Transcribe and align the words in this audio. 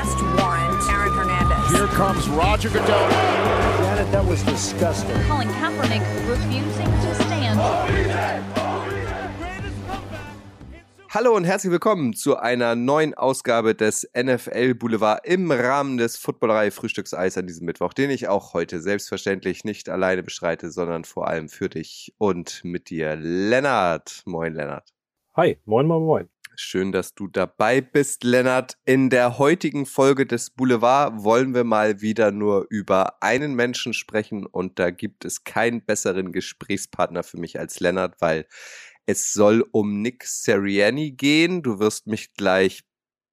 arrest 0.00 0.18
warrant 0.38 0.88
Aaron 0.88 1.12
Hernandez. 1.12 1.76
Here 1.76 1.86
comes 1.88 2.26
Roger 2.28 2.70
Goodell. 2.70 3.10
Janet, 3.82 4.10
that 4.12 4.24
was 4.26 4.42
disgusting. 4.44 5.16
Colin 5.28 5.48
Kaepernick 5.60 6.02
refusing 6.26 6.86
to 6.86 7.14
stand. 7.24 7.60
Hallo 11.10 11.34
und 11.34 11.44
herzlich 11.44 11.72
willkommen 11.72 12.14
zu 12.14 12.36
einer 12.36 12.76
neuen 12.76 13.14
Ausgabe 13.14 13.74
des 13.74 14.08
NFL 14.16 14.74
Boulevard 14.74 15.26
im 15.26 15.50
Rahmen 15.50 15.98
des 15.98 16.16
Footballerei 16.16 16.70
Frühstückseis 16.70 17.36
an 17.36 17.48
diesem 17.48 17.66
Mittwoch, 17.66 17.92
den 17.92 18.10
ich 18.10 18.28
auch 18.28 18.54
heute 18.54 18.80
selbstverständlich 18.80 19.64
nicht 19.64 19.88
alleine 19.88 20.22
bestreite, 20.22 20.70
sondern 20.70 21.04
vor 21.04 21.26
allem 21.26 21.48
für 21.48 21.68
dich 21.68 22.14
und 22.16 22.64
mit 22.64 22.90
dir, 22.90 23.16
Lennart. 23.16 24.22
Moin, 24.24 24.54
Lennart. 24.54 24.94
Hi, 25.34 25.58
moin, 25.64 25.86
moin, 25.86 26.02
moin. 26.02 26.28
Schön, 26.62 26.92
dass 26.92 27.14
du 27.14 27.26
dabei 27.26 27.80
bist, 27.80 28.22
Lennart. 28.22 28.76
In 28.84 29.08
der 29.08 29.38
heutigen 29.38 29.86
Folge 29.86 30.26
des 30.26 30.50
Boulevard 30.50 31.24
wollen 31.24 31.54
wir 31.54 31.64
mal 31.64 32.02
wieder 32.02 32.32
nur 32.32 32.66
über 32.68 33.22
einen 33.22 33.54
Menschen 33.54 33.94
sprechen 33.94 34.44
und 34.44 34.78
da 34.78 34.90
gibt 34.90 35.24
es 35.24 35.44
keinen 35.44 35.82
besseren 35.82 36.32
Gesprächspartner 36.32 37.22
für 37.22 37.38
mich 37.38 37.58
als 37.58 37.80
Lennart, 37.80 38.20
weil 38.20 38.46
es 39.06 39.32
soll 39.32 39.64
um 39.72 40.02
Nick 40.02 40.24
Seriani 40.24 41.12
gehen. 41.12 41.62
Du 41.62 41.78
wirst 41.78 42.06
mich 42.06 42.34
gleich 42.34 42.82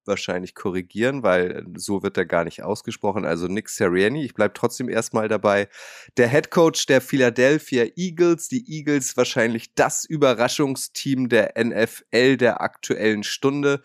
wahrscheinlich 0.08 0.54
korrigieren, 0.54 1.22
weil 1.22 1.64
so 1.76 2.02
wird 2.02 2.16
er 2.16 2.26
gar 2.26 2.44
nicht 2.44 2.62
ausgesprochen. 2.62 3.24
Also 3.24 3.46
Nick 3.46 3.68
Seriani, 3.68 4.24
ich 4.24 4.34
bleibe 4.34 4.54
trotzdem 4.54 4.88
erstmal 4.88 5.28
dabei. 5.28 5.68
Der 6.16 6.28
Head 6.28 6.50
Coach 6.50 6.86
der 6.86 7.00
Philadelphia 7.00 7.86
Eagles, 7.96 8.48
die 8.48 8.64
Eagles 8.68 9.16
wahrscheinlich 9.16 9.74
das 9.74 10.04
Überraschungsteam 10.04 11.28
der 11.28 11.54
NFL 11.56 12.36
der 12.36 12.60
aktuellen 12.60 13.22
Stunde. 13.22 13.82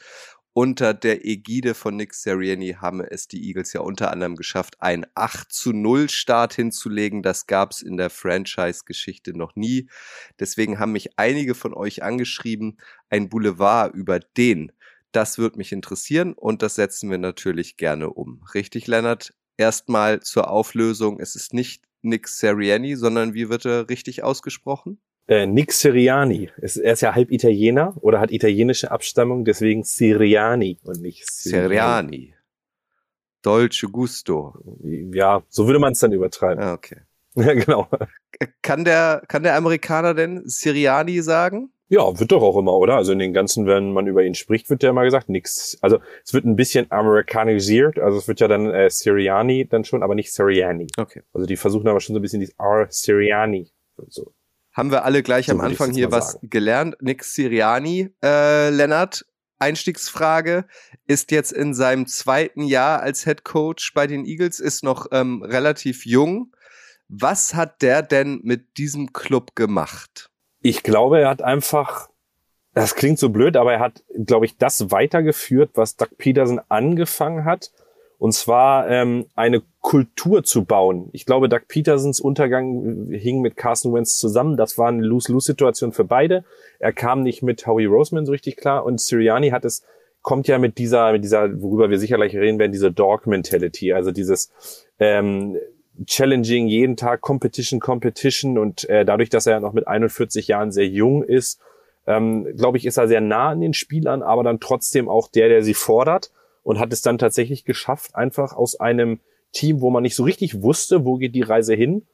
Unter 0.55 0.93
der 0.93 1.25
Ägide 1.25 1.73
von 1.73 1.95
Nick 1.95 2.13
Seriani 2.13 2.73
haben 2.79 3.01
es 3.01 3.27
die 3.27 3.47
Eagles 3.47 3.73
ja 3.73 3.81
unter 3.81 4.11
anderem 4.11 4.35
geschafft, 4.35 4.79
einen 4.81 5.03
8 5.15 5.51
zu 5.51 5.73
0 5.73 6.11
Start 6.11 6.53
hinzulegen. 6.53 7.23
Das 7.23 7.47
gab 7.47 7.71
es 7.71 7.81
in 7.81 7.97
der 7.97 8.11
Franchise-Geschichte 8.11 9.35
noch 9.35 9.55
nie. 9.55 9.89
Deswegen 10.39 10.77
haben 10.77 10.91
mich 10.91 11.17
einige 11.17 11.55
von 11.55 11.73
euch 11.73 12.03
angeschrieben, 12.03 12.77
ein 13.09 13.29
Boulevard 13.29 13.95
über 13.95 14.19
den. 14.19 14.71
Das 15.13 15.37
wird 15.37 15.55
mich 15.55 15.71
interessieren 15.71 16.33
und 16.33 16.61
das 16.61 16.75
setzen 16.75 17.09
wir 17.09 17.19
natürlich 17.19 17.77
gerne 17.77 18.09
um. 18.09 18.43
Richtig, 18.53 18.87
Lennart? 18.87 19.33
Erstmal 19.57 20.19
zur 20.21 20.49
Auflösung. 20.49 21.19
Es 21.19 21.35
ist 21.35 21.53
nicht 21.53 21.83
Nick 22.01 22.27
Seriani, 22.27 22.95
sondern 22.95 23.33
wie 23.33 23.47
wird 23.47 23.65
er 23.65 23.89
richtig 23.89 24.23
ausgesprochen? 24.23 24.99
Äh, 25.27 25.45
Nick 25.45 25.71
Siriani. 25.71 26.49
Er 26.57 26.93
ist 26.93 27.01
ja 27.01 27.15
halb 27.15 27.31
Italiener 27.31 27.93
oder 28.01 28.19
hat 28.19 28.31
italienische 28.31 28.91
Abstammung, 28.91 29.45
deswegen 29.45 29.83
Siriani 29.83 30.79
und 30.83 31.01
nicht 31.01 31.31
Siriani. 31.31 31.67
Seriani. 31.69 32.35
Dolce 33.41 33.87
Gusto. 33.87 34.55
Ja, 35.13 35.43
so 35.47 35.67
würde 35.67 35.79
man 35.79 35.93
es 35.93 35.99
dann 35.99 36.11
übertreiben. 36.11 36.63
Ah, 36.63 36.73
okay. 36.73 36.97
Ja, 37.35 37.53
genau. 37.55 37.89
Kann 38.61 38.85
der, 38.85 39.23
kann 39.27 39.41
der 39.41 39.55
Amerikaner 39.55 40.13
denn 40.13 40.47
Siriani 40.47 41.19
sagen? 41.21 41.71
Ja, 41.93 42.19
wird 42.19 42.31
doch 42.31 42.41
auch 42.41 42.57
immer, 42.57 42.73
oder? 42.73 42.95
Also 42.95 43.11
in 43.11 43.19
den 43.19 43.33
ganzen, 43.33 43.67
wenn 43.67 43.91
man 43.91 44.07
über 44.07 44.23
ihn 44.23 44.33
spricht, 44.33 44.67
wird 44.71 44.81
ja 44.81 44.89
immer 44.89 45.03
gesagt, 45.03 45.29
nix. 45.29 45.77
Also 45.81 45.99
es 46.25 46.33
wird 46.33 46.43
ein 46.43 46.55
bisschen 46.55 46.91
amerikanisiert, 46.91 47.99
also 47.99 48.17
es 48.17 48.27
wird 48.27 48.39
ja 48.39 48.47
dann 48.47 48.71
äh, 48.71 48.89
Siriani 48.89 49.67
dann 49.67 49.83
schon, 49.83 50.01
aber 50.01 50.15
nicht 50.15 50.33
Siriani. 50.33 50.87
Okay. 50.97 51.21
Also 51.33 51.45
die 51.45 51.55
versuchen 51.55 51.87
aber 51.87 51.99
schon 51.99 52.15
so 52.15 52.19
ein 52.19 52.23
bisschen 52.23 52.39
dieses 52.39 52.55
R 52.57 52.87
Siriani. 52.89 53.71
So. 54.07 54.33
Haben 54.71 54.89
wir 54.89 55.05
alle 55.05 55.21
gleich 55.21 55.45
So 55.45 55.51
am 55.51 55.61
Anfang 55.61 55.91
hier 55.93 56.11
was 56.11 56.31
sagen. 56.31 56.49
gelernt. 56.49 56.95
Nick 56.99 57.23
Siriani, 57.23 58.09
äh, 58.23 58.71
Lennart, 58.71 59.23
Einstiegsfrage, 59.59 60.65
ist 61.05 61.29
jetzt 61.29 61.51
in 61.53 61.75
seinem 61.75 62.07
zweiten 62.07 62.63
Jahr 62.63 63.03
als 63.03 63.23
Head 63.23 63.43
Coach 63.43 63.93
bei 63.93 64.07
den 64.07 64.25
Eagles, 64.25 64.59
ist 64.59 64.83
noch 64.83 65.05
ähm, 65.11 65.43
relativ 65.43 66.07
jung. 66.07 66.55
Was 67.07 67.53
hat 67.53 67.83
der 67.83 68.01
denn 68.01 68.39
mit 68.41 68.79
diesem 68.79 69.13
Club 69.13 69.53
gemacht? 69.53 70.31
Ich 70.65 70.81
glaube, 70.81 71.19
er 71.19 71.29
hat 71.29 71.41
einfach, 71.41 72.09
das 72.73 72.95
klingt 72.95 73.19
so 73.19 73.29
blöd, 73.29 73.57
aber 73.57 73.73
er 73.73 73.79
hat, 73.81 74.01
glaube 74.25 74.45
ich, 74.45 74.57
das 74.57 74.91
weitergeführt, 74.91 75.71
was 75.73 75.97
Doug 75.97 76.07
Peterson 76.17 76.61
angefangen 76.69 77.43
hat. 77.43 77.71
Und 78.17 78.31
zwar 78.31 78.89
ähm, 78.89 79.25
eine 79.35 79.61
Kultur 79.81 80.45
zu 80.45 80.63
bauen. 80.63 81.09
Ich 81.11 81.25
glaube, 81.25 81.49
Doug 81.49 81.67
Petersons 81.67 82.21
Untergang 82.21 83.09
hing 83.11 83.41
mit 83.41 83.57
Carson 83.57 83.93
Wentz 83.93 84.17
zusammen. 84.17 84.55
Das 84.55 84.77
war 84.77 84.87
eine 84.87 85.03
Lose-Lose-Situation 85.03 85.91
für 85.91 86.05
beide. 86.05 86.45
Er 86.79 86.93
kam 86.93 87.23
nicht 87.23 87.43
mit 87.43 87.67
Howie 87.67 87.83
Roseman 87.83 88.25
so 88.25 88.31
richtig 88.31 88.55
klar. 88.55 88.85
Und 88.85 89.01
Sirianni 89.01 89.49
hat 89.49 89.65
es, 89.65 89.83
kommt 90.21 90.47
ja 90.47 90.59
mit 90.59 90.77
dieser, 90.77 91.11
mit 91.11 91.25
dieser, 91.25 91.61
worüber 91.61 91.89
wir 91.89 91.99
sicher 91.99 92.15
gleich 92.15 92.33
reden 92.33 92.57
werden, 92.59 92.71
diese 92.71 92.93
Dog-Mentality. 92.93 93.91
Also 93.91 94.11
dieses 94.11 94.49
ähm, 94.99 95.57
challenging, 96.05 96.67
jeden 96.67 96.95
Tag 96.95 97.21
Competition, 97.21 97.79
Competition 97.79 98.57
und 98.57 98.89
äh, 98.89 99.05
dadurch, 99.05 99.29
dass 99.29 99.45
er 99.45 99.59
noch 99.59 99.73
mit 99.73 99.87
41 99.87 100.47
Jahren 100.47 100.71
sehr 100.71 100.87
jung 100.87 101.23
ist, 101.23 101.59
ähm, 102.07 102.47
glaube 102.57 102.77
ich, 102.77 102.85
ist 102.85 102.97
er 102.97 103.07
sehr 103.07 103.21
nah 103.21 103.49
an 103.49 103.61
den 103.61 103.73
Spielern, 103.73 104.23
aber 104.23 104.43
dann 104.43 104.59
trotzdem 104.59 105.07
auch 105.07 105.29
der, 105.29 105.49
der 105.49 105.63
sie 105.63 105.73
fordert 105.73 106.31
und 106.63 106.79
hat 106.79 106.91
es 106.91 107.01
dann 107.01 107.17
tatsächlich 107.17 107.65
geschafft, 107.65 108.15
einfach 108.15 108.53
aus 108.53 108.79
einem 108.79 109.19
Team, 109.51 109.81
wo 109.81 109.89
man 109.89 110.03
nicht 110.03 110.15
so 110.15 110.23
richtig 110.23 110.61
wusste, 110.61 111.05
wo 111.05 111.17
geht 111.17 111.35
die 111.35 111.41
Reise 111.41 111.75
hin, 111.75 112.05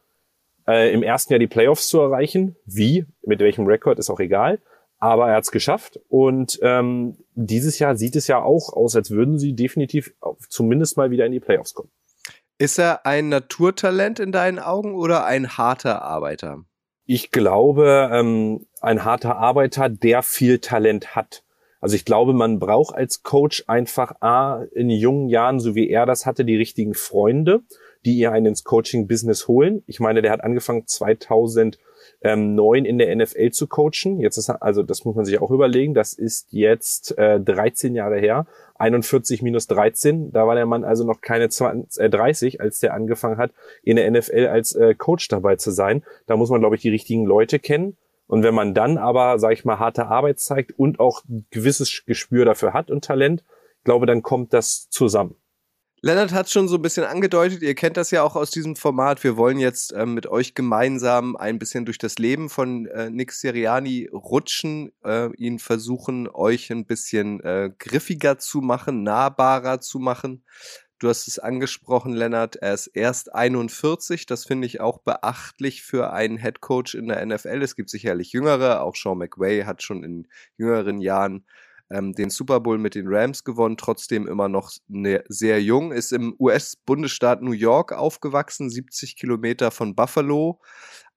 äh, 0.68 0.94
im 0.94 1.04
ersten 1.04 1.34
Jahr 1.34 1.40
die 1.40 1.48
Playoffs 1.48 1.88
zu 1.88 2.00
erreichen. 2.00 2.56
Wie, 2.66 3.06
mit 3.26 3.40
welchem 3.40 3.66
Rekord, 3.66 3.98
ist 3.98 4.10
auch 4.10 4.20
egal. 4.20 4.60
Aber 5.00 5.30
er 5.30 5.38
hat 5.38 5.46
es 5.46 5.52
geschafft 5.52 6.00
und 6.10 6.60
ähm, 6.62 7.16
dieses 7.34 7.80
Jahr 7.80 7.96
sieht 7.96 8.18
es 8.18 8.28
ja 8.28 8.42
auch 8.44 8.74
aus, 8.74 8.98
als 8.98 9.12
würden 9.12 9.40
sie 9.40 9.54
definitiv 9.54 10.14
zumindest 10.50 10.98
mal 10.98 11.10
wieder 11.10 11.26
in 11.26 11.32
die 11.32 11.40
Playoffs 11.40 11.74
kommen. 11.74 11.90
Ist 12.62 12.78
er 12.78 13.06
ein 13.06 13.30
Naturtalent 13.30 14.20
in 14.20 14.34
deinen 14.34 14.60
Augen 14.60 14.94
oder 14.94 15.26
ein 15.26 15.58
harter 15.58 16.02
Arbeiter? 16.02 16.66
Ich 17.06 17.32
glaube, 17.32 18.10
ähm, 18.12 18.66
ein 18.82 19.06
harter 19.06 19.38
Arbeiter, 19.38 19.88
der 19.88 20.24
viel 20.24 20.60
Talent 20.60 21.16
hat. 21.16 21.46
Also 21.80 21.96
ich 21.96 22.04
glaube, 22.04 22.34
man 22.34 22.60
braucht 22.60 22.94
als 22.94 23.24
Coach 23.24 23.64
einfach 23.68 24.20
A, 24.20 24.64
in 24.74 24.90
jungen 24.90 25.30
Jahren, 25.30 25.62
so 25.62 25.74
wie 25.74 25.90
er 25.90 26.06
das 26.06 26.26
hatte, 26.26 26.44
die 26.44 26.58
richtigen 26.58 26.96
Freunde, 26.96 27.62
die 28.04 28.18
ihr 28.18 28.34
einen 28.34 28.48
ins 28.48 28.66
Coaching-Business 28.66 29.48
holen. 29.48 29.82
Ich 29.88 30.02
meine, 30.02 30.22
der 30.22 30.34
hat 30.34 30.44
angefangen 30.44 30.86
2009 32.22 32.86
in 32.86 32.98
der 32.98 33.16
NFL 33.16 33.52
zu 33.52 33.68
coachen. 33.68 34.20
Jetzt 34.20 34.38
ist 34.38 34.50
also 34.50 34.84
das 34.84 35.06
muss 35.06 35.16
man 35.16 35.26
sich 35.26 35.42
auch 35.42 35.52
überlegen, 35.52 35.94
das 35.94 36.14
ist 36.14 36.52
jetzt 36.52 37.18
äh, 37.18 37.40
13 37.40 37.96
Jahre 37.96 38.20
her. 38.20 38.46
41 38.76 39.42
minus 39.42 39.68
13, 39.68 40.32
da 40.32 40.48
war 40.48 40.56
der 40.56 40.66
Mann 40.66 40.84
also 40.84 41.06
noch 41.06 41.22
keine 41.22 41.50
20, 41.50 42.02
äh, 42.02 42.10
30, 42.10 42.62
als 42.62 42.80
der 42.80 42.94
angefangen 42.94 43.38
hat, 43.38 43.52
in 43.84 43.98
der 43.98 44.10
NFL 44.10 44.48
als 44.48 44.74
äh, 44.74 44.96
Coach 44.96 45.28
dabei 45.28 45.56
zu 45.56 45.72
sein. 45.72 46.04
Da 46.28 46.38
muss 46.38 46.50
man, 46.50 46.62
glaube 46.62 46.76
ich, 46.76 46.82
die 46.82 46.90
richtigen 46.90 47.26
Leute 47.26 47.60
kennen. 47.60 47.98
Und 48.28 48.44
wenn 48.44 48.54
man 48.54 48.74
dann 48.74 48.98
aber, 48.98 49.40
sage 49.40 49.56
ich 49.56 49.66
mal, 49.66 49.80
harte 49.80 50.08
Arbeit 50.08 50.40
zeigt 50.40 50.78
und 50.78 51.00
auch 51.00 51.24
ein 51.26 51.48
gewisses 51.50 52.04
Gespür 52.06 52.46
dafür 52.46 52.74
hat 52.74 52.92
und 52.92 53.04
Talent, 53.04 53.44
glaube, 53.84 54.06
dann 54.06 54.22
kommt 54.22 54.54
das 54.54 54.88
zusammen. 54.90 55.36
Lennart 56.02 56.32
hat 56.32 56.50
schon 56.50 56.70
so 56.70 56.76
ein 56.76 56.82
bisschen 56.82 57.04
angedeutet, 57.04 57.62
ihr 57.62 57.76
kennt 57.76 57.98
das 57.98 58.12
ja 58.12 58.24
auch 58.24 58.38
aus 58.38 58.52
diesem 58.52 58.78
Format. 58.78 59.22
Wir 59.24 59.36
wollen 59.36 59.60
jetzt 59.60 59.92
ähm, 59.94 60.14
mit 60.14 60.28
euch 60.28 60.56
gemeinsam 60.56 61.36
ein 61.36 61.60
bisschen 61.60 61.84
durch 61.84 61.98
das 61.98 62.18
Leben 62.20 62.50
von 62.50 62.86
äh, 62.86 63.10
Nick 63.10 63.34
Siriani 63.34 64.10
rutschen, 64.14 64.94
äh, 65.04 65.30
ihn 65.36 65.60
versuchen, 65.60 66.30
euch 66.30 66.72
ein 66.72 66.86
bisschen 66.86 67.42
äh, 67.42 67.72
griffiger 67.78 68.38
zu 68.38 68.62
machen, 68.62 69.04
nahbarer 69.04 69.82
zu 69.82 70.00
machen. 70.00 70.44
Du 71.00 71.10
hast 71.10 71.28
es 71.28 71.38
angesprochen, 71.40 72.14
Lennart, 72.14 72.58
er 72.58 72.74
ist 72.74 72.88
erst 72.88 73.34
41. 73.34 74.26
Das 74.26 74.46
finde 74.46 74.68
ich 74.68 74.80
auch 74.80 75.00
beachtlich 75.00 75.82
für 75.82 76.14
einen 76.14 76.38
Head 76.38 76.62
Coach 76.62 76.96
in 76.96 77.08
der 77.08 77.26
NFL. 77.26 77.62
Es 77.62 77.76
gibt 77.76 77.90
sicherlich 77.90 78.32
jüngere, 78.32 78.84
auch 78.84 78.96
Sean 78.96 79.18
McVay 79.18 79.64
hat 79.64 79.84
schon 79.84 80.04
in 80.04 80.28
jüngeren 80.58 81.00
Jahren 81.00 81.46
ähm, 81.90 82.14
den 82.14 82.30
Super 82.30 82.60
Bowl 82.60 82.78
mit 82.78 82.96
den 82.96 83.08
Rams 83.08 83.44
gewonnen, 83.44 83.78
trotzdem 83.78 84.28
immer 84.28 84.48
noch 84.48 84.72
ne, 84.88 85.24
sehr 85.28 85.62
jung, 85.62 85.92
ist 85.92 86.14
im 86.14 86.36
US-Bundesstaat 86.40 87.42
New 87.42 87.52
York 87.52 87.94
aufgewachsen, 87.94 88.70
70 88.70 89.16
Kilometer 89.16 89.72
von 89.72 89.96
Buffalo. 89.96 90.60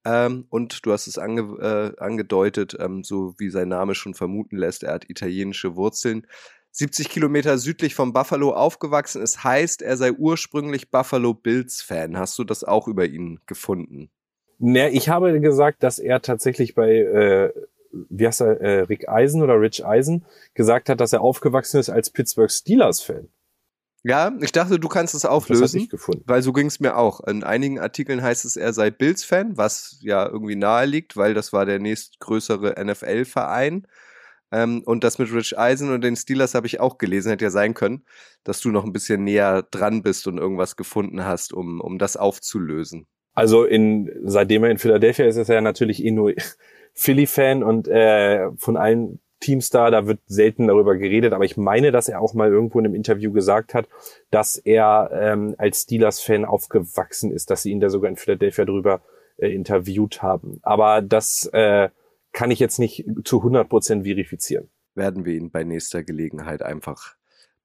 Ähm, 0.05 0.45
und 0.49 0.85
du 0.85 0.91
hast 0.91 1.07
es 1.07 1.17
ange 1.17 1.41
äh, 1.61 2.01
angedeutet, 2.01 2.75
ähm, 2.79 3.03
so 3.03 3.35
wie 3.37 3.49
sein 3.49 3.69
Name 3.69 3.95
schon 3.95 4.13
vermuten 4.13 4.57
lässt, 4.57 4.83
er 4.83 4.93
hat 4.93 5.09
italienische 5.09 5.75
Wurzeln. 5.75 6.27
70 6.71 7.09
Kilometer 7.09 7.59
südlich 7.59 7.93
von 7.93 8.13
Buffalo 8.13 8.51
aufgewachsen. 8.51 9.21
Es 9.21 9.43
heißt, 9.43 9.83
er 9.83 9.95
sei 9.95 10.11
ursprünglich 10.11 10.89
Buffalo 10.89 11.35
Bills-Fan. 11.35 12.17
Hast 12.17 12.39
du 12.39 12.43
das 12.43 12.63
auch 12.63 12.87
über 12.87 13.05
ihn 13.05 13.39
gefunden? 13.45 14.09
Ne, 14.57 14.89
ich 14.89 15.07
habe 15.07 15.39
gesagt, 15.39 15.83
dass 15.83 15.99
er 15.99 16.21
tatsächlich 16.21 16.73
bei, 16.73 16.89
äh, 16.95 17.53
wie 18.09 18.27
heißt 18.27 18.41
er, 18.41 18.61
äh, 18.61 18.79
Rick 18.81 19.07
Eisen 19.07 19.41
oder 19.41 19.59
Rich 19.59 19.85
Eisen, 19.85 20.25
gesagt 20.53 20.89
hat, 20.89 20.99
dass 20.99 21.13
er 21.13 21.21
aufgewachsen 21.21 21.79
ist 21.79 21.89
als 21.89 22.09
Pittsburgh 22.09 22.51
Steelers-Fan. 22.51 23.29
Ja, 24.05 24.33
ich 24.41 24.51
dachte, 24.51 24.79
du 24.79 24.89
kannst 24.89 25.15
es 25.15 25.21
Das 25.21 25.31
auflösen. 25.31 25.79
ich 25.79 25.89
gefunden. 25.89 26.23
Weil 26.25 26.41
so 26.41 26.51
ging 26.51 26.67
es 26.67 26.81
mir 26.81 26.97
auch. 26.97 27.21
In 27.21 27.43
einigen 27.43 27.79
Artikeln 27.79 28.21
heißt 28.21 28.43
es, 28.43 28.57
er 28.57 28.73
sei 28.73 28.91
Bills-Fan, 28.91 29.55
was 29.55 29.97
ja 30.01 30.27
irgendwie 30.27 30.57
nahe 30.57 30.85
liegt, 30.85 31.15
weil 31.15 31.33
das 31.33 31.53
war 31.53 31.65
der 31.65 31.79
nächstgrößere 31.79 32.75
NFL-Verein. 32.83 33.87
Ähm, 34.51 34.83
und 34.85 35.05
das 35.05 35.19
mit 35.19 35.31
Rich 35.31 35.57
Eisen 35.57 35.89
und 35.89 36.03
den 36.03 36.17
Steelers 36.17 36.53
habe 36.53 36.67
ich 36.67 36.81
auch 36.81 36.97
gelesen. 36.97 37.29
Hätte 37.29 37.45
ja 37.45 37.49
sein 37.49 37.73
können, 37.73 38.03
dass 38.43 38.59
du 38.59 38.71
noch 38.71 38.83
ein 38.83 38.91
bisschen 38.91 39.23
näher 39.23 39.63
dran 39.71 40.03
bist 40.03 40.27
und 40.27 40.37
irgendwas 40.37 40.75
gefunden 40.75 41.23
hast, 41.23 41.53
um, 41.53 41.79
um 41.79 41.97
das 41.97 42.17
aufzulösen. 42.17 43.07
Also 43.33 43.63
in, 43.63 44.11
seitdem 44.25 44.65
er 44.65 44.69
in 44.69 44.77
Philadelphia 44.77 45.25
ist, 45.25 45.37
ist 45.37 45.49
er 45.49 45.61
natürlich 45.61 46.03
eh 46.03 46.11
nur 46.11 46.33
Philly-Fan 46.93 47.63
und 47.63 47.87
äh, 47.87 48.49
von 48.57 48.77
allen 48.77 49.19
Teams 49.39 49.69
da, 49.69 49.91
da 49.91 50.07
wird 50.07 50.21
selten 50.25 50.67
darüber 50.67 50.95
geredet, 50.95 51.33
aber 51.33 51.43
ich 51.43 51.57
meine, 51.57 51.91
dass 51.91 52.07
er 52.07 52.21
auch 52.21 52.33
mal 52.33 52.49
irgendwo 52.49 52.79
in 52.79 52.85
einem 52.85 52.95
Interview 52.95 53.31
gesagt 53.31 53.73
hat, 53.73 53.89
dass 54.31 54.55
er 54.55 55.09
ähm, 55.13 55.55
als 55.57 55.81
Steelers-Fan 55.81 56.45
aufgewachsen 56.45 57.31
ist, 57.31 57.49
dass 57.49 57.63
sie 57.63 57.71
ihn 57.71 57.81
da 57.81 57.89
sogar 57.89 58.09
in 58.09 58.15
Philadelphia 58.15 58.63
drüber 58.63 59.01
äh, 59.37 59.49
interviewt 59.49 60.21
haben. 60.21 60.59
Aber 60.61 61.01
das 61.01 61.49
äh, 61.51 61.89
kann 62.31 62.51
ich 62.51 62.59
jetzt 62.59 62.79
nicht 62.79 63.05
zu 63.25 63.39
100 63.39 63.67
Prozent 63.67 64.05
verifizieren. 64.05 64.69
Werden 64.95 65.25
wir 65.25 65.33
ihn 65.33 65.51
bei 65.51 65.63
nächster 65.63 66.03
Gelegenheit 66.03 66.61
einfach 66.61 67.15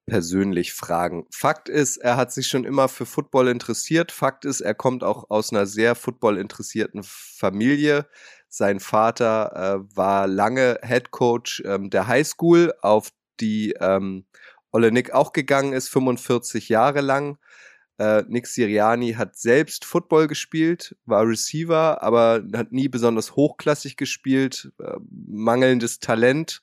persönlich 0.05 0.73
fragen. 0.73 1.27
Fakt 1.31 1.69
ist, 1.69 1.97
er 1.97 2.17
hat 2.17 2.33
sich 2.33 2.47
schon 2.47 2.65
immer 2.65 2.87
für 2.89 3.05
Football 3.05 3.47
interessiert. 3.47 4.11
Fakt 4.11 4.43
ist, 4.43 4.61
er 4.61 4.73
kommt 4.73 5.03
auch 5.03 5.29
aus 5.29 5.53
einer 5.53 5.65
sehr 5.65 5.95
Football 5.95 6.37
interessierten 6.37 7.03
Familie. 7.03 8.07
Sein 8.49 8.79
Vater 8.79 9.85
äh, 9.85 9.95
war 9.95 10.27
lange 10.27 10.79
Head 10.83 11.11
Coach 11.11 11.63
ähm, 11.65 11.89
der 11.89 12.07
High 12.07 12.27
School, 12.27 12.73
auf 12.81 13.11
die 13.39 13.75
ähm, 13.79 14.25
Ole 14.71 14.91
Nick 14.91 15.13
auch 15.13 15.33
gegangen 15.33 15.73
ist, 15.73 15.89
45 15.89 16.67
Jahre 16.69 17.01
lang. 17.01 17.37
Äh, 17.99 18.23
Nick 18.27 18.47
Siriani 18.47 19.13
hat 19.13 19.35
selbst 19.35 19.85
Football 19.85 20.27
gespielt, 20.27 20.95
war 21.05 21.27
Receiver, 21.27 22.01
aber 22.01 22.43
hat 22.55 22.71
nie 22.71 22.87
besonders 22.87 23.35
hochklassig 23.35 23.97
gespielt. 23.97 24.71
Äh, 24.79 24.97
mangelndes 25.27 25.99
Talent 25.99 26.61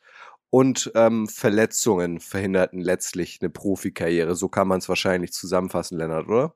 und 0.50 0.90
ähm, 0.94 1.28
Verletzungen 1.28 2.20
verhinderten 2.20 2.80
letztlich 2.80 3.38
eine 3.40 3.50
Profikarriere. 3.50 4.34
So 4.34 4.48
kann 4.48 4.68
man 4.68 4.78
es 4.78 4.88
wahrscheinlich 4.88 5.32
zusammenfassen, 5.32 5.98
Lennart, 5.98 6.26
oder? 6.28 6.54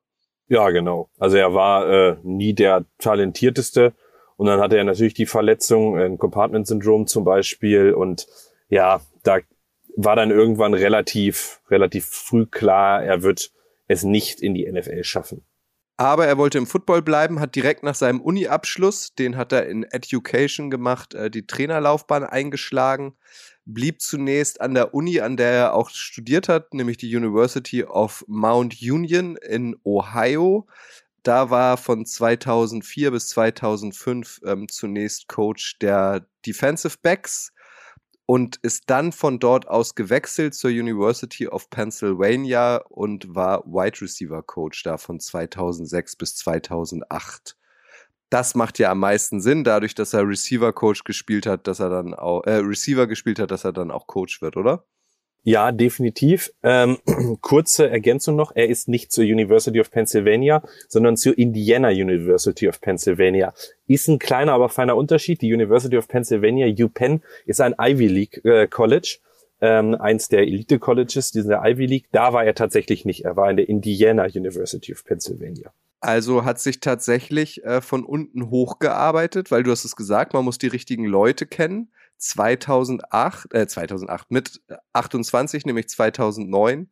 Ja, 0.48 0.70
genau. 0.70 1.10
Also 1.18 1.36
er 1.36 1.54
war 1.54 1.88
äh, 1.88 2.16
nie 2.22 2.54
der 2.54 2.86
talentierteste 2.98 3.94
und 4.40 4.46
dann 4.46 4.58
hatte 4.58 4.78
er 4.78 4.84
natürlich 4.84 5.12
die 5.12 5.26
Verletzung, 5.26 5.98
ein 5.98 6.16
Compartment-Syndrom 6.16 7.06
zum 7.06 7.24
Beispiel 7.24 7.92
und 7.92 8.26
ja, 8.70 9.02
da 9.22 9.40
war 9.96 10.16
dann 10.16 10.30
irgendwann 10.30 10.72
relativ, 10.72 11.60
relativ 11.68 12.06
früh 12.06 12.46
klar, 12.46 13.04
er 13.04 13.22
wird 13.22 13.52
es 13.86 14.02
nicht 14.02 14.40
in 14.40 14.54
die 14.54 14.66
NFL 14.66 15.04
schaffen. 15.04 15.44
Aber 15.98 16.26
er 16.26 16.38
wollte 16.38 16.56
im 16.56 16.66
Football 16.66 17.02
bleiben, 17.02 17.38
hat 17.38 17.54
direkt 17.54 17.82
nach 17.82 17.94
seinem 17.94 18.22
Uni-Abschluss, 18.22 19.14
den 19.14 19.36
hat 19.36 19.52
er 19.52 19.66
in 19.66 19.82
Education 19.82 20.70
gemacht, 20.70 21.12
äh, 21.12 21.30
die 21.30 21.46
Trainerlaufbahn 21.46 22.24
eingeschlagen, 22.24 23.18
blieb 23.66 24.00
zunächst 24.00 24.62
an 24.62 24.72
der 24.72 24.94
Uni, 24.94 25.20
an 25.20 25.36
der 25.36 25.50
er 25.50 25.74
auch 25.74 25.90
studiert 25.90 26.48
hat, 26.48 26.72
nämlich 26.72 26.96
die 26.96 27.14
University 27.14 27.84
of 27.84 28.24
Mount 28.26 28.80
Union 28.80 29.36
in 29.36 29.76
Ohio. 29.84 30.66
Da 31.22 31.50
war 31.50 31.76
von 31.76 32.06
2004 32.06 33.10
bis 33.10 33.28
2005 33.28 34.40
ähm, 34.44 34.68
zunächst 34.68 35.28
Coach 35.28 35.78
der 35.78 36.26
Defensive 36.46 36.96
Backs 37.02 37.52
und 38.26 38.58
ist 38.62 38.84
dann 38.86 39.12
von 39.12 39.38
dort 39.38 39.66
aus 39.66 39.96
gewechselt 39.96 40.54
zur 40.54 40.70
University 40.70 41.48
of 41.48 41.68
Pennsylvania 41.68 42.76
und 42.88 43.34
war 43.34 43.64
Wide 43.66 44.00
Receiver 44.00 44.42
Coach 44.42 44.84
da 44.84 44.98
von 44.98 45.18
2006 45.18 46.16
bis 46.16 46.36
2008. 46.36 47.56
Das 48.30 48.54
macht 48.54 48.78
ja 48.78 48.92
am 48.92 49.00
meisten 49.00 49.40
Sinn, 49.40 49.64
dadurch, 49.64 49.96
dass 49.96 50.14
er 50.14 50.28
Receiver 50.28 50.72
Coach 50.72 51.02
gespielt 51.02 51.46
hat, 51.46 51.66
dass 51.66 51.80
er 51.80 51.90
dann 51.90 52.14
auch 52.14 52.44
äh, 52.44 52.58
Receiver 52.58 53.08
gespielt 53.08 53.40
hat, 53.40 53.50
dass 53.50 53.64
er 53.64 53.72
dann 53.72 53.90
auch 53.90 54.06
Coach 54.06 54.40
wird, 54.40 54.56
oder? 54.56 54.84
Ja, 55.42 55.72
definitiv. 55.72 56.52
Ähm, 56.62 56.98
kurze 57.40 57.88
Ergänzung 57.88 58.36
noch. 58.36 58.52
Er 58.54 58.68
ist 58.68 58.88
nicht 58.88 59.10
zur 59.10 59.24
University 59.24 59.80
of 59.80 59.90
Pennsylvania, 59.90 60.62
sondern 60.88 61.16
zur 61.16 61.36
Indiana 61.38 61.88
University 61.88 62.68
of 62.68 62.80
Pennsylvania. 62.80 63.54
Ist 63.86 64.08
ein 64.08 64.18
kleiner, 64.18 64.52
aber 64.52 64.68
feiner 64.68 64.96
Unterschied. 64.96 65.40
Die 65.40 65.52
University 65.52 65.96
of 65.96 66.08
Pennsylvania, 66.08 66.66
UPenn, 66.66 67.22
ist 67.46 67.60
ein 67.60 67.74
Ivy 67.78 68.06
League 68.06 68.44
äh, 68.44 68.66
College. 68.66 69.18
Ähm, 69.62 69.94
eins 69.94 70.28
der 70.28 70.40
Elite 70.40 70.78
Colleges, 70.78 71.32
die 71.32 71.40
sind 71.40 71.50
der 71.50 71.62
Ivy 71.64 71.86
League. 71.86 72.06
Da 72.12 72.32
war 72.32 72.44
er 72.44 72.54
tatsächlich 72.54 73.04
nicht. 73.04 73.24
Er 73.24 73.36
war 73.36 73.50
in 73.50 73.56
der 73.56 73.68
Indiana 73.68 74.24
University 74.24 74.92
of 74.92 75.04
Pennsylvania. 75.04 75.72
Also 76.00 76.44
hat 76.46 76.58
sich 76.58 76.80
tatsächlich 76.80 77.62
äh, 77.64 77.82
von 77.82 78.04
unten 78.04 78.48
hochgearbeitet, 78.48 79.50
weil 79.50 79.62
du 79.62 79.70
hast 79.70 79.84
es 79.84 79.96
gesagt, 79.96 80.32
man 80.32 80.44
muss 80.44 80.56
die 80.56 80.66
richtigen 80.66 81.04
Leute 81.04 81.46
kennen. 81.46 81.90
2008, 82.20 83.54
äh 83.54 83.66
2008, 83.66 84.30
mit 84.30 84.60
28, 84.92 85.64
nämlich 85.64 85.88
2009, 85.88 86.90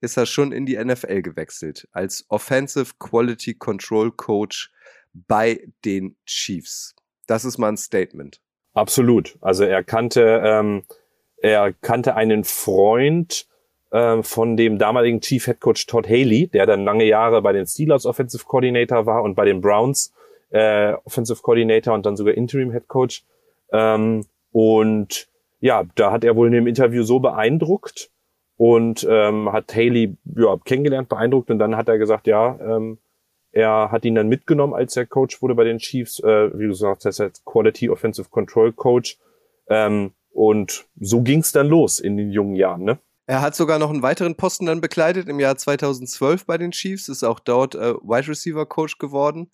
ist 0.00 0.16
er 0.16 0.26
schon 0.26 0.52
in 0.52 0.66
die 0.66 0.82
NFL 0.82 1.22
gewechselt 1.22 1.88
als 1.92 2.24
Offensive 2.28 2.94
Quality 2.98 3.54
Control 3.54 4.12
Coach 4.12 4.72
bei 5.12 5.68
den 5.84 6.16
Chiefs. 6.24 6.94
Das 7.26 7.44
ist 7.44 7.58
mal 7.58 7.68
ein 7.68 7.76
Statement. 7.76 8.40
Absolut. 8.74 9.36
Also 9.40 9.64
er 9.64 9.82
kannte, 9.82 10.40
ähm, 10.44 10.84
er 11.38 11.72
kannte 11.72 12.14
einen 12.14 12.44
Freund 12.44 13.46
äh, 13.90 14.22
von 14.22 14.56
dem 14.56 14.78
damaligen 14.78 15.20
Chief 15.20 15.44
Head 15.44 15.60
Coach 15.60 15.86
Todd 15.86 16.08
Haley, 16.08 16.46
der 16.46 16.66
dann 16.66 16.84
lange 16.84 17.04
Jahre 17.04 17.42
bei 17.42 17.52
den 17.52 17.66
Steelers 17.66 18.06
Offensive 18.06 18.44
Coordinator 18.44 19.06
war 19.06 19.22
und 19.22 19.34
bei 19.34 19.44
den 19.44 19.60
Browns 19.60 20.12
äh, 20.50 20.92
Offensive 21.04 21.42
Coordinator 21.42 21.94
und 21.94 22.06
dann 22.06 22.16
sogar 22.16 22.34
Interim 22.34 22.70
Head 22.70 22.88
Coach. 22.88 23.24
Ähm, 23.72 24.24
und 24.52 25.28
ja, 25.60 25.84
da 25.94 26.12
hat 26.12 26.24
er 26.24 26.36
wohl 26.36 26.46
in 26.46 26.52
dem 26.52 26.66
Interview 26.66 27.02
so 27.02 27.20
beeindruckt 27.20 28.10
und 28.56 29.06
ähm, 29.08 29.52
hat 29.52 29.74
Haley 29.74 30.16
ja, 30.36 30.56
kennengelernt, 30.64 31.08
beeindruckt 31.08 31.50
und 31.50 31.58
dann 31.58 31.76
hat 31.76 31.88
er 31.88 31.98
gesagt, 31.98 32.26
ja, 32.26 32.58
ähm, 32.60 32.98
er 33.52 33.90
hat 33.90 34.04
ihn 34.04 34.14
dann 34.14 34.28
mitgenommen, 34.28 34.74
als 34.74 34.96
er 34.96 35.06
Coach 35.06 35.40
wurde 35.42 35.54
bei 35.54 35.64
den 35.64 35.78
Chiefs, 35.78 36.20
äh, 36.20 36.50
wie 36.58 36.66
er 36.66 36.96
ist 37.04 37.18
jetzt 37.18 37.44
Quality 37.44 37.88
Offensive 37.90 38.28
Control 38.28 38.72
Coach. 38.72 39.18
Ähm, 39.68 40.12
und 40.30 40.86
so 41.00 41.22
ging's 41.22 41.52
dann 41.52 41.66
los 41.66 41.98
in 41.98 42.16
den 42.16 42.30
jungen 42.30 42.54
Jahren, 42.54 42.84
ne? 42.84 42.98
Er 43.26 43.42
hat 43.42 43.54
sogar 43.54 43.78
noch 43.78 43.90
einen 43.90 44.02
weiteren 44.02 44.36
Posten 44.36 44.66
dann 44.66 44.80
bekleidet 44.80 45.28
im 45.28 45.38
Jahr 45.38 45.56
2012 45.56 46.46
bei 46.46 46.56
den 46.56 46.70
Chiefs, 46.70 47.08
ist 47.08 47.24
auch 47.24 47.40
dort 47.40 47.74
äh, 47.74 47.94
Wide 47.94 48.28
Receiver 48.28 48.64
Coach 48.64 48.98
geworden. 48.98 49.50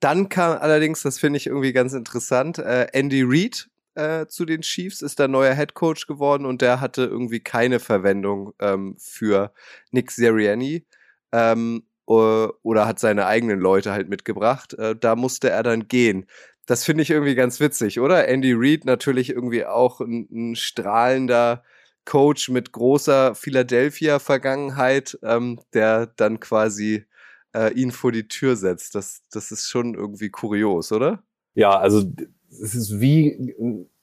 Dann 0.00 0.28
kam 0.28 0.58
allerdings, 0.58 1.02
das 1.02 1.18
finde 1.18 1.36
ich 1.36 1.46
irgendwie 1.46 1.72
ganz 1.72 1.92
interessant, 1.92 2.58
äh, 2.58 2.88
Andy 2.92 3.22
Reid 3.24 3.68
äh, 3.94 4.26
zu 4.26 4.44
den 4.44 4.62
Chiefs, 4.62 5.02
ist 5.02 5.18
der 5.18 5.28
neuer 5.28 5.54
Head 5.54 5.74
Coach 5.74 6.06
geworden 6.06 6.46
und 6.46 6.62
der 6.62 6.80
hatte 6.80 7.04
irgendwie 7.04 7.40
keine 7.40 7.80
Verwendung 7.80 8.52
ähm, 8.60 8.96
für 8.98 9.52
Nick 9.90 10.10
Sirianni. 10.10 10.86
Ähm, 11.32 11.84
oder 12.06 12.86
hat 12.86 12.98
seine 12.98 13.26
eigenen 13.26 13.58
Leute 13.58 13.92
halt 13.92 14.08
mitgebracht. 14.08 14.74
Äh, 14.74 14.94
da 14.94 15.16
musste 15.16 15.50
er 15.50 15.62
dann 15.62 15.88
gehen. 15.88 16.26
Das 16.66 16.84
finde 16.84 17.02
ich 17.02 17.10
irgendwie 17.10 17.34
ganz 17.34 17.60
witzig, 17.60 18.00
oder? 18.00 18.28
Andy 18.28 18.52
Reid 18.54 18.84
natürlich 18.84 19.30
irgendwie 19.30 19.64
auch 19.64 20.00
ein, 20.00 20.28
ein 20.30 20.56
strahlender 20.56 21.62
Coach 22.04 22.50
mit 22.50 22.72
großer 22.72 23.34
Philadelphia-Vergangenheit, 23.34 25.18
ähm, 25.22 25.60
der 25.72 26.06
dann 26.06 26.40
quasi 26.40 27.06
äh, 27.54 27.72
ihn 27.72 27.92
vor 27.92 28.12
die 28.12 28.28
Tür 28.28 28.56
setzt. 28.56 28.94
Das, 28.94 29.22
das 29.30 29.50
ist 29.50 29.68
schon 29.68 29.94
irgendwie 29.94 30.30
kurios, 30.30 30.92
oder? 30.92 31.22
Ja, 31.54 31.78
also 31.78 32.04
es 32.62 32.74
ist 32.74 33.00
wie, 33.00 33.54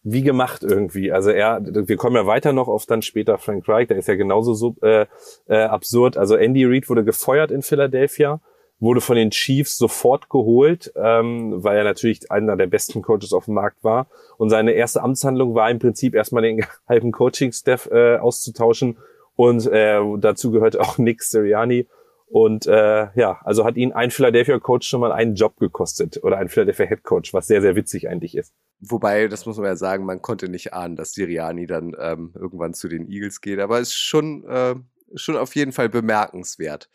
wie 0.03 0.23
gemacht 0.23 0.63
irgendwie. 0.63 1.11
Also 1.11 1.29
er, 1.29 1.61
wir 1.63 1.97
kommen 1.97 2.15
ja 2.15 2.25
weiter 2.25 2.53
noch 2.53 2.67
auf 2.67 2.85
dann 2.85 3.01
später 3.01 3.37
Frank 3.37 3.67
Reich, 3.67 3.87
der 3.87 3.97
ist 3.97 4.07
ja 4.07 4.15
genauso 4.15 4.53
so, 4.53 4.75
äh, 4.81 5.05
äh, 5.47 5.63
absurd. 5.63 6.17
Also 6.17 6.35
Andy 6.35 6.65
Reid 6.65 6.89
wurde 6.89 7.03
gefeuert 7.03 7.51
in 7.51 7.61
Philadelphia, 7.61 8.41
wurde 8.79 9.01
von 9.01 9.15
den 9.15 9.29
Chiefs 9.29 9.77
sofort 9.77 10.29
geholt, 10.29 10.91
ähm, 10.95 11.63
weil 11.63 11.77
er 11.77 11.83
natürlich 11.83 12.31
einer 12.31 12.57
der 12.57 12.67
besten 12.67 13.01
Coaches 13.01 13.31
auf 13.31 13.45
dem 13.45 13.53
Markt 13.53 13.83
war. 13.83 14.07
Und 14.37 14.49
seine 14.49 14.71
erste 14.71 15.03
Amtshandlung 15.03 15.53
war 15.53 15.69
im 15.69 15.79
Prinzip 15.79 16.15
erstmal 16.15 16.43
den 16.43 16.65
halben 16.89 17.11
Coaching-Staff 17.11 17.89
äh, 17.91 18.17
auszutauschen. 18.17 18.97
Und 19.35 19.65
äh, 19.67 19.99
dazu 20.17 20.51
gehört 20.51 20.79
auch 20.79 20.97
Nick 20.97 21.21
Sirianni. 21.21 21.87
Und 22.31 22.65
äh, 22.65 23.09
ja, 23.15 23.41
also 23.43 23.65
hat 23.65 23.75
ihn 23.75 23.91
ein 23.91 24.09
Philadelphia 24.09 24.57
Coach 24.57 24.87
schon 24.87 25.01
mal 25.01 25.11
einen 25.11 25.35
Job 25.35 25.57
gekostet 25.59 26.23
oder 26.23 26.37
ein 26.37 26.47
Philadelphia 26.47 26.85
Head 26.85 27.03
Coach, 27.03 27.33
was 27.33 27.47
sehr, 27.47 27.61
sehr 27.61 27.75
witzig 27.75 28.07
eigentlich 28.07 28.37
ist. 28.37 28.53
Wobei, 28.79 29.27
das 29.27 29.45
muss 29.45 29.57
man 29.57 29.65
ja 29.65 29.75
sagen, 29.75 30.05
man 30.05 30.21
konnte 30.21 30.47
nicht 30.47 30.73
ahnen, 30.73 30.95
dass 30.95 31.11
Siriani 31.11 31.67
dann 31.67 31.93
ähm, 31.99 32.33
irgendwann 32.33 32.73
zu 32.73 32.87
den 32.87 33.09
Eagles 33.09 33.41
geht. 33.41 33.59
Aber 33.59 33.79
ist 33.81 33.93
schon, 33.93 34.45
äh, 34.45 34.75
schon 35.13 35.35
auf 35.35 35.55
jeden 35.55 35.73
Fall 35.73 35.89
bemerkenswert. 35.89 36.89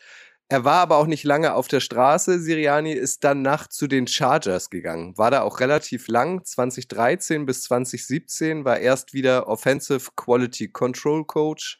Er 0.49 0.63
war 0.63 0.79
aber 0.79 0.97
auch 0.97 1.07
nicht 1.07 1.23
lange 1.23 1.53
auf 1.53 1.67
der 1.67 1.81
Straße. 1.81 2.39
Siriani 2.39 2.93
ist 2.93 3.23
dann 3.23 3.43
nach 3.43 3.67
zu 3.67 3.85
den 3.85 4.07
Chargers 4.07 4.71
gegangen. 4.71 5.15
War 5.19 5.29
da 5.29 5.41
auch 5.41 5.59
relativ 5.59 6.07
lang. 6.07 6.43
2013 6.43 7.45
bis 7.45 7.61
2017 7.63 8.65
war 8.65 8.79
erst 8.79 9.13
wieder 9.13 9.47
Offensive 9.47 10.09
Quality 10.15 10.69
Control 10.69 11.25
Coach 11.25 11.79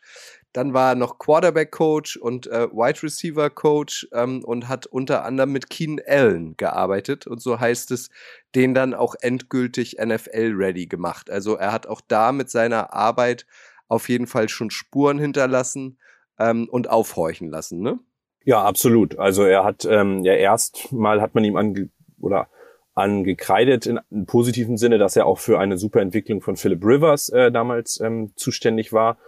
Dann 0.57 0.73
war 0.73 0.93
er 0.93 0.95
noch 0.95 1.19
Quarterback-Coach 1.19 2.17
und 2.17 2.47
äh, 2.47 2.67
Wide 2.71 3.03
Receiver-Coach 3.03 4.07
ähm, 4.11 4.43
und 4.43 4.67
hat 4.67 4.87
unter 4.87 5.23
anderem 5.23 5.51
mit 5.51 5.69
Keenan 5.69 6.03
Allen 6.07 6.57
gearbeitet. 6.57 7.27
Und 7.27 7.43
so 7.43 7.59
heißt 7.59 7.91
es, 7.91 8.09
den 8.55 8.73
dann 8.73 8.95
auch 8.95 9.13
endgültig 9.21 9.97
NFL-ready 10.03 10.87
gemacht. 10.87 11.29
Also 11.29 11.57
er 11.57 11.71
hat 11.71 11.85
auch 11.85 12.01
da 12.07 12.31
mit 12.31 12.49
seiner 12.49 12.91
Arbeit 12.91 13.45
auf 13.87 14.09
jeden 14.09 14.25
Fall 14.25 14.49
schon 14.49 14.71
Spuren 14.71 15.19
hinterlassen 15.19 15.99
ähm, 16.39 16.67
und 16.71 16.89
aufhorchen 16.89 17.51
lassen, 17.51 17.81
ne? 17.81 17.99
Ja, 18.43 18.63
absolut. 18.63 19.19
Also 19.19 19.43
er 19.43 19.63
hat 19.63 19.85
ähm, 19.85 20.23
ja 20.23 20.33
erstmal 20.33 21.21
hat 21.21 21.35
man 21.35 21.43
ihm 21.43 21.55
ange 21.55 21.91
oder 22.19 22.47
angekreidet 22.95 23.85
in, 23.85 23.99
in 24.09 24.25
positiven 24.25 24.77
Sinne, 24.77 24.97
dass 24.97 25.15
er 25.15 25.27
auch 25.27 25.37
für 25.37 25.59
eine 25.59 25.77
super 25.77 26.01
Entwicklung 26.01 26.41
von 26.41 26.55
Philip 26.55 26.83
Rivers 26.83 27.29
äh, 27.29 27.51
damals 27.51 27.99
ähm, 27.99 28.31
zuständig 28.35 28.91
war. 28.91 29.19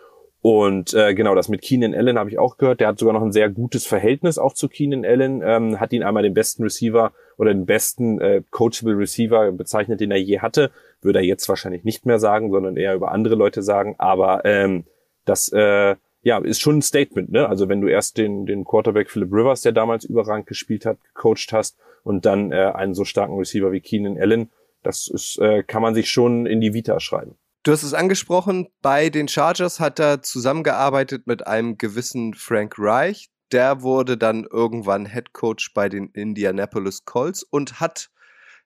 Und 0.42 0.94
äh, 0.94 1.14
genau, 1.16 1.36
das 1.36 1.50
mit 1.50 1.62
Keenan 1.62 1.94
Allen 1.94 2.18
habe 2.18 2.30
ich 2.30 2.40
auch 2.40 2.58
gehört. 2.58 2.80
Der 2.80 2.88
hat 2.88 3.00
sogar 3.00 3.14
noch 3.14 3.24
ein 3.24 3.34
sehr 3.34 3.50
gutes 3.50 3.86
Verhältnis 3.86 4.38
auch 4.38 4.54
zu 4.54 4.70
Keenan 4.70 5.04
Allen. 5.04 5.42
Ähm, 5.44 5.80
hat 5.80 5.92
ihn 5.92 6.04
einmal 6.04 6.24
den 6.24 6.34
besten 6.34 6.64
Receiver 6.64 7.12
oder 7.38 7.54
den 7.54 7.66
besten 7.66 8.22
äh, 8.22 8.42
coachable 8.50 8.98
Receiver 8.98 9.52
bezeichnet, 9.52 10.00
den 10.00 10.12
er 10.12 10.18
je 10.18 10.40
hatte. 10.40 10.72
Würde 11.02 11.20
er 11.20 11.26
jetzt 11.26 11.50
wahrscheinlich 11.50 11.84
nicht 11.84 12.06
mehr 12.06 12.20
sagen, 12.20 12.52
sondern 12.52 12.78
eher 12.78 12.96
über 12.96 13.12
andere 13.12 13.36
Leute 13.36 13.62
sagen. 13.62 13.96
Aber 13.98 14.46
ähm, 14.46 14.86
das 15.26 15.50
äh, 15.50 15.96
ja, 16.22 16.38
ist 16.40 16.62
schon 16.62 16.80
ein 16.80 16.82
Statement, 16.82 17.32
ne? 17.32 17.48
Also 17.48 17.70
wenn 17.70 17.82
du 17.82 17.88
erst 17.88 18.18
den, 18.18 18.46
den 18.46 18.66
Quarterback 18.66 19.10
Philip 19.10 19.32
Rivers, 19.32 19.62
der 19.62 19.72
damals 19.72 20.06
überragend 20.06 20.48
gespielt 20.48 20.86
hat, 20.86 20.98
gecoacht 21.14 21.52
hast 21.52 21.78
und 22.04 22.26
dann 22.26 22.52
äh, 22.52 22.72
einen 22.74 22.94
so 22.94 23.06
starken 23.06 23.38
Receiver 23.38 23.72
wie 23.72 23.80
Keenan 23.80 24.18
Allen, 24.18 24.50
das 24.84 25.08
ist, 25.08 25.38
äh, 25.40 25.64
kann 25.64 25.82
man 25.82 25.96
sich 25.96 26.10
schon 26.10 26.46
in 26.46 26.62
die 26.62 26.74
Vita 26.74 27.00
schreiben. 27.00 27.36
Du 27.64 27.72
hast 27.72 27.84
es 27.84 27.94
angesprochen, 27.94 28.68
bei 28.82 29.10
den 29.10 29.28
Chargers 29.28 29.80
hat 29.80 30.00
er 30.00 30.22
zusammengearbeitet 30.22 31.28
mit 31.28 31.46
einem 31.46 31.78
gewissen 31.78 32.34
Frank 32.34 32.76
Reich. 32.78 33.30
Der 33.52 33.82
wurde 33.82 34.18
dann 34.18 34.46
irgendwann 34.46 35.06
Head 35.06 35.34
Coach 35.34 35.74
bei 35.74 35.90
den 35.90 36.10
Indianapolis 36.10 37.06
Colts 37.06 37.44
und 37.44 37.80
hat 37.80 38.10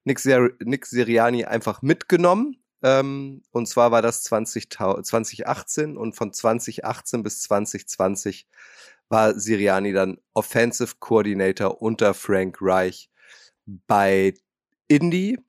Nick, 0.04 0.20
Ser 0.20 0.50
Nick 0.60 0.86
Siriani 0.86 1.46
einfach 1.46 1.82
mitgenommen 1.82 2.64
ähm, 2.84 3.42
und 3.52 3.68
zwar 3.68 3.92
war 3.92 4.02
das 4.02 4.24
20, 4.24 4.70
2018 4.70 5.98
und 5.98 6.16
von 6.16 6.34
2018 6.34 7.24
bis 7.24 7.42
2020 7.44 8.46
war 9.08 9.40
Siriani 9.40 9.94
dann 9.94 10.18
Offensive 10.34 10.96
Coordinator 11.00 11.82
unter 11.82 12.14
Frank 12.14 12.58
Reich 12.60 13.10
bei 13.66 14.34
Indy. 14.90 15.40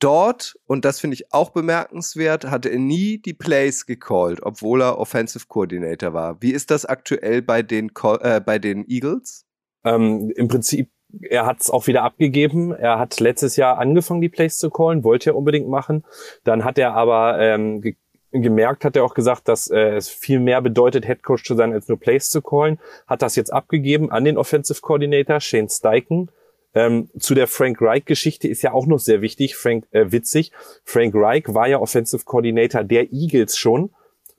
Dort, 0.00 0.56
und 0.66 0.84
das 0.84 1.00
finde 1.00 1.14
ich 1.14 1.32
auch 1.32 1.50
bemerkenswert, 1.50 2.46
hatte 2.46 2.68
er 2.68 2.78
nie 2.78 3.18
die 3.18 3.32
Plays 3.32 3.86
gecallt, 3.86 4.42
obwohl 4.42 4.82
er 4.82 4.98
Offensive 4.98 5.46
Coordinator 5.48 6.12
war. 6.12 6.42
Wie 6.42 6.50
ist 6.50 6.70
das 6.70 6.84
aktuell 6.84 7.42
bei 7.42 7.62
den, 7.62 7.90
äh, 8.20 8.40
bei 8.40 8.58
den 8.58 8.88
Eagles? 8.88 9.46
Ähm, 9.84 10.30
Im 10.36 10.48
Prinzip 10.48 10.90
er 11.22 11.46
hat 11.46 11.60
es 11.60 11.70
auch 11.70 11.86
wieder 11.86 12.02
abgegeben. 12.02 12.72
Er 12.72 12.98
hat 12.98 13.20
letztes 13.20 13.56
Jahr 13.56 13.78
angefangen, 13.78 14.20
die 14.20 14.28
Plays 14.28 14.58
zu 14.58 14.70
callen, 14.70 15.04
wollte 15.04 15.30
er 15.30 15.36
unbedingt 15.36 15.68
machen. 15.68 16.04
Dann 16.44 16.64
hat 16.64 16.78
er 16.78 16.94
aber 16.94 17.38
ähm, 17.38 17.80
ge 17.80 17.96
gemerkt, 18.36 18.84
hat 18.84 18.96
er 18.96 19.04
auch 19.04 19.14
gesagt, 19.14 19.46
dass 19.46 19.70
äh, 19.70 19.94
es 19.94 20.08
viel 20.08 20.40
mehr 20.40 20.60
bedeutet, 20.60 21.06
Headcoach 21.06 21.44
zu 21.44 21.54
sein, 21.54 21.72
als 21.72 21.86
nur 21.86 22.00
Plays 22.00 22.30
zu 22.30 22.42
callen. 22.42 22.80
Hat 23.06 23.22
das 23.22 23.36
jetzt 23.36 23.52
abgegeben 23.52 24.10
an 24.10 24.24
den 24.24 24.36
Offensive 24.36 24.80
Coordinator, 24.80 25.38
Shane 25.38 25.68
Steichen. 25.68 26.32
Ähm, 26.74 27.08
zu 27.18 27.34
der 27.34 27.46
Frank 27.46 27.80
Reich-Geschichte 27.80 28.48
ist 28.48 28.62
ja 28.62 28.72
auch 28.72 28.86
noch 28.86 28.98
sehr 28.98 29.20
wichtig, 29.20 29.56
Frank 29.56 29.86
äh, 29.92 30.10
witzig. 30.10 30.52
Frank 30.84 31.14
Reich 31.14 31.44
war 31.48 31.68
ja 31.68 31.78
Offensive 31.78 32.24
Coordinator 32.24 32.82
der 32.82 33.12
Eagles 33.12 33.56
schon, 33.56 33.90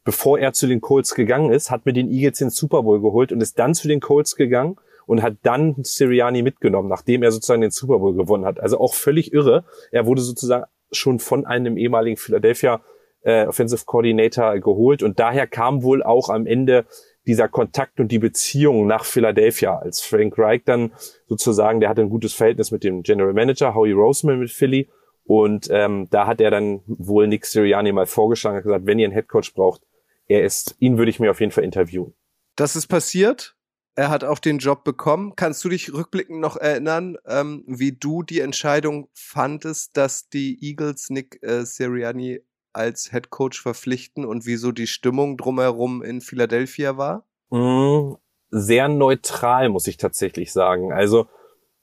bevor 0.03 0.39
er 0.39 0.53
zu 0.53 0.67
den 0.67 0.81
Colts 0.81 1.15
gegangen 1.15 1.51
ist, 1.51 1.71
hat 1.71 1.85
mit 1.85 1.95
den 1.95 2.11
Eagles 2.11 2.39
den 2.39 2.49
Super 2.49 2.83
Bowl 2.83 3.01
geholt 3.01 3.31
und 3.31 3.41
ist 3.41 3.57
dann 3.57 3.73
zu 3.73 3.87
den 3.87 4.01
Colts 4.01 4.35
gegangen 4.35 4.75
und 5.05 5.21
hat 5.21 5.37
dann 5.43 5.75
Siriani 5.81 6.41
mitgenommen, 6.41 6.89
nachdem 6.89 7.23
er 7.23 7.31
sozusagen 7.31 7.61
den 7.61 7.71
Super 7.71 7.99
Bowl 7.99 8.15
gewonnen 8.15 8.45
hat. 8.45 8.59
Also 8.59 8.79
auch 8.79 8.93
völlig 8.93 9.33
irre. 9.33 9.63
Er 9.91 10.05
wurde 10.05 10.21
sozusagen 10.21 10.65
schon 10.91 11.19
von 11.19 11.45
einem 11.45 11.77
ehemaligen 11.77 12.17
Philadelphia 12.17 12.81
äh, 13.21 13.47
Offensive 13.47 13.85
Coordinator 13.85 14.59
geholt 14.59 15.03
und 15.03 15.19
daher 15.19 15.47
kam 15.47 15.83
wohl 15.83 16.03
auch 16.03 16.29
am 16.29 16.45
Ende 16.45 16.85
dieser 17.27 17.47
Kontakt 17.47 17.99
und 17.99 18.11
die 18.11 18.19
Beziehung 18.19 18.87
nach 18.87 19.05
Philadelphia, 19.05 19.77
als 19.77 20.01
Frank 20.01 20.37
Reich 20.37 20.63
dann 20.65 20.93
sozusagen, 21.27 21.79
der 21.79 21.89
hatte 21.89 22.01
ein 22.01 22.09
gutes 22.09 22.33
Verhältnis 22.33 22.71
mit 22.71 22.83
dem 22.83 23.03
General 23.03 23.33
Manager 23.33 23.73
Howie 23.73 23.91
Roseman 23.91 24.39
mit 24.39 24.51
Philly 24.51 24.89
und 25.25 25.67
ähm, 25.71 26.07
da 26.11 26.27
hat 26.27 26.39
er 26.39 26.51
dann 26.51 26.81
wohl 26.85 27.27
Nick 27.27 27.45
Sirianni 27.45 27.91
mal 27.91 28.05
vorgeschlagen, 28.05 28.57
hat 28.57 28.63
gesagt, 28.63 28.85
wenn 28.85 28.99
ihr 28.99 29.05
einen 29.05 29.13
Headcoach 29.13 29.53
braucht, 29.55 29.81
er 30.27 30.43
ist, 30.43 30.75
ihn 30.79 30.97
würde 30.97 31.09
ich 31.09 31.19
mir 31.19 31.31
auf 31.31 31.39
jeden 31.39 31.51
Fall 31.51 31.63
interviewen. 31.63 32.13
Das 32.55 32.75
ist 32.75 32.87
passiert. 32.87 33.55
Er 33.95 34.09
hat 34.09 34.23
auch 34.23 34.39
den 34.39 34.57
Job 34.57 34.83
bekommen. 34.83 35.33
Kannst 35.35 35.63
du 35.63 35.69
dich 35.69 35.93
rückblickend 35.93 36.39
noch 36.39 36.57
erinnern, 36.57 37.17
ähm, 37.25 37.63
wie 37.67 37.93
du 37.93 38.23
die 38.23 38.41
Entscheidung 38.41 39.07
fandest, 39.13 39.95
dass 39.97 40.29
die 40.29 40.57
Eagles 40.61 41.09
Nick 41.09 41.41
äh, 41.41 41.63
Sirianni 41.63 42.41
als 42.75 43.11
Head 43.11 43.29
Coach 43.29 43.61
verpflichten 43.61 44.25
und 44.25 44.45
wieso 44.45 44.71
die 44.71 44.87
Stimmung 44.87 45.37
drumherum 45.37 46.03
in 46.03 46.21
Philadelphia 46.21 46.97
war? 46.97 47.23
Mm, 47.49 48.15
sehr 48.51 48.87
neutral, 48.87 49.69
muss 49.69 49.87
ich 49.87 49.97
tatsächlich 49.97 50.51
sagen. 50.51 50.91
Also 50.91 51.27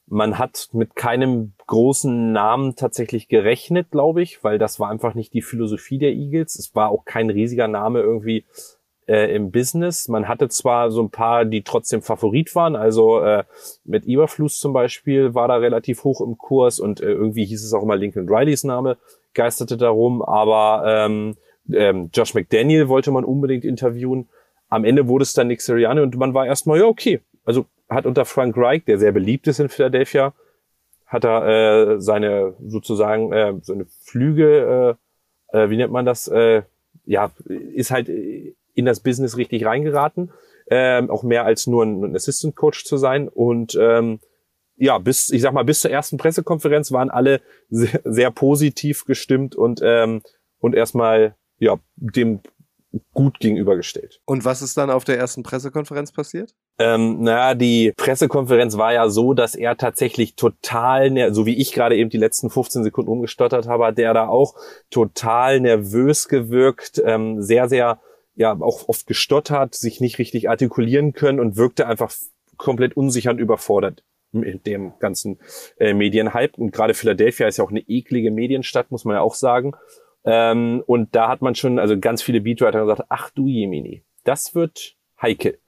man 0.06 0.38
hat 0.38 0.68
mit 0.72 0.94
keinem 0.94 1.54
großen 1.66 2.32
Namen 2.32 2.76
tatsächlich 2.76 3.28
gerechnet, 3.28 3.90
glaube 3.90 4.22
ich, 4.22 4.44
weil 4.44 4.58
das 4.58 4.78
war 4.78 4.90
einfach 4.90 5.14
nicht 5.14 5.32
die 5.32 5.42
Philosophie 5.42 5.98
der 5.98 6.12
Eagles. 6.12 6.56
Es 6.56 6.74
war 6.74 6.90
auch 6.90 7.04
kein 7.04 7.30
riesiger 7.30 7.68
Name 7.68 8.00
irgendwie 8.00 8.44
äh, 9.06 9.34
im 9.34 9.50
Business. 9.50 10.08
Man 10.08 10.28
hatte 10.28 10.48
zwar 10.48 10.90
so 10.90 11.02
ein 11.02 11.10
paar, 11.10 11.44
die 11.44 11.62
trotzdem 11.62 12.02
Favorit 12.02 12.54
waren, 12.54 12.76
also 12.76 13.20
äh, 13.20 13.44
mit 13.84 14.04
Eberfluss 14.04 14.58
zum 14.58 14.72
Beispiel 14.72 15.34
war 15.34 15.48
da 15.48 15.56
relativ 15.56 16.04
hoch 16.04 16.20
im 16.20 16.38
Kurs 16.38 16.78
und 16.78 17.00
äh, 17.00 17.10
irgendwie 17.10 17.44
hieß 17.44 17.64
es 17.64 17.72
auch 17.72 17.82
immer 17.82 17.96
Lincoln 17.96 18.28
Rileys 18.28 18.64
Name, 18.64 18.98
geisterte 19.34 19.76
darum, 19.76 20.22
aber 20.22 20.84
ähm, 20.86 21.36
ähm, 21.72 22.10
Josh 22.12 22.34
McDaniel 22.34 22.88
wollte 22.88 23.10
man 23.10 23.24
unbedingt 23.24 23.64
interviewen. 23.64 24.28
Am 24.68 24.84
Ende 24.84 25.08
wurde 25.08 25.22
es 25.22 25.32
dann 25.32 25.48
Nick 25.48 25.60
Sirianni 25.60 26.00
und 26.00 26.16
man 26.16 26.34
war 26.34 26.46
erstmal, 26.46 26.78
ja, 26.78 26.86
okay. 26.86 27.20
Also 27.44 27.66
hat 27.88 28.06
unter 28.06 28.24
Frank 28.24 28.56
Reich, 28.56 28.84
der 28.84 28.98
sehr 28.98 29.12
beliebt 29.12 29.46
ist 29.46 29.60
in 29.60 29.68
Philadelphia, 29.68 30.32
hat 31.06 31.24
er 31.24 31.46
äh, 31.96 32.00
seine 32.00 32.54
sozusagen 32.66 33.32
äh, 33.32 33.54
seine 33.62 33.86
Flüge, 34.04 34.96
äh, 35.52 35.58
äh, 35.58 35.70
wie 35.70 35.76
nennt 35.76 35.92
man 35.92 36.06
das? 36.06 36.28
Äh, 36.28 36.62
ja, 37.04 37.30
ist 37.46 37.90
halt 37.90 38.08
in 38.08 38.84
das 38.84 39.00
Business 39.00 39.36
richtig 39.36 39.66
reingeraten, 39.66 40.30
ähm, 40.70 41.10
auch 41.10 41.22
mehr 41.22 41.44
als 41.44 41.66
nur 41.66 41.84
ein, 41.84 42.02
ein 42.02 42.16
Assistant 42.16 42.56
Coach 42.56 42.84
zu 42.84 42.96
sein 42.96 43.28
und 43.28 43.76
ähm, 43.78 44.20
ja, 44.82 44.98
bis, 44.98 45.30
ich 45.30 45.42
sag 45.42 45.52
mal, 45.52 45.64
bis 45.64 45.80
zur 45.80 45.92
ersten 45.92 46.16
Pressekonferenz 46.16 46.90
waren 46.90 47.08
alle 47.08 47.40
sehr, 47.70 48.00
sehr 48.02 48.30
positiv 48.32 49.04
gestimmt 49.04 49.54
und, 49.54 49.80
ähm, 49.80 50.22
und 50.58 50.74
erstmal, 50.74 51.36
ja, 51.58 51.78
dem 51.94 52.40
gut 53.14 53.38
gegenübergestellt. 53.38 54.20
Und 54.26 54.44
was 54.44 54.60
ist 54.60 54.76
dann 54.76 54.90
auf 54.90 55.04
der 55.04 55.18
ersten 55.18 55.44
Pressekonferenz 55.44 56.10
passiert? 56.10 56.56
Ähm, 56.80 57.22
naja, 57.22 57.54
die 57.54 57.92
Pressekonferenz 57.96 58.76
war 58.76 58.92
ja 58.92 59.08
so, 59.08 59.34
dass 59.34 59.54
er 59.54 59.76
tatsächlich 59.76 60.34
total, 60.34 61.32
so 61.32 61.46
wie 61.46 61.58
ich 61.58 61.72
gerade 61.72 61.96
eben 61.96 62.10
die 62.10 62.18
letzten 62.18 62.50
15 62.50 62.82
Sekunden 62.82 63.10
umgestottert 63.10 63.68
habe, 63.68 63.86
hat 63.86 63.98
der 63.98 64.12
da 64.14 64.26
auch 64.26 64.56
total 64.90 65.60
nervös 65.60 66.26
gewirkt, 66.26 67.00
ähm, 67.06 67.40
sehr, 67.40 67.68
sehr 67.68 68.00
ja 68.34 68.58
auch 68.60 68.88
oft 68.88 69.06
gestottert, 69.06 69.76
sich 69.76 70.00
nicht 70.00 70.18
richtig 70.18 70.50
artikulieren 70.50 71.12
können 71.12 71.38
und 71.38 71.56
wirkte 71.56 71.86
einfach 71.86 72.12
komplett 72.56 72.96
unsicher 72.96 73.30
und 73.30 73.38
überfordert 73.38 74.02
mit 74.32 74.66
dem 74.66 74.94
ganzen 74.98 75.38
äh, 75.78 75.94
Medienhype. 75.94 76.60
Und 76.60 76.72
gerade 76.72 76.94
Philadelphia 76.94 77.46
ist 77.46 77.58
ja 77.58 77.64
auch 77.64 77.70
eine 77.70 77.80
eklige 77.80 78.30
Medienstadt, 78.30 78.90
muss 78.90 79.04
man 79.04 79.16
ja 79.16 79.22
auch 79.22 79.34
sagen. 79.34 79.72
Ähm, 80.24 80.82
und 80.86 81.14
da 81.14 81.28
hat 81.28 81.42
man 81.42 81.54
schon, 81.54 81.78
also 81.78 81.98
ganz 81.98 82.22
viele 82.22 82.40
Beatwriter 82.40 82.80
gesagt, 82.82 83.06
ach 83.08 83.30
du 83.30 83.46
Jemini, 83.46 84.04
das 84.24 84.54
wird 84.54 84.96
heikel. 85.20 85.58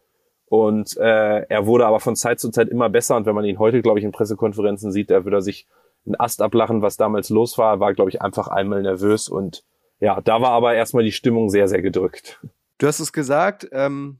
Und 0.46 0.96
äh, 0.96 1.40
er 1.48 1.66
wurde 1.66 1.86
aber 1.86 2.00
von 2.00 2.16
Zeit 2.16 2.38
zu 2.40 2.50
Zeit 2.50 2.68
immer 2.68 2.88
besser. 2.88 3.16
Und 3.16 3.26
wenn 3.26 3.34
man 3.34 3.44
ihn 3.44 3.58
heute, 3.58 3.82
glaube 3.82 3.98
ich, 3.98 4.04
in 4.04 4.12
Pressekonferenzen 4.12 4.92
sieht, 4.92 5.10
da 5.10 5.24
würde 5.24 5.38
er 5.38 5.42
sich 5.42 5.66
einen 6.06 6.18
Ast 6.18 6.42
ablachen, 6.42 6.82
was 6.82 6.96
damals 6.96 7.30
los 7.30 7.58
war. 7.58 7.80
war, 7.80 7.94
glaube 7.94 8.10
ich, 8.10 8.22
einfach 8.22 8.48
einmal 8.48 8.82
nervös 8.82 9.28
und 9.28 9.64
ja, 10.00 10.20
da 10.20 10.42
war 10.42 10.50
aber 10.50 10.74
erstmal 10.74 11.04
die 11.04 11.12
Stimmung 11.12 11.48
sehr, 11.48 11.68
sehr 11.68 11.80
gedrückt. 11.80 12.40
Du 12.78 12.86
hast 12.86 13.00
es 13.00 13.12
gesagt, 13.12 13.68
ähm, 13.72 14.18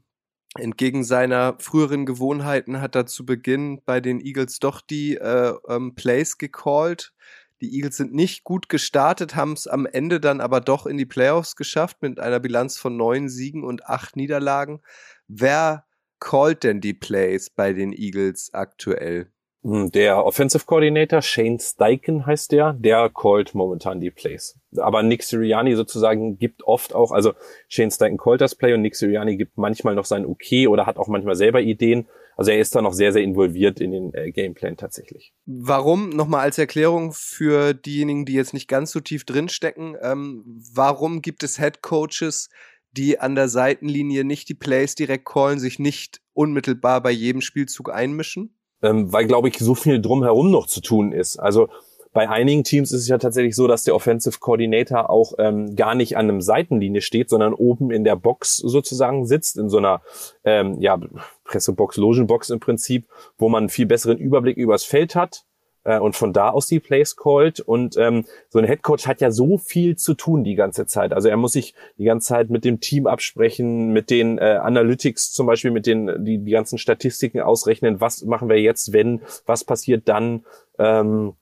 entgegen 0.57 1.03
seiner 1.03 1.57
früheren 1.59 2.05
Gewohnheiten 2.05 2.81
hat 2.81 2.95
er 2.95 3.05
zu 3.05 3.25
Beginn 3.25 3.81
bei 3.85 4.01
den 4.01 4.19
Eagles 4.19 4.59
doch 4.59 4.81
die 4.81 5.15
äh, 5.15 5.53
ähm, 5.67 5.95
Plays 5.95 6.37
gecallt. 6.37 7.13
Die 7.61 7.73
Eagles 7.75 7.97
sind 7.97 8.13
nicht 8.13 8.43
gut 8.43 8.69
gestartet, 8.69 9.35
haben 9.35 9.53
es 9.53 9.67
am 9.67 9.85
Ende 9.85 10.19
dann 10.19 10.41
aber 10.41 10.61
doch 10.61 10.85
in 10.85 10.97
die 10.97 11.05
Playoffs 11.05 11.55
geschafft 11.55 12.01
mit 12.01 12.19
einer 12.19 12.39
Bilanz 12.39 12.77
von 12.77 12.97
neun 12.97 13.29
Siegen 13.29 13.63
und 13.63 13.85
acht 13.85 14.15
Niederlagen. 14.15 14.81
Wer 15.27 15.85
callt 16.19 16.63
denn 16.63 16.81
die 16.81 16.93
Plays 16.93 17.49
bei 17.49 17.73
den 17.73 17.93
Eagles 17.93 18.53
aktuell? 18.53 19.31
Hm, 19.65 19.91
Der 19.91 20.23
Offensive 20.23 20.63
Coordinator, 20.65 21.23
Shane 21.23 21.57
Steichen 21.59 22.27
heißt 22.27 22.51
der, 22.51 22.73
der 22.73 23.09
callt 23.09 23.55
momentan 23.55 23.99
die 23.99 24.11
Plays. 24.11 24.59
Aber 24.77 25.01
Nick 25.01 25.23
Sirianni 25.23 25.75
sozusagen 25.75 26.37
gibt 26.37 26.63
oft 26.67 26.93
auch, 26.93 27.11
also 27.11 27.33
Shane 27.67 27.89
Steichen 27.89 28.17
callt 28.17 28.41
das 28.41 28.53
Play 28.53 28.75
und 28.75 28.83
Nick 28.83 28.95
Sirianni 28.95 29.37
gibt 29.37 29.57
manchmal 29.57 29.95
noch 29.95 30.05
sein 30.05 30.23
Okay 30.23 30.67
oder 30.67 30.85
hat 30.85 30.97
auch 30.97 31.07
manchmal 31.07 31.35
selber 31.35 31.61
Ideen. 31.61 32.07
Also 32.37 32.51
er 32.51 32.59
ist 32.59 32.75
da 32.75 32.81
noch 32.83 32.93
sehr, 32.93 33.11
sehr 33.11 33.23
involviert 33.23 33.79
in 33.79 33.91
den 33.91 34.13
äh, 34.13 34.31
Gameplan 34.31 34.77
tatsächlich. 34.77 35.33
Warum, 35.47 36.09
nochmal 36.09 36.41
als 36.41 36.59
Erklärung 36.59 37.11
für 37.11 37.73
diejenigen, 37.73 38.25
die 38.25 38.33
jetzt 38.33 38.53
nicht 38.53 38.67
ganz 38.67 38.91
so 38.91 38.99
tief 38.99 39.23
drinstecken, 39.25 39.97
ähm, 39.99 40.61
warum 40.75 41.23
gibt 41.23 41.41
es 41.41 41.57
Head 41.57 41.81
Coaches, 41.81 42.49
die 42.91 43.19
an 43.19 43.33
der 43.33 43.49
Seitenlinie 43.49 44.25
nicht 44.25 44.47
die 44.47 44.53
Plays 44.53 44.93
direkt 44.93 45.25
callen, 45.25 45.57
sich 45.57 45.79
nicht 45.79 46.21
unmittelbar 46.33 47.01
bei 47.01 47.11
jedem 47.11 47.41
Spielzug 47.41 47.91
einmischen? 47.91 48.51
Ähm, 48.85 49.11
weil, 49.11 49.25
glaube 49.25 49.49
ich, 49.49 49.57
so 49.57 49.75
viel 49.75 50.01
drumherum 50.01 50.51
noch 50.51 50.67
zu 50.67 50.81
tun 50.81 51.11
ist. 51.11 51.37
Also 51.37 51.69
bei 52.13 52.29
einigen 52.29 52.63
Teams 52.63 52.93
ist 52.93 53.01
es 53.01 53.07
ja 53.09 53.17
tatsächlich 53.17 53.57
so, 53.57 53.67
dass 53.67 53.83
der 53.83 53.93
Offensive 53.93 54.39
Coordinator 54.39 55.09
auch 55.09 55.33
ähm, 55.37 55.75
gar 55.75 55.95
nicht 55.95 56.15
an 56.15 56.29
einem 56.29 56.39
Seitenlinie 56.39 57.01
steht, 57.01 57.29
sondern 57.29 57.53
oben 57.53 57.91
in 57.91 58.05
der 58.05 58.15
Box 58.15 58.55
sozusagen 58.55 59.25
sitzt, 59.25 59.57
in 59.57 59.67
so 59.67 59.79
einer 59.79 60.01
ähm, 60.45 60.79
ja, 60.79 60.97
Pressebox, 61.43 61.97
Logenbox 61.97 62.51
im 62.51 62.61
Prinzip, 62.61 63.07
wo 63.37 63.49
man 63.49 63.63
einen 63.63 63.69
viel 63.69 63.85
besseren 63.85 64.17
Überblick 64.17 64.55
übers 64.55 64.85
Feld 64.85 65.13
hat 65.15 65.45
äh, 65.85 65.99
und 65.99 66.15
von 66.15 66.33
da 66.33 66.49
aus 66.49 66.67
die 66.67 66.81
Plays 66.81 67.15
callt. 67.15 67.61
Und 67.61 67.95
ähm, 67.97 68.25
so 68.49 68.59
ein 68.59 68.65
Headcoach 68.65 69.07
hat 69.07 69.21
ja 69.21 69.31
so 69.31 69.57
viel 69.57 69.95
zu 69.95 70.13
tun 70.13 70.43
die 70.43 70.55
ganze 70.55 70.85
Zeit. 70.85 71.13
Also 71.13 71.29
er 71.29 71.37
muss 71.37 71.53
sich 71.53 71.73
die 71.97 72.03
ganze 72.03 72.27
Zeit 72.27 72.49
mit 72.49 72.65
dem 72.65 72.81
Team 72.81 73.07
absprechen, 73.07 73.93
mit 73.93 74.09
den 74.09 74.37
äh, 74.37 74.59
Analytics 74.61 75.31
zum 75.31 75.47
Beispiel, 75.47 75.71
mit 75.71 75.85
den 75.85 76.25
die, 76.25 76.39
die 76.39 76.51
ganzen 76.51 76.77
Statistiken 76.77 77.39
ausrechnen, 77.39 78.01
was 78.01 78.23
machen 78.25 78.49
wir 78.49 78.59
jetzt, 78.59 78.91
wenn, 78.91 79.21
was 79.45 79.63
passiert 79.63 80.09
dann. 80.09 80.43
Ähm, 80.77 81.33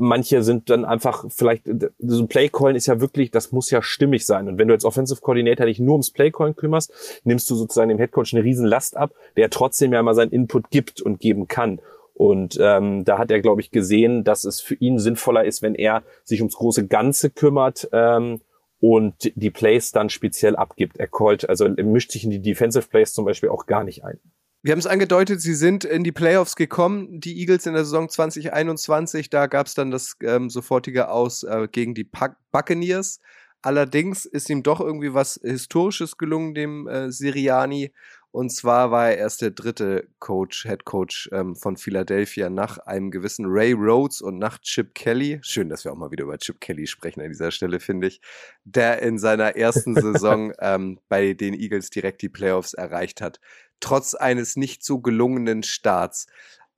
manche 0.00 0.42
sind 0.42 0.70
dann 0.70 0.84
einfach 0.84 1.26
vielleicht, 1.28 1.64
so 1.98 2.22
ein 2.22 2.28
Playcallen 2.28 2.74
ist 2.74 2.86
ja 2.86 3.00
wirklich, 3.00 3.30
das 3.30 3.52
muss 3.52 3.70
ja 3.70 3.82
stimmig 3.82 4.24
sein. 4.24 4.48
Und 4.48 4.58
wenn 4.58 4.68
du 4.68 4.74
als 4.74 4.84
Offensive 4.84 5.20
Coordinator 5.20 5.66
dich 5.66 5.78
nur 5.78 5.92
ums 5.92 6.10
Playcallen 6.10 6.56
kümmerst, 6.56 7.20
nimmst 7.24 7.48
du 7.50 7.54
sozusagen 7.54 7.90
dem 7.90 7.98
Headcoach 7.98 8.32
eine 8.32 8.42
riesen 8.42 8.66
Last 8.66 8.96
ab, 8.96 9.12
der 9.36 9.50
trotzdem 9.50 9.92
ja 9.92 10.02
mal 10.02 10.14
seinen 10.14 10.32
Input 10.32 10.70
gibt 10.70 11.02
und 11.02 11.20
geben 11.20 11.48
kann. 11.48 11.80
Und 12.20 12.58
ähm, 12.60 13.06
da 13.06 13.16
hat 13.16 13.30
er, 13.30 13.40
glaube 13.40 13.62
ich, 13.62 13.70
gesehen, 13.70 14.24
dass 14.24 14.44
es 14.44 14.60
für 14.60 14.74
ihn 14.74 14.98
sinnvoller 14.98 15.46
ist, 15.46 15.62
wenn 15.62 15.74
er 15.74 16.02
sich 16.22 16.42
ums 16.42 16.54
große 16.54 16.86
Ganze 16.86 17.30
kümmert 17.30 17.88
ähm, 17.92 18.42
und 18.78 19.32
die 19.36 19.50
Plays 19.50 19.90
dann 19.90 20.10
speziell 20.10 20.54
abgibt. 20.54 20.98
Er 20.98 21.08
callt, 21.08 21.48
also 21.48 21.64
er 21.64 21.82
mischt 21.82 22.12
sich 22.12 22.24
in 22.24 22.30
die 22.30 22.42
Defensive 22.42 22.88
Plays 22.88 23.14
zum 23.14 23.24
Beispiel 23.24 23.48
auch 23.48 23.64
gar 23.64 23.84
nicht 23.84 24.04
ein. 24.04 24.20
Wir 24.60 24.72
haben 24.72 24.80
es 24.80 24.86
angedeutet, 24.86 25.40
sie 25.40 25.54
sind 25.54 25.84
in 25.84 26.04
die 26.04 26.12
Playoffs 26.12 26.56
gekommen, 26.56 27.20
die 27.20 27.40
Eagles 27.40 27.64
in 27.64 27.72
der 27.72 27.84
Saison 27.86 28.10
2021. 28.10 29.30
Da 29.30 29.46
gab 29.46 29.68
es 29.68 29.72
dann 29.72 29.90
das 29.90 30.18
ähm, 30.22 30.50
sofortige 30.50 31.08
Aus 31.08 31.42
äh, 31.42 31.68
gegen 31.72 31.94
die 31.94 32.06
Buccaneers. 32.52 33.20
Allerdings 33.62 34.26
ist 34.26 34.50
ihm 34.50 34.62
doch 34.62 34.80
irgendwie 34.80 35.14
was 35.14 35.40
Historisches 35.42 36.18
gelungen, 36.18 36.52
dem 36.52 36.86
äh, 36.86 37.10
Siriani. 37.10 37.92
Und 38.32 38.50
zwar 38.50 38.92
war 38.92 39.10
er 39.10 39.18
erst 39.18 39.42
der 39.42 39.50
dritte 39.50 40.06
Coach, 40.20 40.62
Head 40.62 40.84
Coach 40.84 41.28
ähm, 41.32 41.56
von 41.56 41.76
Philadelphia 41.76 42.48
nach 42.48 42.78
einem 42.78 43.10
gewissen 43.10 43.46
Ray 43.48 43.72
Rhodes 43.72 44.22
und 44.22 44.38
nach 44.38 44.58
Chip 44.58 44.94
Kelly. 44.94 45.40
Schön, 45.42 45.68
dass 45.68 45.84
wir 45.84 45.92
auch 45.92 45.96
mal 45.96 46.12
wieder 46.12 46.24
über 46.24 46.38
Chip 46.38 46.60
Kelly 46.60 46.86
sprechen 46.86 47.20
an 47.20 47.30
dieser 47.30 47.50
Stelle, 47.50 47.80
finde 47.80 48.06
ich. 48.06 48.20
Der 48.64 49.02
in 49.02 49.18
seiner 49.18 49.56
ersten 49.56 49.96
Saison 49.96 50.52
ähm, 50.60 51.00
bei 51.08 51.32
den 51.32 51.54
Eagles 51.54 51.90
direkt 51.90 52.22
die 52.22 52.28
Playoffs 52.28 52.72
erreicht 52.72 53.20
hat. 53.20 53.40
Trotz 53.80 54.14
eines 54.14 54.54
nicht 54.54 54.84
so 54.84 55.00
gelungenen 55.00 55.64
Starts. 55.64 56.26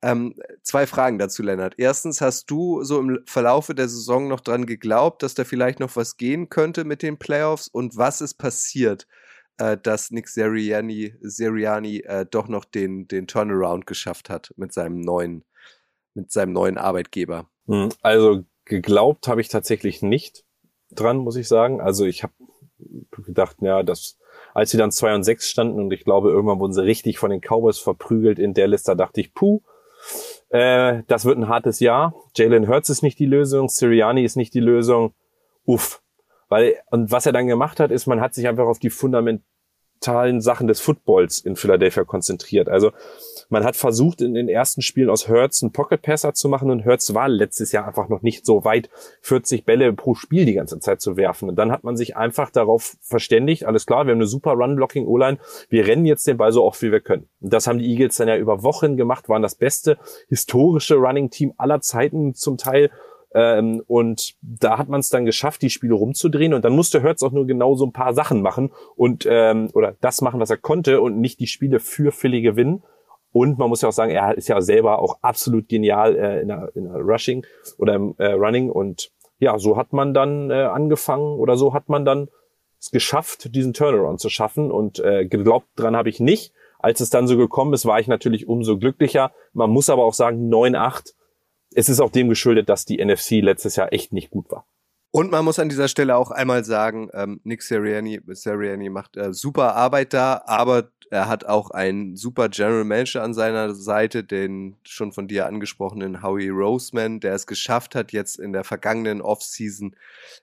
Ähm, 0.01 0.33
zwei 0.63 0.87
Fragen 0.87 1.19
dazu, 1.19 1.43
Lennart. 1.43 1.75
Erstens, 1.77 2.19
hast 2.19 2.49
du 2.49 2.83
so 2.83 2.99
im 2.99 3.19
Verlaufe 3.25 3.75
der 3.75 3.87
Saison 3.87 4.27
noch 4.27 4.41
dran 4.41 4.65
geglaubt, 4.65 5.21
dass 5.21 5.35
da 5.35 5.43
vielleicht 5.43 5.79
noch 5.79 5.95
was 5.95 6.17
gehen 6.17 6.49
könnte 6.49 6.83
mit 6.83 7.03
den 7.03 7.17
Playoffs? 7.17 7.67
Und 7.67 7.95
was 7.95 8.21
ist 8.21 8.33
passiert, 8.33 9.07
äh, 9.57 9.77
dass 9.81 10.11
Nick 10.11 10.27
Sirianni, 10.27 11.15
Sirianni 11.21 11.99
äh, 11.99 12.25
doch 12.29 12.47
noch 12.47 12.65
den, 12.65 13.07
den 13.07 13.27
Turnaround 13.27 13.85
geschafft 13.85 14.29
hat 14.29 14.53
mit 14.57 14.73
seinem 14.73 15.01
neuen, 15.01 15.43
mit 16.13 16.31
seinem 16.31 16.53
neuen 16.53 16.77
Arbeitgeber? 16.77 17.49
Hm, 17.67 17.89
Also 18.01 18.43
geglaubt 18.65 19.27
habe 19.27 19.41
ich 19.41 19.49
tatsächlich 19.49 20.01
nicht 20.01 20.45
dran, 20.91 21.17
muss 21.17 21.35
ich 21.35 21.47
sagen. 21.47 21.81
Also 21.81 22.05
ich 22.05 22.23
habe 22.23 22.33
gedacht, 23.25 23.57
ja, 23.61 23.83
das, 23.83 24.17
als 24.53 24.71
sie 24.71 24.77
dann 24.77 24.91
2 24.91 25.15
und 25.15 25.23
6 25.23 25.49
standen 25.49 25.79
und 25.79 25.93
ich 25.93 26.03
glaube, 26.03 26.29
irgendwann 26.29 26.59
wurden 26.59 26.73
sie 26.73 26.83
richtig 26.83 27.17
von 27.17 27.29
den 27.29 27.41
Cowboys 27.41 27.79
verprügelt 27.79 28.39
in 28.39 28.53
der 28.53 28.67
Liste, 28.67 28.95
dachte 28.95 29.21
ich, 29.21 29.33
puh, 29.33 29.61
äh, 30.49 31.03
das 31.07 31.25
wird 31.25 31.37
ein 31.37 31.47
hartes 31.47 31.79
Jahr. 31.79 32.13
Jalen 32.35 32.67
Hurts 32.67 32.89
ist 32.89 33.01
nicht 33.01 33.19
die 33.19 33.25
Lösung, 33.25 33.69
Sirianni 33.69 34.23
ist 34.23 34.35
nicht 34.35 34.53
die 34.53 34.59
Lösung. 34.59 35.13
Uff. 35.65 36.02
Weil, 36.53 36.75
und 36.91 37.09
was 37.09 37.25
er 37.25 37.31
dann 37.31 37.47
gemacht 37.47 37.79
hat, 37.79 37.89
ist, 37.89 38.05
man 38.05 38.21
hat 38.21 38.35
sich 38.35 38.47
einfach 38.47 38.67
auf 38.67 38.77
die 38.77 38.91
fundamentalen 38.91 40.39
Sachen 40.39 40.67
des 40.67 40.79
Footballs 40.81 41.39
in 41.39 41.55
Philadelphia 41.55 42.03
konzentriert. 42.03 42.69
Also 42.69 42.91
man 43.49 43.63
hat 43.63 43.75
versucht, 43.75 44.21
in 44.21 44.35
den 44.35 44.47
ersten 44.47 44.83
Spielen 44.83 45.09
aus 45.09 45.27
Hurts 45.27 45.63
einen 45.63 45.71
Pocket 45.71 45.99
Passer 45.99 46.35
zu 46.35 46.49
machen 46.49 46.69
und 46.69 46.85
Hurts 46.85 47.15
war 47.15 47.27
letztes 47.27 47.71
Jahr 47.71 47.87
einfach 47.87 48.07
noch 48.07 48.21
nicht 48.21 48.45
so 48.45 48.63
weit, 48.65 48.91
40 49.21 49.65
Bälle 49.65 49.93
pro 49.93 50.13
Spiel 50.13 50.45
die 50.45 50.53
ganze 50.53 50.79
Zeit 50.79 51.01
zu 51.01 51.17
werfen. 51.17 51.49
Und 51.49 51.55
dann 51.55 51.71
hat 51.71 51.83
man 51.83 51.97
sich 51.97 52.17
einfach 52.17 52.51
darauf 52.51 52.97
verständigt, 53.01 53.65
alles 53.65 53.87
klar, 53.87 54.05
wir 54.05 54.11
haben 54.11 54.19
eine 54.19 54.27
super 54.27 54.51
Run-Blocking-O-Line, 54.51 55.39
wir 55.69 55.87
rennen 55.87 56.05
jetzt 56.05 56.27
den 56.27 56.37
Ball 56.37 56.51
so 56.51 56.63
oft, 56.63 56.83
wie 56.83 56.91
wir 56.91 57.01
können. 57.01 57.27
Und 57.41 57.51
das 57.51 57.65
haben 57.65 57.79
die 57.79 57.89
Eagles 57.89 58.17
dann 58.17 58.27
ja 58.27 58.37
über 58.37 58.61
Wochen 58.61 58.95
gemacht, 58.95 59.27
waren 59.27 59.41
das 59.41 59.55
beste 59.55 59.97
historische 60.29 60.97
Running-Team 60.97 61.53
aller 61.57 61.81
Zeiten 61.81 62.35
zum 62.35 62.59
Teil. 62.59 62.91
Ähm, 63.33 63.83
und 63.87 64.35
da 64.41 64.77
hat 64.77 64.89
man 64.89 64.99
es 64.99 65.09
dann 65.09 65.25
geschafft, 65.25 65.61
die 65.61 65.69
Spiele 65.69 65.95
rumzudrehen. 65.95 66.53
Und 66.53 66.63
dann 66.65 66.75
musste 66.75 67.03
Hurts 67.03 67.23
auch 67.23 67.31
nur 67.31 67.47
genau 67.47 67.75
so 67.75 67.85
ein 67.85 67.93
paar 67.93 68.13
Sachen 68.13 68.41
machen 68.41 68.71
und 68.95 69.25
ähm, 69.29 69.69
oder 69.73 69.95
das 70.01 70.21
machen, 70.21 70.39
was 70.39 70.49
er 70.49 70.57
konnte 70.57 71.01
und 71.01 71.19
nicht 71.19 71.39
die 71.39 71.47
Spiele 71.47 71.79
für 71.79 72.11
Philly 72.11 72.41
gewinnen. 72.41 72.83
Und 73.31 73.57
man 73.57 73.67
muss 73.67 73.81
ja 73.81 73.89
auch 73.89 73.93
sagen, 73.93 74.11
er 74.11 74.37
ist 74.37 74.47
ja 74.47 74.61
selber 74.61 74.99
auch 74.99 75.17
absolut 75.21 75.67
genial 75.67 76.15
äh, 76.15 76.41
in, 76.41 76.49
der, 76.49 76.71
in 76.75 76.83
der 76.83 77.01
Rushing 77.01 77.45
oder 77.79 77.95
im 77.95 78.13
äh, 78.19 78.33
Running. 78.33 78.69
Und 78.69 79.11
ja, 79.39 79.57
so 79.57 79.75
hat 79.75 79.91
man 79.91 80.13
dann 80.13 80.51
äh, 80.51 80.53
angefangen 80.53 81.39
oder 81.39 81.57
so 81.57 81.73
hat 81.73 81.89
man 81.89 82.05
dann 82.05 82.29
es 82.79 82.91
geschafft, 82.91 83.55
diesen 83.55 83.73
Turnaround 83.73 84.19
zu 84.19 84.29
schaffen. 84.29 84.71
Und 84.71 84.99
äh, 84.99 85.25
geglaubt 85.25 85.67
dran 85.75 85.95
habe 85.95 86.09
ich 86.09 86.19
nicht. 86.19 86.53
Als 86.77 86.99
es 86.99 87.09
dann 87.09 87.27
so 87.27 87.35
gekommen 87.35 87.73
ist, 87.73 87.85
war 87.85 87.99
ich 87.99 88.07
natürlich 88.07 88.47
umso 88.47 88.77
glücklicher. 88.77 89.31
Man 89.53 89.71
muss 89.71 89.89
aber 89.89 90.03
auch 90.03 90.13
sagen, 90.13 90.53
9-8 90.53 91.13
es 91.75 91.89
ist 91.89 91.99
auch 91.99 92.11
dem 92.11 92.29
geschuldet, 92.29 92.69
dass 92.69 92.85
die 92.85 93.03
NFC 93.03 93.41
letztes 93.41 93.75
Jahr 93.75 93.91
echt 93.93 94.13
nicht 94.13 94.29
gut 94.29 94.51
war. 94.51 94.65
Und 95.11 95.29
man 95.29 95.45
muss 95.45 95.59
an 95.59 95.69
dieser 95.69 95.87
Stelle 95.87 96.17
auch 96.17 96.31
einmal 96.31 96.65
sagen, 96.65 97.09
ähm, 97.13 97.39
Nick 97.43 97.61
Sirianni, 97.61 98.19
Sirianni 98.29 98.89
macht 98.89 99.15
äh, 99.15 99.31
super 99.31 99.75
Arbeit 99.75 100.11
da, 100.13 100.41
aber 100.47 100.89
er 101.11 101.27
hat 101.27 101.45
auch 101.45 101.69
einen 101.69 102.15
super 102.15 102.49
General 102.49 102.83
Manager 102.83 103.21
an 103.21 103.35
seiner 103.35 103.75
Seite, 103.75 104.23
den 104.23 104.75
schon 104.81 105.11
von 105.11 105.27
dir 105.27 105.45
angesprochenen 105.45 106.23
Howie 106.23 106.49
Roseman, 106.49 107.19
der 107.19 107.35
es 107.35 107.45
geschafft 107.45 107.93
hat, 107.93 108.11
jetzt 108.11 108.39
in 108.39 108.53
der 108.53 108.63
vergangenen 108.63 109.21
Offseason 109.21 109.95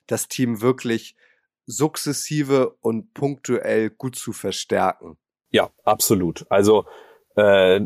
das 0.07 0.29
Team 0.29 0.61
wirklich 0.61 1.17
sukzessive 1.65 2.69
und 2.79 3.13
punktuell 3.13 3.89
gut 3.89 4.15
zu 4.15 4.31
verstärken. 4.31 5.17
Ja, 5.49 5.69
absolut. 5.83 6.45
Also 6.49 6.85
äh, 7.35 7.79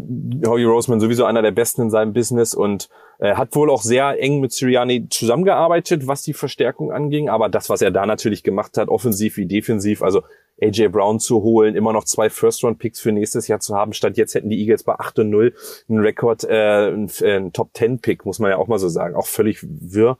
Howie 0.45 0.63
Roseman 0.63 0.99
sowieso 0.99 1.25
einer 1.25 1.41
der 1.41 1.51
besten 1.51 1.83
in 1.83 1.89
seinem 1.89 2.13
Business 2.13 2.53
und 2.53 2.89
äh, 3.19 3.35
hat 3.35 3.55
wohl 3.55 3.69
auch 3.69 3.81
sehr 3.81 4.21
eng 4.21 4.39
mit 4.39 4.51
Sirianni 4.51 5.07
zusammengearbeitet, 5.09 6.07
was 6.07 6.23
die 6.23 6.33
Verstärkung 6.33 6.91
anging. 6.91 7.29
Aber 7.29 7.49
das, 7.49 7.69
was 7.69 7.81
er 7.81 7.91
da 7.91 8.05
natürlich 8.05 8.43
gemacht 8.43 8.77
hat, 8.77 8.89
offensiv 8.89 9.37
wie 9.37 9.45
defensiv, 9.45 10.01
also 10.01 10.23
AJ 10.61 10.89
Brown 10.89 11.19
zu 11.19 11.43
holen, 11.43 11.75
immer 11.75 11.93
noch 11.93 12.05
zwei 12.05 12.29
First-Round-Picks 12.29 12.99
für 12.99 13.11
nächstes 13.11 13.47
Jahr 13.47 13.59
zu 13.59 13.75
haben, 13.75 13.93
statt 13.93 14.17
jetzt 14.17 14.35
hätten 14.35 14.49
die 14.49 14.59
Eagles 14.59 14.83
bei 14.83 14.93
8 14.95 15.19
und 15.19 15.29
0 15.29 15.53
einen 15.89 15.99
Rekord, 15.99 16.43
äh, 16.45 16.87
einen, 16.87 17.11
einen 17.21 17.53
Top-10-Pick, 17.53 18.25
muss 18.25 18.39
man 18.39 18.51
ja 18.51 18.57
auch 18.57 18.67
mal 18.67 18.79
so 18.79 18.87
sagen. 18.87 19.15
Auch 19.15 19.27
völlig 19.27 19.59
wirr. 19.61 20.17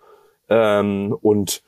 Ähm, 0.50 1.18
und 1.22 1.64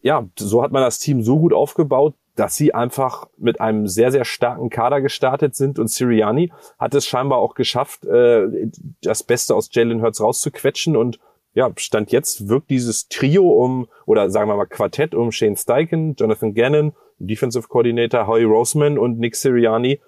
ja, 0.00 0.28
so 0.38 0.62
hat 0.62 0.72
man 0.72 0.82
das 0.82 1.00
Team 1.00 1.22
so 1.22 1.38
gut 1.38 1.52
aufgebaut, 1.52 2.14
dass 2.38 2.54
sie 2.54 2.72
einfach 2.72 3.28
mit 3.36 3.60
einem 3.60 3.88
sehr, 3.88 4.12
sehr 4.12 4.24
starken 4.24 4.70
Kader 4.70 5.00
gestartet 5.00 5.56
sind 5.56 5.80
und 5.80 5.88
Sirianni 5.88 6.52
hat 6.78 6.94
es 6.94 7.04
scheinbar 7.04 7.38
auch 7.38 7.54
geschafft, 7.54 8.04
äh, 8.04 8.46
das 9.02 9.24
Beste 9.24 9.56
aus 9.56 9.68
Jalen 9.72 10.02
Hurts 10.02 10.20
rauszuquetschen 10.20 10.96
und 10.96 11.18
ja, 11.54 11.68
Stand 11.76 12.12
jetzt 12.12 12.48
wirkt 12.48 12.70
dieses 12.70 13.08
Trio 13.08 13.48
um, 13.48 13.88
oder 14.06 14.30
sagen 14.30 14.48
wir 14.48 14.56
mal 14.56 14.66
Quartett 14.66 15.16
um 15.16 15.32
Shane 15.32 15.56
Steichen, 15.56 16.14
Jonathan 16.14 16.54
Gannon, 16.54 16.92
Defensive 17.18 17.66
Coordinator 17.66 18.28
Howie 18.28 18.44
Roseman 18.44 18.98
und 18.98 19.18
Nick 19.18 19.34
Sirianni, 19.34 20.00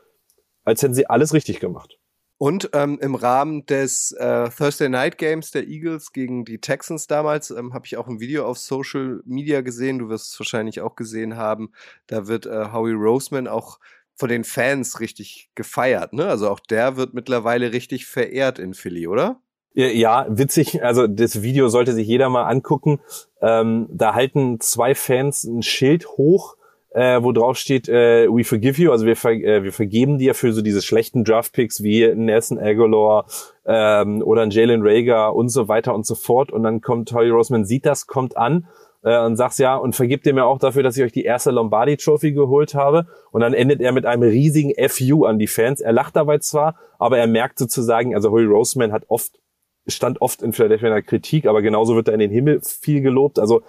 als 0.64 0.83
hätten 0.83 0.95
sie 0.95 1.09
alles 1.09 1.35
richtig 1.35 1.59
gemacht. 1.59 2.00
Und 2.42 2.70
ähm, 2.72 2.98
im 3.03 3.16
Rahmen 3.16 3.66
des 3.66 4.12
äh, 4.12 4.48
Thursday 4.48 4.88
Night 4.88 5.18
Games 5.18 5.50
der 5.50 5.68
Eagles 5.68 6.14
gegen 6.14 6.46
die 6.46 6.59
Texans 6.59 7.07
damals 7.07 7.50
ähm, 7.50 7.74
habe 7.74 7.85
ich 7.85 7.98
auch 7.98 8.09
ein 8.09 8.18
Video 8.18 8.46
auf 8.46 8.57
Social 8.57 9.20
Media 9.26 9.61
gesehen. 9.61 9.98
Du 9.98 10.09
wirst 10.09 10.33
es 10.33 10.40
wahrscheinlich 10.40 10.81
auch 10.81 10.96
gesehen 10.96 11.37
haben. 11.37 11.72
Da 12.07 12.29
wird 12.29 12.46
äh, 12.46 12.72
Howie 12.72 12.94
Roseman 12.94 13.46
auch 13.46 13.79
von 14.14 14.31
den 14.31 14.44
Fans 14.44 15.00
richtig 15.00 15.50
gefeiert. 15.55 16.14
Ne? 16.14 16.29
Also 16.29 16.48
auch 16.48 16.61
der 16.61 16.96
wird 16.96 17.12
mittlerweile 17.12 17.74
richtig 17.74 18.07
verehrt 18.07 18.59
in 18.59 18.72
Philly, 18.72 19.07
oder? 19.07 19.42
Ja, 19.74 20.24
witzig. 20.31 20.83
Also 20.83 21.07
das 21.07 21.42
Video 21.42 21.68
sollte 21.68 21.92
sich 21.92 22.09
jeder 22.09 22.31
mal 22.31 22.44
angucken. 22.44 23.00
Ähm, 23.42 23.87
da 23.92 24.14
halten 24.14 24.61
zwei 24.61 24.94
Fans 24.94 25.44
ein 25.44 25.61
Schild 25.62 26.09
hoch, 26.09 26.57
äh, 26.92 27.22
wo 27.22 27.33
drauf 27.33 27.57
steht, 27.57 27.88
äh, 27.88 28.26
we 28.29 28.44
forgive 28.44 28.81
you, 28.81 28.90
also 28.90 29.07
wir, 29.07 29.16
ver 29.16 29.33
äh, 29.33 29.62
wir 29.62 29.72
vergeben 29.72 30.18
dir 30.18 30.35
für 30.35 30.53
so 30.53 30.61
diese 30.61 30.83
schlechten 30.83 31.24
Draftpicks 31.24 31.83
wie 31.83 32.12
Nelson 32.14 32.59
Aguilar 32.59 33.26
ähm, 33.64 34.22
oder 34.22 34.46
Jalen 34.48 34.83
Rager 34.83 35.35
und 35.35 35.50
so 35.50 35.68
weiter 35.68 35.94
und 35.94 36.05
so 36.05 36.14
fort. 36.14 36.50
Und 36.50 36.64
dann 36.64 36.81
kommt 36.81 37.12
Howie 37.12 37.31
Roseman, 37.31 37.64
sieht 37.64 37.87
das, 37.87 38.07
kommt 38.07 38.37
an 38.37 38.66
äh, 39.05 39.24
und 39.24 39.37
sagt 39.37 39.59
ja 39.59 39.76
und 39.76 39.94
vergibt 39.94 40.26
ihr 40.26 40.35
mir 40.35 40.44
auch 40.44 40.59
dafür, 40.59 40.83
dass 40.83 40.96
ich 40.96 41.05
euch 41.05 41.12
die 41.12 41.24
erste 41.24 41.53
Lombardi 41.53 41.96
Trophy 41.96 42.33
geholt 42.33 42.74
habe. 42.74 43.07
Und 43.31 43.42
dann 43.42 43.55
endet 43.55 43.81
er 43.81 43.92
mit 43.92 44.05
einem 44.05 44.22
riesigen 44.22 44.72
FU 44.88 45.24
an 45.24 45.38
die 45.38 45.46
Fans. 45.46 45.81
Er 45.81 45.92
lacht 45.92 46.16
dabei 46.16 46.38
zwar, 46.38 46.76
aber 46.98 47.18
er 47.18 47.29
merkt 47.29 47.59
sozusagen, 47.59 48.16
also 48.16 48.31
Howie 48.31 48.44
Roseman 48.44 48.92
hat 48.92 49.05
oft 49.09 49.38
stand 49.87 50.20
oft 50.20 50.42
in 50.42 50.53
Philadelphia 50.53 50.88
in 50.88 50.94
der 50.94 51.03
Kritik, 51.03 51.46
aber 51.46 51.62
genauso 51.62 51.96
wird 51.96 52.09
er 52.09 52.14
in 52.14 52.20
den 52.20 52.31
Himmel 52.31 52.61
viel 52.62 53.00
gelobt. 53.00 53.38
Also 53.38 53.62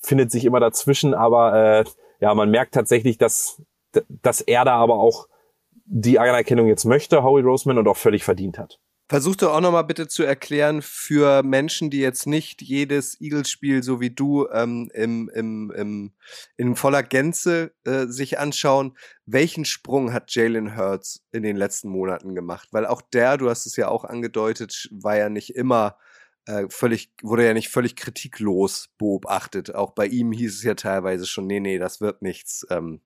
findet 0.00 0.30
sich 0.30 0.44
immer 0.44 0.60
dazwischen, 0.60 1.12
aber 1.12 1.80
äh, 1.80 1.84
ja, 2.20 2.34
man 2.34 2.50
merkt 2.50 2.74
tatsächlich, 2.74 3.18
dass, 3.18 3.62
dass 4.08 4.40
er 4.40 4.64
da 4.64 4.76
aber 4.76 4.94
auch 4.94 5.28
die 5.84 6.18
Anerkennung 6.18 6.68
jetzt 6.68 6.84
möchte, 6.84 7.22
Howie 7.22 7.42
Roseman, 7.42 7.78
und 7.78 7.88
auch 7.88 7.96
völlig 7.96 8.22
verdient 8.22 8.58
hat. 8.58 8.78
Versuch 9.08 9.34
doch 9.34 9.52
auch 9.52 9.60
nochmal 9.60 9.82
bitte 9.82 10.06
zu 10.06 10.22
erklären 10.22 10.82
für 10.82 11.42
Menschen, 11.42 11.90
die 11.90 11.98
jetzt 11.98 12.28
nicht 12.28 12.62
jedes 12.62 13.20
Eagles-Spiel 13.20 13.82
so 13.82 14.00
wie 14.00 14.10
du 14.10 14.46
ähm, 14.52 14.88
im, 14.94 15.28
im, 15.34 15.72
im, 15.74 16.12
in 16.56 16.76
voller 16.76 17.02
Gänze 17.02 17.72
äh, 17.84 18.06
sich 18.06 18.38
anschauen, 18.38 18.96
welchen 19.26 19.64
Sprung 19.64 20.12
hat 20.12 20.32
Jalen 20.32 20.76
Hurts 20.76 21.24
in 21.32 21.42
den 21.42 21.56
letzten 21.56 21.88
Monaten 21.88 22.36
gemacht? 22.36 22.68
Weil 22.70 22.86
auch 22.86 23.02
der, 23.02 23.36
du 23.36 23.50
hast 23.50 23.66
es 23.66 23.74
ja 23.74 23.88
auch 23.88 24.04
angedeutet, 24.04 24.88
war 24.92 25.16
ja 25.16 25.28
nicht 25.28 25.56
immer 25.56 25.96
äh, 26.46 26.66
völlig, 26.68 27.10
wurde 27.22 27.46
ja 27.46 27.54
nicht 27.54 27.68
völlig 27.68 27.96
kritiklos 27.96 28.88
beobachtet. 28.98 29.74
Auch 29.74 29.92
bei 29.92 30.06
ihm 30.06 30.32
hieß 30.32 30.56
es 30.56 30.62
ja 30.62 30.74
teilweise 30.74 31.26
schon, 31.26 31.46
nee, 31.46 31.60
nee, 31.60 31.78
das 31.78 32.00
wird 32.00 32.22
nichts. 32.22 32.66
Ähm, 32.70 33.00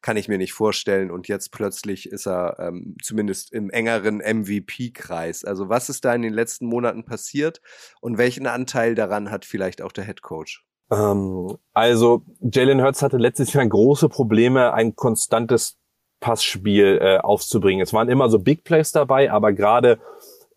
kann 0.00 0.16
ich 0.16 0.28
mir 0.28 0.38
nicht 0.38 0.52
vorstellen. 0.52 1.10
Und 1.10 1.28
jetzt 1.28 1.50
plötzlich 1.50 2.10
ist 2.10 2.26
er 2.26 2.58
ähm, 2.60 2.96
zumindest 3.02 3.52
im 3.52 3.70
engeren 3.70 4.18
MVP-Kreis. 4.18 5.44
Also 5.44 5.68
was 5.68 5.88
ist 5.88 6.04
da 6.04 6.14
in 6.14 6.22
den 6.22 6.32
letzten 6.32 6.66
Monaten 6.66 7.04
passiert 7.04 7.60
und 8.00 8.18
welchen 8.18 8.46
Anteil 8.46 8.94
daran 8.94 9.30
hat 9.30 9.44
vielleicht 9.44 9.82
auch 9.82 9.92
der 9.92 10.04
Head 10.04 10.22
Coach? 10.22 10.64
Ähm, 10.90 11.56
also 11.72 12.22
Jalen 12.40 12.82
Hurts 12.82 13.02
hatte 13.02 13.18
letztes 13.18 13.52
Jahr 13.52 13.66
große 13.66 14.08
Probleme, 14.08 14.72
ein 14.72 14.94
konstantes 14.94 15.76
Passspiel 16.20 16.98
äh, 17.00 17.18
aufzubringen. 17.18 17.82
Es 17.82 17.92
waren 17.92 18.08
immer 18.08 18.28
so 18.28 18.38
Big 18.38 18.64
Plays 18.64 18.92
dabei, 18.92 19.30
aber 19.30 19.52
gerade 19.52 20.00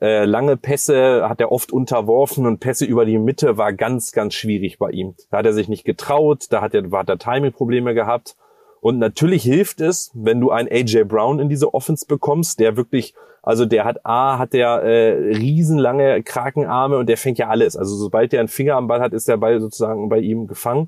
äh, 0.01 0.25
lange 0.25 0.57
Pässe 0.57 1.29
hat 1.29 1.39
er 1.39 1.51
oft 1.51 1.71
unterworfen 1.71 2.47
und 2.47 2.59
Pässe 2.59 2.85
über 2.85 3.05
die 3.05 3.19
Mitte 3.19 3.57
war 3.57 3.71
ganz, 3.71 4.11
ganz 4.11 4.33
schwierig 4.33 4.79
bei 4.79 4.89
ihm. 4.89 5.13
Da 5.29 5.37
hat 5.37 5.45
er 5.45 5.53
sich 5.53 5.69
nicht 5.69 5.85
getraut, 5.85 6.47
da 6.49 6.61
hat 6.61 6.73
er, 6.73 6.89
hat 6.91 7.07
er 7.07 7.19
Timing-Probleme 7.19 7.93
gehabt. 7.93 8.35
Und 8.81 8.97
natürlich 8.97 9.43
hilft 9.43 9.79
es, 9.79 10.09
wenn 10.15 10.41
du 10.41 10.49
einen 10.49 10.67
AJ 10.71 11.03
Brown 11.03 11.39
in 11.39 11.49
diese 11.49 11.71
Offense 11.75 12.07
bekommst, 12.07 12.59
der 12.59 12.77
wirklich, 12.77 13.13
also 13.43 13.67
der 13.67 13.85
hat 13.85 14.03
A, 14.03 14.39
hat 14.39 14.53
der 14.53 14.81
äh, 14.81 15.35
riesenlange 15.35 16.23
Krakenarme 16.23 16.97
und 16.97 17.07
der 17.07 17.17
fängt 17.17 17.37
ja 17.37 17.49
alles. 17.49 17.77
Also 17.77 17.95
sobald 17.95 18.31
der 18.31 18.39
einen 18.39 18.49
Finger 18.49 18.77
am 18.77 18.87
Ball 18.87 19.01
hat, 19.01 19.13
ist 19.13 19.27
der 19.27 19.37
Ball 19.37 19.61
sozusagen 19.61 20.09
bei 20.09 20.17
ihm 20.17 20.47
gefangen. 20.47 20.87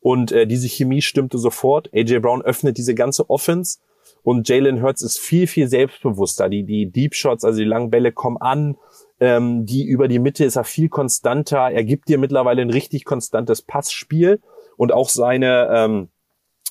Und 0.00 0.32
äh, 0.32 0.46
diese 0.46 0.68
Chemie 0.68 1.02
stimmte 1.02 1.36
sofort. 1.36 1.90
AJ 1.94 2.20
Brown 2.20 2.40
öffnet 2.40 2.78
diese 2.78 2.94
ganze 2.94 3.28
Offense 3.28 3.78
und 4.24 4.48
Jalen 4.48 4.82
Hurts 4.82 5.02
ist 5.02 5.20
viel, 5.20 5.46
viel 5.46 5.68
selbstbewusster. 5.68 6.48
Die, 6.48 6.64
die 6.64 6.90
Deep 6.90 7.14
Shots, 7.14 7.44
also 7.44 7.58
die 7.58 7.66
langen 7.66 7.90
Bälle 7.90 8.10
kommen 8.10 8.38
an. 8.38 8.76
Ähm, 9.20 9.66
die 9.66 9.84
über 9.84 10.08
die 10.08 10.18
Mitte 10.18 10.44
ist 10.44 10.56
er 10.56 10.64
viel 10.64 10.88
konstanter. 10.88 11.70
Er 11.70 11.84
gibt 11.84 12.08
dir 12.08 12.18
mittlerweile 12.18 12.62
ein 12.62 12.70
richtig 12.70 13.04
konstantes 13.04 13.60
Passspiel 13.62 14.40
und 14.76 14.92
auch 14.92 15.10
seine, 15.10 15.68
ähm, 15.70 16.08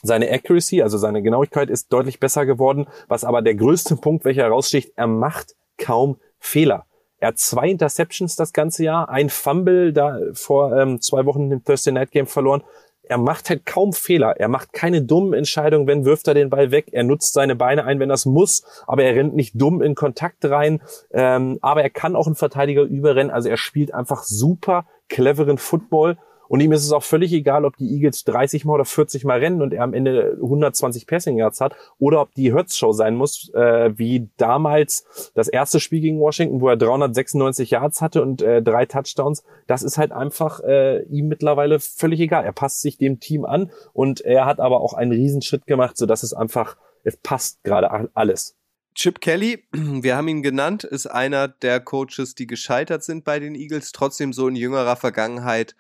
seine 0.01 0.29
Accuracy, 0.31 0.81
also 0.81 0.97
seine 0.97 1.21
Genauigkeit 1.21 1.69
ist 1.69 1.93
deutlich 1.93 2.19
besser 2.19 2.45
geworden, 2.47 2.87
was 3.07 3.23
aber 3.23 3.43
der 3.43 3.55
größte 3.55 3.95
Punkt, 3.95 4.25
welcher 4.25 4.43
heraussticht, 4.43 4.91
er 4.95 5.07
macht 5.07 5.55
kaum 5.77 6.17
Fehler. 6.39 6.87
Er 7.19 7.29
hat 7.29 7.37
zwei 7.37 7.69
Interceptions 7.69 8.35
das 8.35 8.51
ganze 8.51 8.83
Jahr, 8.83 9.09
ein 9.09 9.29
Fumble 9.29 9.93
da 9.93 10.19
vor 10.33 10.75
ähm, 10.75 10.99
zwei 10.99 11.25
Wochen 11.25 11.51
im 11.51 11.63
Thursday 11.63 11.93
Night 11.93 12.11
Game 12.11 12.27
verloren. 12.27 12.63
Er 13.03 13.17
macht 13.17 13.49
halt 13.49 13.65
kaum 13.65 13.93
Fehler. 13.93 14.39
Er 14.39 14.47
macht 14.47 14.71
keine 14.73 15.01
dummen 15.01 15.33
Entscheidungen, 15.33 15.87
wenn 15.87 16.05
wirft 16.05 16.27
er 16.27 16.33
den 16.33 16.49
Ball 16.49 16.71
weg. 16.71 16.87
Er 16.91 17.03
nutzt 17.03 17.33
seine 17.33 17.55
Beine 17.55 17.83
ein, 17.83 17.99
wenn 17.99 18.09
das 18.09 18.25
muss, 18.25 18.63
aber 18.87 19.03
er 19.03 19.15
rennt 19.15 19.35
nicht 19.35 19.59
dumm 19.59 19.81
in 19.81 19.93
Kontakt 19.93 20.45
rein. 20.45 20.81
Ähm, 21.11 21.59
aber 21.61 21.83
er 21.83 21.89
kann 21.89 22.15
auch 22.15 22.27
einen 22.27 22.35
Verteidiger 22.35 22.83
überrennen. 22.83 23.31
Also 23.31 23.49
er 23.49 23.57
spielt 23.57 23.93
einfach 23.93 24.23
super 24.23 24.85
cleveren 25.09 25.57
Football 25.57 26.17
und 26.53 26.59
ihm 26.59 26.71
ist 26.71 26.85
es 26.85 26.91
auch 26.91 27.01
völlig 27.01 27.33
egal, 27.33 27.65
ob 27.65 27.77
die 27.77 27.95
Eagles 27.95 28.25
30 28.25 28.63
mal 28.63 28.75
oder 28.75 28.85
40 28.85 29.25
mal 29.25 29.39
rennen 29.39 29.63
und 29.63 29.73
er 29.73 29.81
am 29.81 29.95
Ende 29.95 30.33
120 30.39 31.07
Passing 31.07 31.35
Yards 31.35 31.59
hat 31.59 31.75
oder 31.97 32.21
ob 32.21 32.35
die 32.35 32.53
Hurts-Show 32.53 32.91
sein 32.91 33.15
muss, 33.15 33.51
äh, 33.55 33.97
wie 33.97 34.29
damals 34.37 35.31
das 35.33 35.47
erste 35.47 35.79
Spiel 35.79 36.01
gegen 36.01 36.19
Washington, 36.19 36.61
wo 36.61 36.69
er 36.69 36.77
396 36.77 37.71
Yards 37.71 38.03
hatte 38.03 38.21
und 38.21 38.43
äh, 38.43 38.61
drei 38.61 38.85
Touchdowns. 38.85 39.43
Das 39.65 39.81
ist 39.81 39.97
halt 39.97 40.11
einfach 40.11 40.59
äh, 40.59 41.01
ihm 41.05 41.27
mittlerweile 41.27 41.79
völlig 41.79 42.19
egal. 42.19 42.45
Er 42.45 42.53
passt 42.53 42.81
sich 42.81 42.99
dem 42.99 43.19
Team 43.19 43.45
an 43.45 43.71
und 43.91 44.21
er 44.21 44.45
hat 44.45 44.59
aber 44.59 44.81
auch 44.81 44.93
einen 44.93 45.11
Riesenschritt 45.11 45.65
gemacht, 45.65 45.97
so 45.97 46.05
dass 46.05 46.21
es 46.21 46.35
einfach, 46.35 46.77
es 47.03 47.17
passt 47.17 47.63
gerade 47.63 48.11
alles. 48.13 48.55
Chip 48.95 49.21
Kelly, 49.21 49.65
wir 49.71 50.15
haben 50.15 50.27
ihn 50.27 50.43
genannt, 50.43 50.83
ist 50.83 51.07
einer 51.07 51.47
der 51.47 51.79
Coaches, 51.79 52.35
die 52.35 52.47
gescheitert 52.47 53.03
sind 53.03 53.23
bei 53.23 53.39
den 53.39 53.55
Eagles. 53.55 53.91
Trotzdem 53.91 54.33
so 54.33 54.47
in 54.47 54.55
jüngerer 54.55 54.95
Vergangenheit 54.95 55.75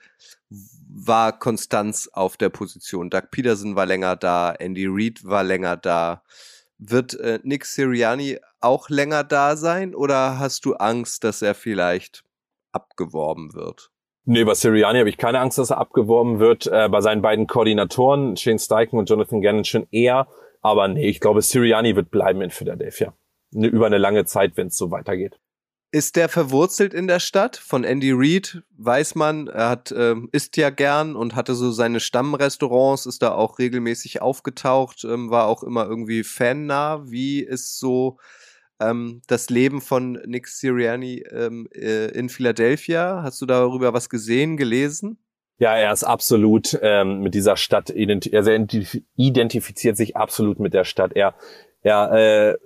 war 0.49 1.37
Konstanz 1.37 2.09
auf 2.11 2.37
der 2.37 2.49
Position. 2.49 3.09
Doug 3.09 3.23
Peterson 3.31 3.75
war 3.75 3.85
länger 3.85 4.15
da, 4.15 4.51
Andy 4.51 4.85
Reid 4.87 5.23
war 5.23 5.43
länger 5.43 5.77
da. 5.77 6.23
Wird 6.77 7.19
äh, 7.19 7.39
Nick 7.43 7.65
Sirianni 7.65 8.39
auch 8.59 8.89
länger 8.89 9.23
da 9.23 9.55
sein 9.55 9.95
oder 9.95 10.39
hast 10.39 10.65
du 10.65 10.73
Angst, 10.75 11.23
dass 11.23 11.41
er 11.41 11.55
vielleicht 11.55 12.23
abgeworben 12.71 13.53
wird? 13.53 13.91
Nee, 14.25 14.43
bei 14.45 14.53
Sirianni 14.53 14.99
habe 14.99 15.09
ich 15.09 15.17
keine 15.17 15.39
Angst, 15.39 15.57
dass 15.57 15.69
er 15.69 15.77
abgeworben 15.77 16.39
wird. 16.39 16.67
Äh, 16.67 16.87
bei 16.89 17.01
seinen 17.01 17.21
beiden 17.21 17.47
Koordinatoren, 17.47 18.37
Shane 18.37 18.59
Steichen 18.59 18.97
und 18.97 19.09
Jonathan 19.09 19.41
Gannon, 19.41 19.65
schon 19.65 19.87
eher. 19.91 20.27
Aber 20.63 20.87
nee, 20.87 21.09
ich 21.09 21.19
glaube, 21.19 21.41
Sirianni 21.41 21.95
wird 21.95 22.09
bleiben 22.09 22.41
in 22.41 22.49
Philadelphia. 22.49 23.13
Ne, 23.51 23.67
über 23.67 23.85
eine 23.85 23.99
lange 23.99 24.25
Zeit, 24.25 24.57
wenn 24.57 24.67
es 24.67 24.77
so 24.77 24.89
weitergeht. 24.89 25.39
Ist 25.91 26.15
der 26.15 26.27
verwurzelt 26.27 26.91
in 26.91 27.05
der 27.05 27.19
Stadt? 27.19 27.55
Von 27.55 27.83
Andy 27.83 28.11
Reid 28.11 28.63
weiß 28.75 29.13
man, 29.13 29.47
er 29.47 29.69
hat, 29.69 29.93
ähm, 29.95 30.27
isst 30.31 30.57
ja 30.57 30.71
gern 30.71 31.15
und 31.15 31.35
hatte 31.35 31.53
so 31.53 31.71
seine 31.71 31.99
Stammrestaurants, 31.99 33.05
ist 33.05 33.21
da 33.21 33.33
auch 33.33 33.59
regelmäßig 33.59 34.19
aufgetaucht, 34.19 35.03
ähm, 35.03 35.29
war 35.29 35.45
auch 35.45 35.61
immer 35.61 35.85
irgendwie 35.85 36.23
fannah. 36.23 37.03
Wie 37.11 37.41
ist 37.41 37.77
so 37.77 38.17
ähm, 38.79 39.21
das 39.27 39.51
Leben 39.51 39.81
von 39.81 40.13
Nick 40.25 40.47
Sirianni 40.47 41.25
ähm, 41.29 41.67
äh, 41.75 42.07
in 42.07 42.29
Philadelphia? 42.29 43.21
Hast 43.21 43.39
du 43.41 43.45
darüber 43.45 43.93
was 43.93 44.09
gesehen, 44.09 44.57
gelesen? 44.57 45.22
Ja, 45.59 45.77
er 45.77 45.93
ist 45.93 46.03
absolut 46.03 46.77
ähm, 46.81 47.19
mit 47.19 47.33
dieser 47.35 47.57
Stadt, 47.57 47.89
identi 47.89 48.35
also 48.35 48.49
er 48.51 48.67
identifiziert 49.15 49.97
sich 49.97 50.17
absolut 50.17 50.59
mit 50.59 50.73
der 50.73 50.83
Stadt. 50.83 51.11
Er, 51.15 51.35
er 51.83 52.11
äh, 52.11 52.57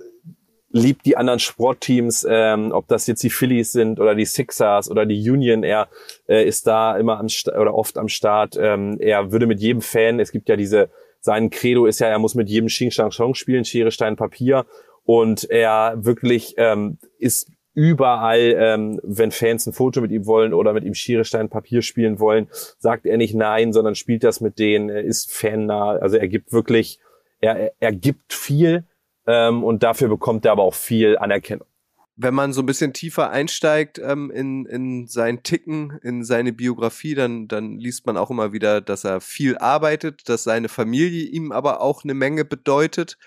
liebt 0.69 1.06
die 1.06 1.17
anderen 1.17 1.39
Sportteams, 1.39 2.26
ähm, 2.30 2.71
ob 2.71 2.88
das 2.88 3.08
jetzt 3.08 3.23
die 3.23 3.30
Phillies 3.30 3.71
sind 3.71 4.00
oder 4.00 4.15
die 4.15 4.26
Sixers 4.26 4.89
oder 4.89 5.06
die 5.06 5.30
Union. 5.30 5.63
Er 5.63 5.89
äh, 6.28 6.45
ist 6.45 6.67
da 6.67 6.97
immer 6.97 7.19
am 7.19 7.30
St 7.30 7.50
oder 7.50 7.73
oft 7.73 7.97
am 7.97 8.08
Start. 8.08 8.58
Ähm, 8.60 8.97
er 9.00 9.32
würde 9.32 9.47
mit 9.47 9.60
jedem 9.60 9.82
Fan, 9.82 10.19
es 10.19 10.32
gibt 10.32 10.50
ja 10.50 10.56
diese, 10.56 10.89
sein 11.19 11.50
Credo 11.50 11.86
ist 11.86 12.00
ja, 12.00 12.08
er 12.08 12.19
muss 12.19 12.36
mit 12.36 12.50
jedem 12.50 12.67
Xing 12.67 12.91
Shang 12.91 13.12
Chong 13.12 13.36
spielen, 13.36 13.65
Schere, 13.65 13.91
Stein, 13.91 14.15
Papier. 14.15 14.65
Und 15.04 15.50
er 15.50 15.93
wirklich 15.97 16.56
ähm, 16.58 16.97
ist 17.17 17.50
überall, 17.78 18.56
ähm, 18.58 19.00
wenn 19.04 19.30
Fans 19.30 19.68
ein 19.68 19.74
Foto 19.74 20.02
mit 20.02 20.12
ihm 20.12 20.26
wollen 20.26 20.52
oder 20.52 20.74
mit 20.74 20.84
ihm 20.84 20.96
Schierestein 20.96 21.48
Papier 21.48 21.84
spielen 21.84 22.20
wollen, 22.20 22.48
sagt 22.80 23.06
er 23.06 23.18
nicht 23.18 23.36
nein, 23.36 23.72
sondern 23.72 23.94
spielt 23.94 24.24
das 24.24 24.42
mit 24.42 24.58
denen, 24.58 24.90
ist 24.90 25.32
fannah, 25.32 25.92
also 25.92 26.18
er 26.18 26.28
gibt 26.28 26.52
wirklich, 26.52 27.00
er, 27.40 27.72
er 27.80 27.92
gibt 27.94 28.34
viel 28.34 28.86
ähm, 29.28 29.63
und 29.63 29.84
dafür 29.84 30.08
bekommt 30.08 30.44
er 30.46 30.54
aber 30.54 30.63
auch 30.63 30.74
viel 30.74 31.20
Anerkennung. 31.20 31.68
Wenn 32.16 32.34
man 32.34 32.52
so 32.52 32.63
ein 32.63 32.66
bisschen 32.66 32.94
tiefer 32.94 33.30
einsteigt 33.30 34.02
ähm, 34.04 34.32
in, 34.32 34.66
in 34.66 35.06
sein 35.06 35.44
Ticken, 35.44 36.00
in 36.02 36.24
seine 36.24 36.54
Biografie, 36.54 37.13
dann, 37.13 37.48
dann 37.48 37.78
liest 37.78 38.08
man 38.08 38.18
auch 38.18 38.32
immer 38.32 38.54
wieder, 38.54 38.82
dass 38.82 39.04
er 39.04 39.22
viel 39.22 39.56
arbeitet, 39.60 40.28
dass 40.30 40.44
seine 40.44 40.68
Familie 40.68 41.26
ihm 41.26 41.52
aber 41.52 41.80
auch 41.82 42.04
eine 42.04 42.16
Menge 42.16 42.44
bedeutet. 42.44 43.20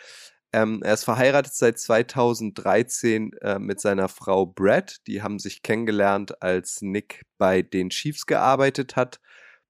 Ähm, 0.52 0.82
er 0.82 0.94
ist 0.94 1.04
verheiratet 1.04 1.54
seit 1.54 1.78
2013 1.78 3.32
äh, 3.40 3.58
mit 3.58 3.80
seiner 3.80 4.08
Frau 4.08 4.46
Brad. 4.46 4.96
Die 5.06 5.22
haben 5.22 5.38
sich 5.38 5.62
kennengelernt, 5.62 6.42
als 6.42 6.82
Nick 6.82 7.22
bei 7.38 7.62
den 7.62 7.90
Chiefs 7.90 8.26
gearbeitet 8.26 8.96
hat. 8.96 9.20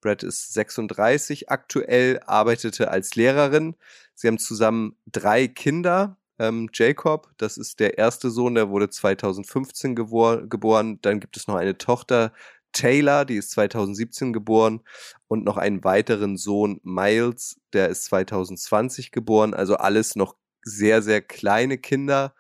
Brad 0.01 0.23
ist 0.23 0.55
36 0.55 1.51
aktuell, 1.51 2.21
arbeitete 2.27 2.91
als 2.91 3.15
Lehrerin. 3.15 3.77
Sie 4.15 4.29
haben 4.29 4.39
zusammen 4.39 4.97
drei 5.07 5.49
Kinder. 5.49 6.17
ähm, 6.39 6.71
Jacob. 6.73 7.31
Das 7.37 7.59
ist 7.59 7.81
der 7.81 7.99
erste 7.99 8.31
Sohn, 8.31 8.55
der 8.55 8.71
wurde 8.71 8.89
2015 8.89 9.95
gebor 9.95 10.47
geboren. 10.49 10.99
Dann 11.03 11.21
gibt 11.21 11.37
es 11.37 11.47
noch 11.47 11.57
eine 11.57 11.77
Tochter, 11.77 12.33
Taylor, 12.73 13.25
die 13.25 13.37
ist 13.37 13.51
2017 13.53 14.33
geboren. 14.33 14.81
Und 15.29 15.45
noch 15.45 15.57
einen 15.59 15.85
weiteren 15.85 16.37
Sohn, 16.37 16.81
Miles, 16.83 17.61
der 17.73 17.89
ist 17.91 18.05
2020 18.05 19.13
geboren. 19.13 19.55
Also 19.55 19.77
alles 19.77 20.17
noch 20.17 20.37
sehr, 20.63 21.03
sehr 21.03 21.23
kleine 21.23 21.79
Kinder. 21.79 22.35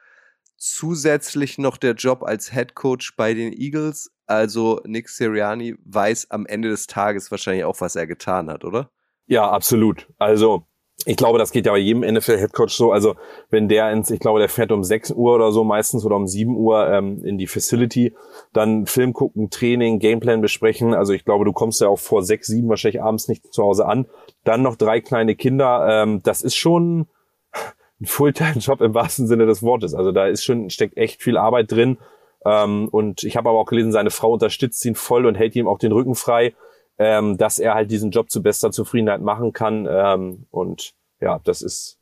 Zusätzlich 0.56 1.58
noch 1.58 1.76
der 1.76 1.94
Job 1.94 2.22
als 2.22 2.52
Head 2.52 2.74
Coach 2.74 3.16
bei 3.16 3.34
den 3.34 3.52
Eagles. 3.52 4.12
Also 4.26 4.80
Nick 4.84 5.08
Sirianni 5.08 5.74
weiß 5.84 6.30
am 6.30 6.46
Ende 6.46 6.68
des 6.68 6.86
Tages 6.86 7.30
wahrscheinlich 7.30 7.64
auch, 7.64 7.80
was 7.80 7.96
er 7.96 8.06
getan 8.06 8.50
hat, 8.50 8.64
oder? 8.64 8.90
Ja, 9.26 9.50
absolut. 9.50 10.08
Also 10.18 10.66
ich 11.06 11.16
glaube, 11.16 11.38
das 11.38 11.50
geht 11.50 11.66
ja 11.66 11.72
bei 11.72 11.78
jedem 11.78 12.02
NFL-Headcoach 12.02 12.70
so. 12.70 12.92
Also 12.92 13.14
wenn 13.48 13.68
der 13.68 13.90
ins, 13.90 14.10
ich 14.10 14.20
glaube, 14.20 14.38
der 14.38 14.48
fährt 14.48 14.70
um 14.70 14.84
6 14.84 15.12
Uhr 15.12 15.34
oder 15.34 15.50
so 15.50 15.64
meistens 15.64 16.04
oder 16.04 16.16
um 16.16 16.26
7 16.26 16.54
Uhr 16.56 16.88
ähm, 16.88 17.24
in 17.24 17.38
die 17.38 17.46
Facility, 17.46 18.14
dann 18.52 18.86
Film 18.86 19.12
gucken, 19.12 19.48
Training, 19.50 19.98
Gameplan 19.98 20.42
besprechen. 20.42 20.92
Also 20.92 21.12
ich 21.12 21.24
glaube, 21.24 21.44
du 21.44 21.52
kommst 21.52 21.80
ja 21.80 21.88
auch 21.88 21.98
vor 21.98 22.22
6, 22.22 22.46
7 22.48 22.68
wahrscheinlich 22.68 23.02
abends 23.02 23.28
nicht 23.28 23.52
zu 23.52 23.62
Hause 23.62 23.86
an. 23.86 24.06
Dann 24.44 24.62
noch 24.62 24.76
drei 24.76 25.00
kleine 25.00 25.36
Kinder. 25.36 25.86
Ähm, 25.88 26.22
das 26.22 26.42
ist 26.42 26.56
schon 26.56 27.08
ein 28.00 28.06
Fulltime-Job 28.06 28.80
im 28.80 28.94
wahrsten 28.94 29.26
Sinne 29.26 29.46
des 29.46 29.62
Wortes. 29.62 29.94
Also 29.94 30.12
da 30.12 30.26
ist 30.26 30.44
schon, 30.44 30.70
steckt 30.70 30.96
echt 30.96 31.22
viel 31.22 31.36
Arbeit 31.36 31.70
drin. 31.70 31.98
Ähm, 32.44 32.88
und 32.88 33.24
ich 33.24 33.36
habe 33.36 33.50
aber 33.50 33.58
auch 33.58 33.66
gelesen, 33.66 33.92
seine 33.92 34.10
Frau 34.10 34.32
unterstützt 34.32 34.84
ihn 34.84 34.94
voll 34.94 35.26
und 35.26 35.34
hält 35.34 35.54
ihm 35.56 35.68
auch 35.68 35.78
den 35.78 35.92
Rücken 35.92 36.14
frei 36.14 36.54
ähm, 37.00 37.38
dass 37.38 37.58
er 37.58 37.74
halt 37.74 37.90
diesen 37.90 38.10
Job 38.10 38.30
zu 38.30 38.42
bester 38.42 38.70
Zufriedenheit 38.70 39.22
machen 39.22 39.54
kann. 39.54 39.88
Ähm, 39.90 40.46
und 40.50 40.92
ja, 41.18 41.40
das 41.44 41.62
ist, 41.62 41.98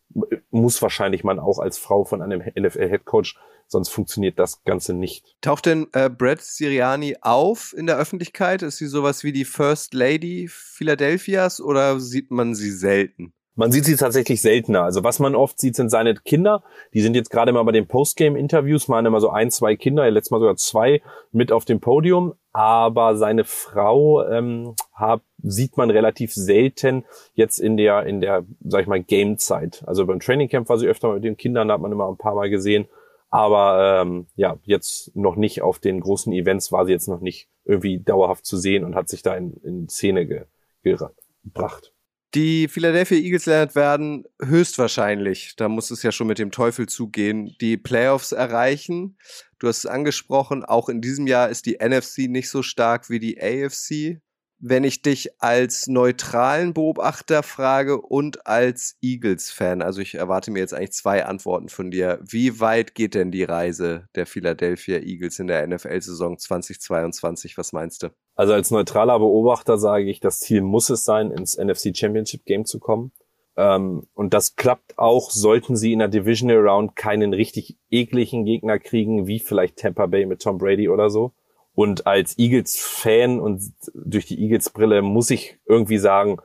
muss 0.50 0.82
wahrscheinlich 0.82 1.22
man 1.22 1.38
auch 1.38 1.60
als 1.60 1.78
Frau 1.78 2.04
von 2.04 2.20
einem 2.20 2.42
NFL-Headcoach, 2.42 3.36
sonst 3.68 3.90
funktioniert 3.90 4.40
das 4.40 4.64
Ganze 4.64 4.94
nicht. 4.94 5.36
Taucht 5.40 5.66
denn 5.66 5.86
äh, 5.92 6.10
Brad 6.10 6.42
Siriani 6.42 7.16
auf 7.20 7.76
in 7.78 7.86
der 7.86 7.96
Öffentlichkeit? 7.96 8.62
Ist 8.62 8.78
sie 8.78 8.88
sowas 8.88 9.22
wie 9.22 9.30
die 9.30 9.44
First 9.44 9.94
Lady 9.94 10.48
Philadelphias 10.50 11.60
oder 11.60 12.00
sieht 12.00 12.32
man 12.32 12.56
sie 12.56 12.72
selten? 12.72 13.32
Man 13.58 13.72
sieht 13.72 13.86
sie 13.86 13.96
tatsächlich 13.96 14.40
seltener. 14.40 14.84
Also 14.84 15.02
was 15.02 15.18
man 15.18 15.34
oft 15.34 15.58
sieht, 15.58 15.74
sind 15.74 15.90
seine 15.90 16.14
Kinder. 16.14 16.62
Die 16.94 17.00
sind 17.00 17.16
jetzt 17.16 17.28
gerade 17.28 17.52
mal 17.52 17.64
bei 17.64 17.72
den 17.72 17.88
Postgame-Interviews, 17.88 18.86
mal 18.86 19.04
immer 19.04 19.20
so 19.20 19.30
ein, 19.30 19.50
zwei 19.50 19.74
Kinder, 19.74 20.08
letztes 20.08 20.30
Mal 20.30 20.38
sogar 20.38 20.54
zwei 20.54 21.02
mit 21.32 21.50
auf 21.50 21.64
dem 21.64 21.80
Podium. 21.80 22.34
Aber 22.52 23.16
seine 23.16 23.42
Frau 23.42 24.24
ähm, 24.28 24.76
hab, 24.94 25.22
sieht 25.42 25.76
man 25.76 25.90
relativ 25.90 26.32
selten 26.32 27.04
jetzt 27.34 27.58
in 27.58 27.76
der, 27.76 28.06
in 28.06 28.20
der, 28.20 28.44
sag 28.60 28.82
ich 28.82 28.86
mal, 28.86 29.02
Game-Zeit. 29.02 29.82
Also 29.88 30.06
beim 30.06 30.20
Trainingcamp 30.20 30.68
war 30.68 30.78
sie 30.78 30.86
öfter 30.86 31.14
mit 31.14 31.24
den 31.24 31.36
Kindern, 31.36 31.66
da 31.66 31.74
hat 31.74 31.80
man 31.80 31.90
immer 31.90 32.08
ein 32.08 32.16
paar 32.16 32.36
Mal 32.36 32.50
gesehen. 32.50 32.86
Aber 33.28 34.02
ähm, 34.02 34.28
ja, 34.36 34.56
jetzt 34.62 35.16
noch 35.16 35.34
nicht 35.34 35.62
auf 35.62 35.80
den 35.80 35.98
großen 35.98 36.32
Events 36.32 36.70
war 36.70 36.86
sie 36.86 36.92
jetzt 36.92 37.08
noch 37.08 37.20
nicht 37.20 37.48
irgendwie 37.64 37.98
dauerhaft 37.98 38.46
zu 38.46 38.56
sehen 38.56 38.84
und 38.84 38.94
hat 38.94 39.08
sich 39.08 39.22
da 39.22 39.34
in, 39.34 39.54
in 39.64 39.88
Szene 39.88 40.26
ge, 40.26 40.44
gebracht. 40.84 41.92
Die 42.34 42.68
Philadelphia 42.68 43.16
Eagles 43.16 43.46
werden 43.46 44.24
höchstwahrscheinlich, 44.42 45.56
da 45.56 45.68
muss 45.70 45.90
es 45.90 46.02
ja 46.02 46.12
schon 46.12 46.26
mit 46.26 46.38
dem 46.38 46.50
Teufel 46.50 46.86
zugehen, 46.86 47.56
die 47.60 47.78
Playoffs 47.78 48.32
erreichen. 48.32 49.16
Du 49.58 49.66
hast 49.66 49.78
es 49.78 49.86
angesprochen, 49.86 50.62
auch 50.62 50.90
in 50.90 51.00
diesem 51.00 51.26
Jahr 51.26 51.48
ist 51.48 51.64
die 51.64 51.78
NFC 51.82 52.28
nicht 52.28 52.50
so 52.50 52.62
stark 52.62 53.08
wie 53.08 53.18
die 53.18 53.40
AFC 53.40 54.20
wenn 54.60 54.84
ich 54.84 55.02
dich 55.02 55.40
als 55.40 55.86
neutralen 55.86 56.74
Beobachter 56.74 57.42
frage 57.42 58.00
und 58.00 58.46
als 58.46 58.96
Eagles-Fan, 59.00 59.82
also 59.82 60.00
ich 60.00 60.16
erwarte 60.16 60.50
mir 60.50 60.58
jetzt 60.58 60.74
eigentlich 60.74 60.92
zwei 60.92 61.24
Antworten 61.24 61.68
von 61.68 61.90
dir. 61.90 62.18
Wie 62.22 62.58
weit 62.60 62.94
geht 62.94 63.14
denn 63.14 63.30
die 63.30 63.44
Reise 63.44 64.08
der 64.14 64.26
Philadelphia 64.26 64.98
Eagles 64.98 65.38
in 65.38 65.46
der 65.46 65.66
NFL-Saison 65.66 66.38
2022? 66.38 67.56
Was 67.56 67.72
meinst 67.72 68.02
du? 68.02 68.08
Also 68.34 68.52
als 68.52 68.70
neutraler 68.70 69.18
Beobachter 69.18 69.78
sage 69.78 70.10
ich, 70.10 70.20
das 70.20 70.40
Ziel 70.40 70.62
muss 70.62 70.90
es 70.90 71.04
sein, 71.04 71.30
ins 71.30 71.56
NFC 71.56 71.96
Championship 71.96 72.44
Game 72.44 72.64
zu 72.64 72.80
kommen. 72.80 73.12
Ähm, 73.56 74.06
und 74.14 74.34
das 74.34 74.56
klappt 74.56 74.98
auch, 74.98 75.30
sollten 75.30 75.76
sie 75.76 75.92
in 75.92 75.98
der 75.98 76.08
Divisional 76.08 76.58
Round 76.68 76.94
keinen 76.94 77.32
richtig 77.32 77.76
ekligen 77.90 78.44
Gegner 78.44 78.78
kriegen, 78.78 79.26
wie 79.26 79.40
vielleicht 79.40 79.78
Tampa 79.78 80.06
Bay 80.06 80.26
mit 80.26 80.42
Tom 80.42 80.58
Brady 80.58 80.88
oder 80.88 81.10
so. 81.10 81.32
Und 81.78 82.08
als 82.08 82.36
Eagles-Fan 82.36 83.38
und 83.38 83.62
durch 83.94 84.26
die 84.26 84.42
Eagles-Brille 84.42 85.00
muss 85.00 85.30
ich 85.30 85.60
irgendwie 85.64 85.98
sagen, 85.98 86.38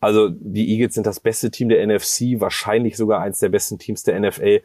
also 0.00 0.30
die 0.30 0.66
Eagles 0.72 0.94
sind 0.94 1.06
das 1.06 1.20
beste 1.20 1.50
Team 1.50 1.68
der 1.68 1.86
NFC, 1.86 2.40
wahrscheinlich 2.40 2.96
sogar 2.96 3.20
eins 3.20 3.38
der 3.38 3.50
besten 3.50 3.78
Teams 3.78 4.02
der 4.02 4.18
NFL. 4.18 4.62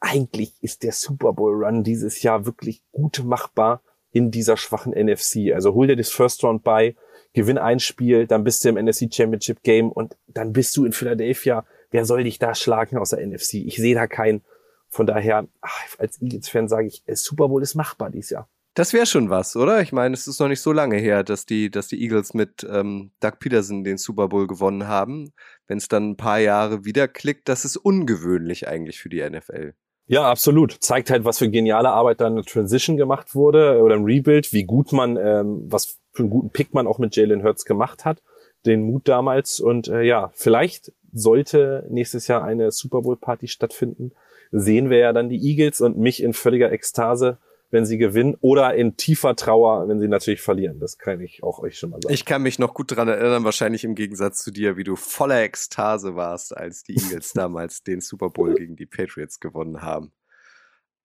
Eigentlich 0.00 0.52
ist 0.60 0.82
der 0.82 0.92
Super 0.92 1.32
Bowl 1.32 1.64
Run 1.64 1.82
dieses 1.82 2.22
Jahr 2.22 2.44
wirklich 2.44 2.82
gut 2.92 3.24
machbar 3.24 3.80
in 4.12 4.30
dieser 4.30 4.58
schwachen 4.58 4.92
NFC. 4.92 5.54
Also 5.54 5.72
hol 5.72 5.86
dir 5.86 5.96
das 5.96 6.10
First 6.10 6.44
Round 6.44 6.62
bei, 6.62 6.94
gewinn 7.32 7.56
ein 7.56 7.80
Spiel, 7.80 8.26
dann 8.26 8.44
bist 8.44 8.66
du 8.66 8.68
im 8.68 8.74
NFC 8.74 9.08
Championship 9.10 9.62
Game 9.62 9.90
und 9.90 10.14
dann 10.26 10.52
bist 10.52 10.76
du 10.76 10.84
in 10.84 10.92
Philadelphia. 10.92 11.64
Wer 11.90 12.04
soll 12.04 12.24
dich 12.24 12.38
da 12.38 12.54
schlagen 12.54 12.98
aus 12.98 13.08
der 13.08 13.26
NFC? 13.26 13.54
Ich 13.54 13.76
sehe 13.76 13.94
da 13.94 14.06
keinen. 14.08 14.44
Von 14.90 15.06
daher, 15.06 15.48
als 15.96 16.20
Eagles-Fan 16.20 16.68
sage 16.68 16.86
ich, 16.86 17.02
Super 17.14 17.48
Bowl 17.48 17.62
ist 17.62 17.74
machbar 17.76 18.10
dieses 18.10 18.28
Jahr. 18.28 18.46
Das 18.74 18.92
wäre 18.92 19.06
schon 19.06 19.30
was, 19.30 19.54
oder? 19.54 19.80
Ich 19.82 19.92
meine, 19.92 20.14
es 20.14 20.26
ist 20.26 20.40
noch 20.40 20.48
nicht 20.48 20.60
so 20.60 20.72
lange 20.72 20.96
her, 20.96 21.22
dass 21.22 21.46
die, 21.46 21.70
dass 21.70 21.86
die 21.86 22.02
Eagles 22.02 22.34
mit 22.34 22.66
ähm, 22.68 23.12
Doug 23.20 23.38
Peterson 23.38 23.84
den 23.84 23.98
Super 23.98 24.28
Bowl 24.28 24.48
gewonnen 24.48 24.88
haben. 24.88 25.32
Wenn 25.68 25.78
es 25.78 25.86
dann 25.86 26.10
ein 26.10 26.16
paar 26.16 26.40
Jahre 26.40 26.84
wieder 26.84 27.06
klickt, 27.06 27.48
das 27.48 27.64
ist 27.64 27.76
ungewöhnlich 27.76 28.66
eigentlich 28.66 28.98
für 28.98 29.08
die 29.08 29.22
NFL. 29.22 29.74
Ja, 30.06 30.28
absolut. 30.28 30.72
Zeigt 30.80 31.10
halt, 31.10 31.24
was 31.24 31.38
für 31.38 31.48
geniale 31.48 31.90
Arbeit 31.90 32.20
da 32.20 32.26
eine 32.26 32.42
Transition 32.42 32.96
gemacht 32.96 33.36
wurde 33.36 33.80
oder 33.80 33.94
ein 33.94 34.04
Rebuild, 34.04 34.52
wie 34.52 34.64
gut 34.64 34.92
man, 34.92 35.16
ähm, 35.16 35.62
was 35.66 36.00
für 36.12 36.24
einen 36.24 36.30
guten 36.30 36.50
Pick 36.50 36.74
man 36.74 36.88
auch 36.88 36.98
mit 36.98 37.14
Jalen 37.14 37.44
Hurts 37.44 37.64
gemacht 37.64 38.04
hat, 38.04 38.22
den 38.66 38.82
Mut 38.82 39.06
damals. 39.06 39.60
Und 39.60 39.86
äh, 39.86 40.02
ja, 40.02 40.30
vielleicht 40.34 40.92
sollte 41.12 41.86
nächstes 41.88 42.26
Jahr 42.26 42.42
eine 42.42 42.72
Super 42.72 43.02
Bowl 43.02 43.16
Party 43.16 43.46
stattfinden. 43.46 44.12
Sehen 44.50 44.90
wir 44.90 44.98
ja 44.98 45.12
dann 45.12 45.28
die 45.28 45.40
Eagles 45.40 45.80
und 45.80 45.96
mich 45.96 46.22
in 46.22 46.32
völliger 46.32 46.72
Ekstase 46.72 47.38
wenn 47.74 47.84
sie 47.84 47.98
gewinnen 47.98 48.36
oder 48.40 48.74
in 48.74 48.96
tiefer 48.96 49.34
Trauer, 49.34 49.88
wenn 49.88 49.98
sie 49.98 50.06
natürlich 50.06 50.40
verlieren. 50.40 50.78
Das 50.78 50.96
kann 50.96 51.20
ich 51.20 51.42
auch 51.42 51.58
euch 51.58 51.76
schon 51.76 51.90
mal 51.90 52.00
sagen. 52.00 52.14
Ich 52.14 52.24
kann 52.24 52.40
mich 52.40 52.60
noch 52.60 52.72
gut 52.72 52.94
dran 52.94 53.08
erinnern, 53.08 53.42
wahrscheinlich 53.42 53.82
im 53.82 53.96
Gegensatz 53.96 54.38
zu 54.38 54.52
dir, 54.52 54.76
wie 54.76 54.84
du 54.84 54.94
voller 54.94 55.42
Ekstase 55.42 56.14
warst, 56.14 56.56
als 56.56 56.84
die 56.84 56.94
Eagles 56.94 57.32
damals 57.34 57.82
den 57.82 58.00
Super 58.00 58.30
Bowl 58.30 58.54
gegen 58.54 58.76
die 58.76 58.86
Patriots 58.86 59.40
gewonnen 59.40 59.82
haben. 59.82 60.12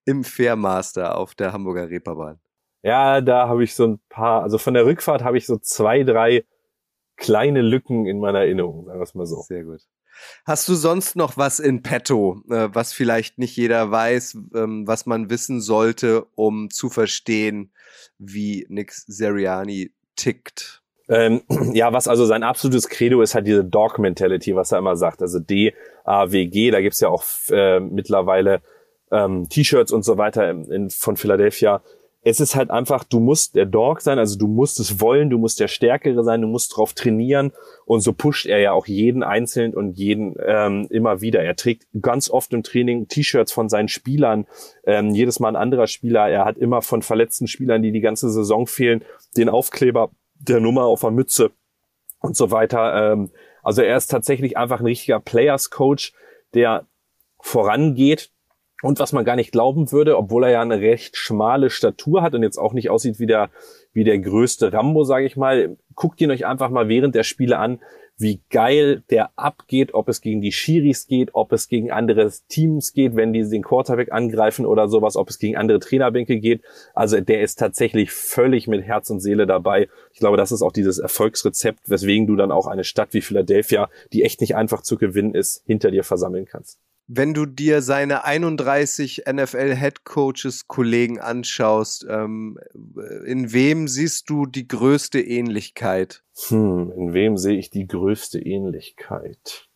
Im 0.05 0.23
Fairmaster 0.23 1.17
auf 1.17 1.33
der 1.33 1.53
Hamburger 1.53 1.89
Reeperbahn. 1.89 2.39
Ja, 2.83 3.19
da 3.19 3.49
habe 3.49 3.63
ich 3.63 3.73
so 3.73 3.87
ein 3.87 3.99
paar, 4.07 4.43
also 4.43 4.59
von 4.59 4.75
der 4.75 4.85
Rückfahrt 4.85 5.23
habe 5.23 5.39
ich 5.39 5.47
so 5.47 5.57
zwei, 5.57 6.03
drei 6.03 6.45
kleine 7.17 7.63
Lücken 7.63 8.05
in 8.05 8.19
meiner 8.19 8.41
Erinnerung, 8.41 8.85
sagen 8.85 8.99
wir 8.99 9.03
es 9.03 9.15
mal 9.15 9.25
so. 9.25 9.41
Sehr 9.41 9.63
gut. 9.63 9.81
Hast 10.45 10.67
du 10.67 10.75
sonst 10.75 11.15
noch 11.15 11.37
was 11.37 11.59
in 11.59 11.81
petto, 11.81 12.41
äh, 12.49 12.69
was 12.73 12.93
vielleicht 12.93 13.37
nicht 13.37 13.55
jeder 13.55 13.91
weiß, 13.91 14.37
ähm, 14.55 14.87
was 14.87 15.05
man 15.05 15.29
wissen 15.29 15.61
sollte, 15.61 16.25
um 16.35 16.69
zu 16.69 16.89
verstehen, 16.89 17.71
wie 18.17 18.65
Nick 18.69 18.91
Seriani 18.93 19.91
tickt? 20.15 20.81
Ähm, 21.09 21.41
ja, 21.73 21.91
was 21.91 22.07
also 22.07 22.25
sein 22.25 22.43
absolutes 22.43 22.87
Credo 22.87 23.21
ist 23.21 23.35
halt 23.35 23.47
diese 23.47 23.63
Dog-Mentality, 23.63 24.55
was 24.55 24.71
er 24.71 24.79
immer 24.79 24.95
sagt. 24.95 25.21
Also 25.21 25.39
D-A-W-G, 25.39 26.71
da 26.71 26.81
gibt's 26.81 26.99
ja 26.99 27.09
auch 27.09 27.23
äh, 27.49 27.79
mittlerweile 27.79 28.61
ähm, 29.11 29.49
T-Shirts 29.49 29.91
und 29.91 30.03
so 30.03 30.17
weiter 30.17 30.49
in, 30.49 30.89
von 30.89 31.17
Philadelphia 31.17 31.81
es 32.21 32.39
ist 32.41 32.55
halt 32.55 32.69
einfach, 32.69 33.03
du 33.05 33.19
musst 33.19 33.55
der 33.55 33.65
Dog 33.65 34.01
sein, 34.01 34.19
also 34.19 34.37
du 34.37 34.47
musst 34.47 34.79
es 34.79 34.99
wollen, 34.99 35.29
du 35.29 35.37
musst 35.37 35.59
der 35.59 35.69
Stärkere 35.69 36.23
sein, 36.23 36.41
du 36.41 36.47
musst 36.47 36.75
drauf 36.75 36.93
trainieren 36.93 37.53
und 37.85 38.01
so 38.01 38.11
pusht 38.11 38.45
er 38.45 38.59
ja 38.59 38.73
auch 38.73 38.87
jeden 38.87 39.23
einzeln 39.23 39.73
und 39.73 39.97
jeden 39.97 40.35
ähm, 40.45 40.87
immer 40.89 41.21
wieder. 41.21 41.41
Er 41.41 41.55
trägt 41.55 41.87
ganz 42.01 42.29
oft 42.29 42.51
im 42.53 42.63
Training 42.63 43.07
T-Shirts 43.07 43.53
von 43.53 43.69
seinen 43.69 43.87
Spielern, 43.87 44.47
ähm, 44.85 45.11
jedes 45.11 45.39
Mal 45.39 45.49
ein 45.49 45.55
anderer 45.55 45.87
Spieler. 45.87 46.27
Er 46.27 46.43
hat 46.43 46.57
immer 46.57 46.81
von 46.81 47.01
verletzten 47.01 47.47
Spielern, 47.47 47.81
die 47.81 47.93
die 47.93 48.01
ganze 48.01 48.29
Saison 48.29 48.67
fehlen, 48.67 49.05
den 49.37 49.47
Aufkleber 49.47 50.11
der 50.39 50.59
Nummer 50.59 50.83
auf 50.83 51.01
der 51.01 51.11
Mütze 51.11 51.51
und 52.19 52.35
so 52.35 52.51
weiter. 52.51 53.13
Ähm, 53.13 53.31
also 53.63 53.81
er 53.81 53.95
ist 53.95 54.07
tatsächlich 54.07 54.57
einfach 54.57 54.79
ein 54.81 54.85
richtiger 54.85 55.21
Players 55.21 55.69
Coach, 55.69 56.13
der 56.53 56.85
vorangeht, 57.39 58.29
und 58.81 58.99
was 58.99 59.13
man 59.13 59.25
gar 59.25 59.35
nicht 59.35 59.51
glauben 59.51 59.91
würde, 59.91 60.17
obwohl 60.17 60.45
er 60.45 60.51
ja 60.51 60.61
eine 60.61 60.79
recht 60.79 61.17
schmale 61.17 61.69
Statur 61.69 62.21
hat 62.21 62.33
und 62.35 62.43
jetzt 62.43 62.57
auch 62.57 62.73
nicht 62.73 62.89
aussieht 62.89 63.19
wie 63.19 63.25
der, 63.25 63.49
wie 63.93 64.03
der 64.03 64.19
größte 64.19 64.71
Rambo, 64.71 65.03
sage 65.03 65.25
ich 65.25 65.35
mal, 65.35 65.77
guckt 65.95 66.21
ihn 66.21 66.31
euch 66.31 66.45
einfach 66.45 66.69
mal 66.69 66.87
während 66.87 67.15
der 67.15 67.23
Spiele 67.23 67.57
an, 67.57 67.79
wie 68.19 68.41
geil 68.49 69.01
der 69.09 69.31
abgeht, 69.37 69.93
ob 69.93 70.09
es 70.09 70.19
gegen 70.19 70.41
die 70.41 70.51
Schiris 70.51 71.07
geht, 71.07 71.29
ob 71.33 71.53
es 71.53 71.69
gegen 71.69 71.89
andere 71.89 72.31
Teams 72.49 72.91
geht, 72.91 73.15
wenn 73.15 73.31
die 73.31 73.47
den 73.47 73.63
Quarterback 73.63 74.11
angreifen 74.11 74.65
oder 74.65 74.89
sowas, 74.89 75.15
ob 75.15 75.29
es 75.29 75.39
gegen 75.39 75.55
andere 75.55 75.79
Trainerbänke 75.79 76.37
geht. 76.39 76.61
Also 76.93 77.21
der 77.21 77.41
ist 77.41 77.59
tatsächlich 77.59 78.11
völlig 78.11 78.67
mit 78.67 78.83
Herz 78.83 79.09
und 79.09 79.21
Seele 79.21 79.47
dabei. 79.47 79.87
Ich 80.11 80.19
glaube, 80.19 80.35
das 80.35 80.51
ist 80.51 80.61
auch 80.61 80.73
dieses 80.73 80.99
Erfolgsrezept, 80.99 81.89
weswegen 81.89 82.27
du 82.27 82.35
dann 82.35 82.51
auch 82.51 82.67
eine 82.67 82.83
Stadt 82.83 83.13
wie 83.13 83.21
Philadelphia, 83.21 83.89
die 84.11 84.23
echt 84.23 84.41
nicht 84.41 84.55
einfach 84.55 84.81
zu 84.81 84.97
gewinnen 84.97 85.33
ist, 85.33 85.63
hinter 85.65 85.89
dir 85.89 86.03
versammeln 86.03 86.45
kannst. 86.45 86.77
Wenn 87.11 87.33
du 87.33 87.47
dir 87.47 87.81
seine 87.81 88.23
31 88.23 89.23
NFL-Head-Coaches-Kollegen 89.27 91.19
anschaust, 91.19 92.05
ähm, 92.07 92.59
in 93.25 93.51
wem 93.51 93.87
siehst 93.87 94.29
du 94.29 94.45
die 94.45 94.67
größte 94.67 95.19
Ähnlichkeit? 95.19 96.23
Hm, 96.49 96.93
in 96.95 97.13
wem 97.13 97.35
sehe 97.35 97.57
ich 97.57 97.71
die 97.71 97.87
größte 97.87 98.37
Ähnlichkeit? 98.39 99.67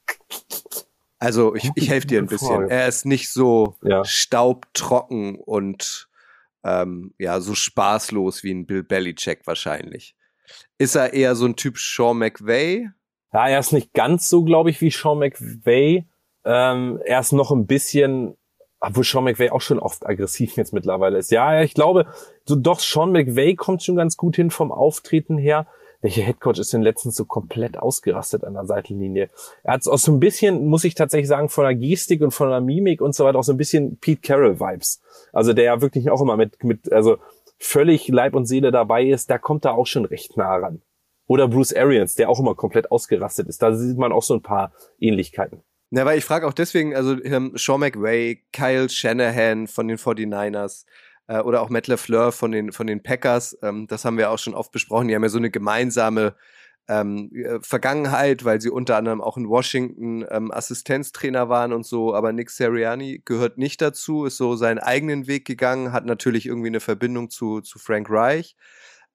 Also 1.18 1.56
ich, 1.56 1.72
ich 1.74 1.90
helfe 1.90 2.06
dir 2.06 2.20
ein 2.20 2.28
bisschen. 2.28 2.70
Er 2.70 2.88
ist 2.88 3.08
nicht 3.08 3.32
so 3.32 3.78
Ja. 3.82 4.06
staubtrocken 4.06 5.34
und 5.36 6.08
ähm, 6.64 7.16
ja, 7.18 7.40
so 7.42 7.56
spaßlos 7.56 8.44
wie 8.44 8.54
ein 8.54 8.68
Bill 8.68 8.84
Belichick 8.84 9.48
wahrscheinlich. 9.48 10.16
Ist 10.78 10.94
er 10.94 11.14
eher 11.14 11.34
so 11.34 11.46
ein 11.46 11.56
Typ 11.56 11.80
Sean 11.80 12.20
McVay? 12.20 12.92
Ja, 13.34 13.48
er 13.48 13.58
ist 13.58 13.74
nicht 13.74 13.92
ganz 13.94 14.30
so, 14.30 14.44
glaube 14.44 14.70
ich, 14.70 14.80
wie 14.82 14.92
Sean 14.92 15.18
McVay. 15.18 16.06
Ähm, 16.46 17.00
er 17.06 17.20
ist 17.20 17.32
noch 17.32 17.52
ein 17.52 17.66
bisschen, 17.66 18.36
obwohl 18.80 19.04
Sean 19.04 19.24
McVay 19.24 19.50
auch 19.50 19.62
schon 19.62 19.80
oft 19.80 20.06
aggressiv 20.06 20.58
jetzt 20.58 20.74
mittlerweile 20.74 21.18
ist. 21.18 21.32
Ja, 21.32 21.62
ich 21.62 21.74
glaube, 21.74 22.06
so 22.46 22.56
doch 22.56 22.80
Sean 22.80 23.12
McVay 23.12 23.56
kommt 23.56 23.84
schon 23.84 23.96
ganz 23.96 24.18
gut 24.18 24.36
hin 24.36 24.52
vom 24.52 24.72
Auftreten 24.72 25.38
her. 25.38 25.68
Welcher 26.02 26.24
Headcoach 26.24 26.60
ist 26.60 26.74
denn 26.74 26.82
letztens 26.82 27.16
so 27.16 27.24
komplett 27.24 27.78
ausgerastet 27.78 28.44
an 28.44 28.56
der 28.56 28.66
Seitenlinie? 28.66 29.30
Er 29.64 29.76
hat 29.76 29.88
auch 29.88 29.98
so 29.98 30.12
ein 30.12 30.20
bisschen, 30.20 30.66
muss 30.66 30.84
ich 30.84 30.96
tatsächlich 30.96 31.30
sagen, 31.30 31.48
von 31.48 31.64
der 31.64 31.76
Gestik 31.76 32.22
und 32.22 32.32
von 32.32 32.50
der 32.50 32.60
Mimik 32.60 33.00
und 33.00 33.16
so 33.16 33.24
weiter 33.24 33.40
auch 33.40 33.44
so 33.44 33.54
ein 33.54 33.58
bisschen 33.58 33.98
Pete 34.00 34.20
Carroll 34.22 34.60
Vibes. 34.60 35.02
Also 35.32 35.54
der 35.54 35.64
ja 35.64 35.82
wirklich 35.82 36.10
auch 36.12 36.20
immer 36.20 36.36
mit, 36.36 36.62
mit, 36.62 36.92
also 36.92 37.20
völlig 37.58 38.10
Leib 38.10 38.36
und 38.36 38.48
Seele 38.48 38.72
dabei 38.72 39.06
ist, 39.06 39.30
da 39.30 39.38
kommt 39.38 39.64
er 39.64 39.76
auch 39.76 39.88
schon 39.88 40.04
recht 40.04 40.36
nah 40.36 40.54
ran. 40.58 40.82
Oder 41.26 41.48
Bruce 41.48 41.74
Arians, 41.74 42.16
der 42.16 42.30
auch 42.30 42.40
immer 42.42 42.54
komplett 42.54 42.92
ausgerastet 42.92 43.48
ist. 43.48 43.62
Da 43.62 43.74
sieht 43.74 43.98
man 43.98 44.12
auch 44.12 44.24
so 44.24 44.34
ein 44.34 44.42
paar 44.42 44.74
Ähnlichkeiten. 45.00 45.64
Na, 45.96 46.06
weil 46.06 46.18
ich 46.18 46.26
frage 46.26 46.48
auch 46.48 46.54
deswegen, 46.54 46.96
also 46.96 47.24
ähm, 47.24 47.52
Sean 47.54 47.80
McVay, 47.80 48.42
Kyle 48.52 48.90
Shanahan 48.90 49.68
von 49.68 49.88
den 49.88 50.00
49ers 50.00 50.86
äh, 51.28 51.38
oder 51.38 51.62
auch 51.62 51.70
Matt 51.70 51.86
LeFleur 51.86 52.32
von 52.32 52.52
den, 52.52 52.72
von 52.72 52.88
den 52.88 53.04
Packers, 53.04 53.56
ähm, 53.62 53.86
das 53.86 54.04
haben 54.04 54.18
wir 54.18 54.32
auch 54.32 54.40
schon 54.40 54.56
oft 54.56 54.72
besprochen, 54.72 55.08
die 55.08 55.14
haben 55.14 55.22
ja 55.22 55.30
so 55.30 55.38
eine 55.38 55.52
gemeinsame 55.52 56.36
ähm, 56.88 57.30
äh, 57.36 57.60
Vergangenheit, 57.62 58.44
weil 58.44 58.60
sie 58.60 58.72
unter 58.72 58.98
anderem 58.98 59.22
auch 59.22 59.38
in 59.38 59.48
Washington 59.48 60.26
ähm, 60.32 60.52
Assistenztrainer 60.52 61.48
waren 61.48 61.72
und 61.72 61.86
so, 61.86 62.16
aber 62.16 62.34
Nick 62.34 62.50
Sirianni 62.50 63.22
gehört 63.24 63.60
nicht 63.60 63.80
dazu, 63.80 64.26
ist 64.26 64.38
so 64.38 64.56
seinen 64.56 64.80
eigenen 64.80 65.28
Weg 65.28 65.46
gegangen, 65.46 65.94
hat 65.94 66.08
natürlich 66.08 66.48
irgendwie 66.48 66.70
eine 66.70 66.80
Verbindung 66.80 67.30
zu, 67.30 67.62
zu 67.62 67.78
Frank 67.78 68.08
Reich. 68.10 68.56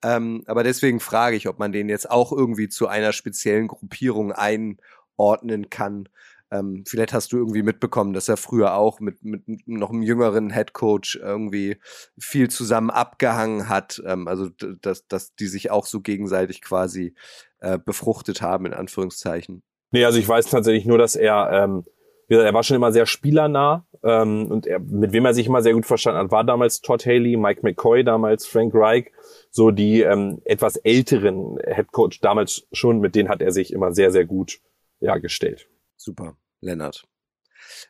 Ähm, 0.04 0.44
aber 0.46 0.62
deswegen 0.62 1.00
frage 1.00 1.34
ich, 1.34 1.48
ob 1.48 1.58
man 1.58 1.72
den 1.72 1.88
jetzt 1.88 2.08
auch 2.08 2.30
irgendwie 2.30 2.68
zu 2.68 2.86
einer 2.86 3.12
speziellen 3.12 3.66
Gruppierung 3.66 4.30
einordnen 4.30 5.70
kann. 5.70 6.08
Ähm, 6.50 6.84
vielleicht 6.86 7.12
hast 7.12 7.32
du 7.32 7.36
irgendwie 7.36 7.62
mitbekommen, 7.62 8.12
dass 8.12 8.28
er 8.28 8.36
früher 8.36 8.74
auch 8.74 9.00
mit, 9.00 9.22
mit 9.22 9.42
noch 9.66 9.90
einem 9.90 10.02
jüngeren 10.02 10.50
Headcoach 10.50 11.18
irgendwie 11.20 11.76
viel 12.18 12.48
zusammen 12.48 12.90
abgehangen 12.90 13.68
hat. 13.68 14.02
Ähm, 14.06 14.28
also, 14.28 14.48
dass, 14.80 15.06
dass 15.06 15.34
die 15.34 15.46
sich 15.46 15.70
auch 15.70 15.86
so 15.86 16.00
gegenseitig 16.00 16.62
quasi 16.62 17.14
äh, 17.60 17.78
befruchtet 17.78 18.40
haben, 18.40 18.66
in 18.66 18.74
Anführungszeichen. 18.74 19.62
Nee, 19.90 20.04
also 20.04 20.18
ich 20.18 20.28
weiß 20.28 20.46
tatsächlich 20.46 20.86
nur, 20.86 20.98
dass 20.98 21.16
er, 21.16 21.50
ähm, 21.52 21.84
wie 22.28 22.34
gesagt, 22.34 22.46
er 22.46 22.54
war 22.54 22.62
schon 22.62 22.76
immer 22.76 22.92
sehr 22.92 23.06
spielernah 23.06 23.86
ähm, 24.02 24.50
und 24.50 24.66
er, 24.66 24.80
mit 24.80 25.12
wem 25.12 25.24
er 25.24 25.34
sich 25.34 25.46
immer 25.46 25.62
sehr 25.62 25.72
gut 25.72 25.86
verstanden 25.86 26.20
hat, 26.20 26.30
war 26.30 26.44
damals 26.44 26.80
Todd 26.80 27.04
Haley, 27.06 27.36
Mike 27.36 27.60
McCoy, 27.62 28.04
damals 28.04 28.46
Frank 28.46 28.74
Reich, 28.74 29.10
so 29.50 29.70
die 29.70 30.02
ähm, 30.02 30.40
etwas 30.44 30.76
älteren 30.76 31.58
Headcoach 31.64 32.20
damals 32.20 32.66
schon, 32.72 33.00
mit 33.00 33.14
denen 33.14 33.28
hat 33.28 33.40
er 33.40 33.50
sich 33.50 33.72
immer 33.72 33.92
sehr, 33.92 34.10
sehr 34.10 34.26
gut 34.26 34.60
ja, 35.00 35.16
gestellt. 35.18 35.68
Super, 35.98 36.36
Lennart. 36.60 37.06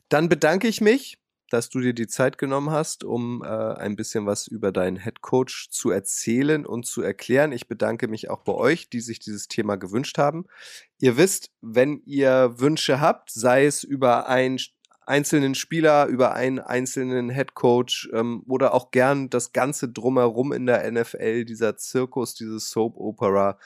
Dann 0.08 0.28
bedanke 0.28 0.66
ich 0.66 0.80
mich, 0.80 1.18
dass 1.50 1.68
du 1.68 1.80
dir 1.80 1.94
die 1.94 2.06
Zeit 2.06 2.36
genommen 2.38 2.70
hast, 2.70 3.04
um 3.04 3.42
äh, 3.42 3.46
ein 3.46 3.96
bisschen 3.96 4.26
was 4.26 4.46
über 4.46 4.72
deinen 4.72 5.02
Head 5.02 5.22
Coach 5.22 5.70
zu 5.70 5.90
erzählen 5.90 6.66
und 6.66 6.86
zu 6.86 7.02
erklären. 7.02 7.52
Ich 7.52 7.68
bedanke 7.68 8.08
mich 8.08 8.28
auch 8.28 8.42
bei 8.42 8.52
euch, 8.52 8.90
die 8.90 9.00
sich 9.00 9.18
dieses 9.18 9.48
Thema 9.48 9.76
gewünscht 9.76 10.18
haben. 10.18 10.46
Ihr 10.98 11.16
wisst, 11.16 11.50
wenn 11.60 12.02
ihr 12.04 12.58
Wünsche 12.58 13.00
habt, 13.00 13.30
sei 13.30 13.64
es 13.64 13.82
über 13.82 14.28
einen 14.28 14.58
einzelnen 15.06 15.54
Spieler, 15.54 16.06
über 16.06 16.34
einen 16.34 16.58
einzelnen 16.58 17.30
Head 17.30 17.54
Coach 17.54 18.10
ähm, 18.12 18.42
oder 18.46 18.74
auch 18.74 18.90
gern 18.90 19.30
das 19.30 19.52
Ganze 19.52 19.88
drumherum 19.88 20.52
in 20.52 20.66
der 20.66 20.90
NFL, 20.90 21.46
dieser 21.46 21.76
Zirkus, 21.78 22.34
dieses 22.34 22.70
Soap 22.70 22.96
Opera, 22.98 23.58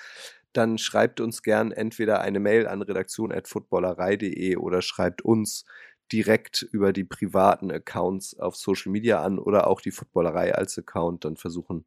dann 0.53 0.79
schreibt 0.79 1.21
uns 1.21 1.43
gern 1.43 1.73
entweder 1.73 2.21
eine 2.21 2.41
Mail 2.41 2.67
an 2.67 2.83
redaktion.footballerei.de 2.83 4.57
oder 4.57 4.83
schreibt 4.83 5.23
uns 5.23 5.65
direkt 6.12 6.62
über 6.62 6.93
die 6.93 7.05
privaten 7.05 7.71
Accounts 7.71 8.38
auf 8.38 8.57
Social 8.57 8.93
Media 8.93 9.23
an 9.23 9.38
oder 9.38 9.67
auch 9.67 9.81
die 9.81 9.91
Footballerei 9.91 10.55
als 10.55 10.79
Account. 10.79 11.25
Dann 11.25 11.37
versuchen 11.37 11.87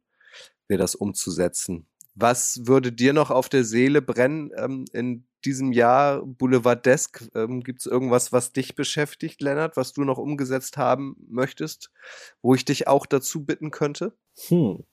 wir 0.66 0.78
das 0.78 0.94
umzusetzen. 0.94 1.86
Was 2.14 2.66
würde 2.66 2.92
dir 2.92 3.12
noch 3.12 3.30
auf 3.30 3.48
der 3.48 3.62
Seele 3.62 4.00
brennen 4.00 4.50
ähm, 4.56 4.86
in 4.92 5.26
diesem 5.44 5.72
Jahr 5.72 6.22
Boulevardesk? 6.24 7.28
Ähm, 7.34 7.62
Gibt 7.62 7.80
es 7.80 7.86
irgendwas, 7.86 8.32
was 8.32 8.52
dich 8.52 8.74
beschäftigt, 8.74 9.42
Lennart, 9.42 9.76
was 9.76 9.92
du 9.92 10.02
noch 10.02 10.16
umgesetzt 10.16 10.78
haben 10.78 11.16
möchtest, 11.28 11.92
wo 12.40 12.54
ich 12.54 12.64
dich 12.64 12.88
auch 12.88 13.04
dazu 13.04 13.44
bitten 13.44 13.70
könnte? 13.70 14.16
Hm, 14.48 14.84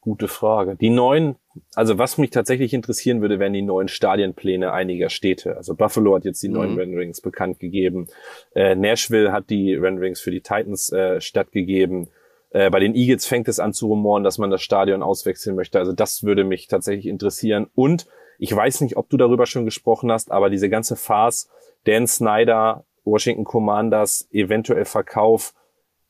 gute 0.00 0.28
Frage. 0.28 0.76
Die 0.76 0.90
neuen, 0.90 1.36
also 1.74 1.98
was 1.98 2.18
mich 2.18 2.30
tatsächlich 2.30 2.72
interessieren 2.72 3.20
würde, 3.20 3.38
wären 3.38 3.52
die 3.52 3.62
neuen 3.62 3.88
Stadienpläne 3.88 4.72
einiger 4.72 5.10
Städte. 5.10 5.56
Also 5.56 5.74
Buffalo 5.74 6.14
hat 6.14 6.24
jetzt 6.24 6.42
die 6.42 6.48
neuen 6.48 6.72
Mhm. 6.72 6.78
Renderings 6.78 7.20
bekannt 7.20 7.58
gegeben. 7.58 8.06
Äh, 8.54 8.74
Nashville 8.74 9.32
hat 9.32 9.50
die 9.50 9.74
Renderings 9.74 10.20
für 10.20 10.30
die 10.30 10.40
Titans 10.40 10.90
äh, 10.92 11.20
stattgegeben. 11.20 12.08
Äh, 12.50 12.70
bei 12.70 12.80
den 12.80 12.94
Eagles 12.94 13.26
fängt 13.26 13.48
es 13.48 13.60
an 13.60 13.72
zu 13.72 13.86
rumoren, 13.86 14.24
dass 14.24 14.38
man 14.38 14.50
das 14.50 14.62
Stadion 14.62 15.02
auswechseln 15.02 15.56
möchte. 15.56 15.78
Also 15.78 15.92
das 15.92 16.22
würde 16.22 16.44
mich 16.44 16.68
tatsächlich 16.68 17.06
interessieren. 17.06 17.66
Und 17.74 18.06
ich 18.38 18.54
weiß 18.54 18.80
nicht, 18.80 18.96
ob 18.96 19.08
du 19.08 19.16
darüber 19.16 19.46
schon 19.46 19.64
gesprochen 19.64 20.10
hast, 20.10 20.30
aber 20.30 20.50
diese 20.50 20.68
ganze 20.68 20.96
Farce, 20.96 21.48
Dan 21.84 22.06
Snyder, 22.06 22.84
Washington 23.04 23.44
Commanders, 23.44 24.28
eventuell 24.30 24.84
Verkauf, 24.84 25.54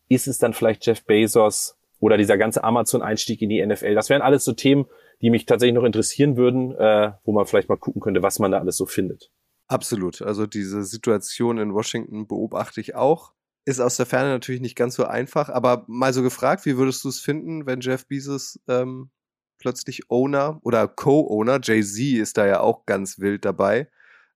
ist 0.09 0.27
es 0.27 0.39
dann 0.39 0.53
vielleicht 0.53 0.87
Jeff 0.87 1.05
Bezos 1.05 1.77
oder 2.01 2.17
dieser 2.17 2.37
ganze 2.37 2.65
Amazon-Einstieg 2.65 3.41
in 3.43 3.49
die 3.49 3.65
NFL? 3.65 3.95
Das 3.95 4.11
wären 4.11 4.23
alles 4.23 4.45
so 4.45 4.53
Themen, 4.53 4.87
die 5.23 5.31
mich 5.31 5.47
tatsächlich 5.47 5.75
noch 5.75 5.85
interessieren 5.85 6.37
würden, 6.37 6.73
äh, 6.73 7.13
wo 7.25 7.33
man 7.33 7.47
vielleicht 7.47 7.69
mal 7.69 7.77
gucken 7.77 8.03
könnte, 8.03 8.23
was 8.23 8.39
man 8.39 8.51
da 8.51 8.59
alles 8.59 8.77
so 8.77 8.87
findet. 8.87 9.31
Absolut. 9.69 10.21
Also 10.21 10.47
diese 10.47 10.83
Situation 10.83 11.59
in 11.59 11.73
Washington 11.73 12.27
beobachte 12.27 12.81
ich 12.81 12.95
auch. 12.95 13.33
Ist 13.65 13.81
aus 13.81 13.97
der 13.97 14.07
Ferne 14.07 14.31
natürlich 14.31 14.61
nicht 14.61 14.75
ganz 14.75 14.97
so 14.97 15.05
einfach, 15.05 15.49
aber 15.49 15.85
mal 15.87 16.13
so 16.13 16.23
gefragt, 16.23 16.67
wie 16.67 16.77
würdest 16.77 17.05
du 17.05 17.09
es 17.09 17.21
finden, 17.21 17.65
wenn 17.65 17.81
Jeff 17.81 18.07
Bezos 18.07 18.59
ähm, 18.69 19.11
plötzlich 19.59 20.11
Owner 20.11 20.59
oder 20.65 20.89
Co-Owner, 20.89 21.61
Jay-Z 21.63 22.21
ist 22.21 22.37
da 22.37 22.47
ja 22.47 22.61
auch 22.61 22.85
ganz 22.85 23.21
wild 23.21 23.45
dabei, 23.45 23.89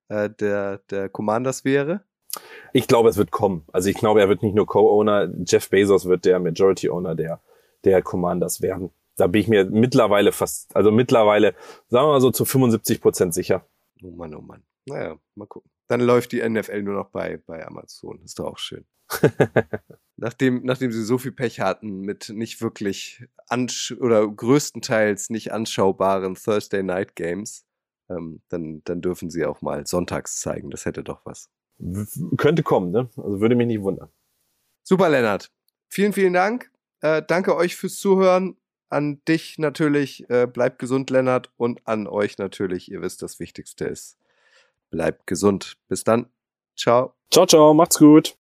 äh, 0.09 0.31
der, 0.31 0.79
der 0.91 1.09
Commanders 1.09 1.65
wäre? 1.65 2.05
Ich 2.73 2.87
glaube, 2.87 3.09
es 3.09 3.17
wird 3.17 3.33
kommen. 3.33 3.65
Also 3.73 3.91
ich 3.91 3.97
glaube, 3.97 4.21
er 4.21 4.29
wird 4.29 4.45
nicht 4.45 4.55
nur 4.55 4.67
Co-Owner, 4.67 5.29
Jeff 5.45 5.69
Bezos 5.69 6.07
wird 6.07 6.25
der 6.25 6.39
Majority-Owner 6.39 7.17
der, 7.17 7.41
der 7.83 8.03
Commanders 8.03 8.63
werden. 8.63 8.91
Da 9.17 9.27
bin 9.27 9.41
ich 9.41 9.49
mir 9.49 9.65
mittlerweile 9.65 10.33
fast, 10.33 10.75
also 10.77 10.91
mittlerweile, 10.91 11.55
sagen 11.89 12.07
wir 12.07 12.13
mal 12.13 12.21
so 12.21 12.31
zu 12.31 12.45
75 12.45 13.01
Prozent 13.01 13.35
sicher. 13.35 13.67
Oh 14.03 14.11
Mann, 14.11 14.35
oh 14.35 14.43
Mann. 14.43 14.63
Naja, 14.87 15.17
mal 15.35 15.47
gucken. 15.47 15.71
Dann 15.89 16.01
läuft 16.01 16.33
die 16.33 16.47
NFL 16.47 16.83
nur 16.83 16.95
noch 16.95 17.11
bei, 17.11 17.39
bei 17.47 17.67
Amazon. 17.67 18.21
Ist 18.23 18.39
doch 18.39 18.47
auch 18.47 18.59
schön. 18.59 18.87
nachdem, 20.17 20.65
nachdem 20.65 20.91
sie 20.91 21.05
so 21.05 21.17
viel 21.19 21.33
Pech 21.33 21.61
hatten 21.61 22.01
mit 22.01 22.29
nicht 22.29 22.61
wirklich 22.61 23.25
oder 24.01 24.27
größtenteils 24.27 25.31
nicht 25.31 25.53
anschaubaren 25.53 26.35
Thursday 26.35 26.83
Night 26.83 27.15
Games, 27.15 27.65
ähm, 28.11 28.43
dann, 28.49 28.83
dann 28.85 29.01
dürfen 29.01 29.31
sie 29.31 29.45
auch 29.45 29.63
mal 29.63 29.87
sonntags 29.87 30.41
zeigen. 30.41 30.71
Das 30.71 30.85
hätte 30.85 31.05
doch 31.05 31.25
was. 31.25 31.51
Könnte 32.37 32.63
kommen, 32.63 32.91
ne? 32.91 33.11
Also 33.17 33.41
würde 33.41 33.55
mich 33.55 33.67
nicht 33.67 33.83
wundern. 33.83 34.11
Super, 34.83 35.09
Lennart. 35.09 35.53
Vielen, 35.89 36.13
vielen 36.13 36.33
Dank. 36.33 36.71
Äh, 37.01 37.23
danke 37.27 37.57
euch 37.57 37.77
fürs 37.77 37.97
Zuhören. 37.97 38.57
An 38.89 39.21
dich 39.29 39.59
natürlich. 39.59 40.29
Äh, 40.31 40.47
bleibt 40.47 40.79
gesund, 40.79 41.11
Lennart. 41.11 41.51
Und 41.57 41.81
an 41.87 42.07
euch 42.07 42.39
natürlich. 42.39 42.91
Ihr 42.91 43.03
wisst, 43.03 43.23
das 43.23 43.39
Wichtigste 43.39 43.85
ist, 43.85 44.19
bleibt 44.91 45.27
gesund. 45.27 45.77
Bis 45.89 46.05
dann. 46.05 46.27
Ciao. 46.77 47.15
Ciao, 47.31 47.47
ciao, 47.47 47.75
macht's 47.75 47.99
gut. 47.99 48.35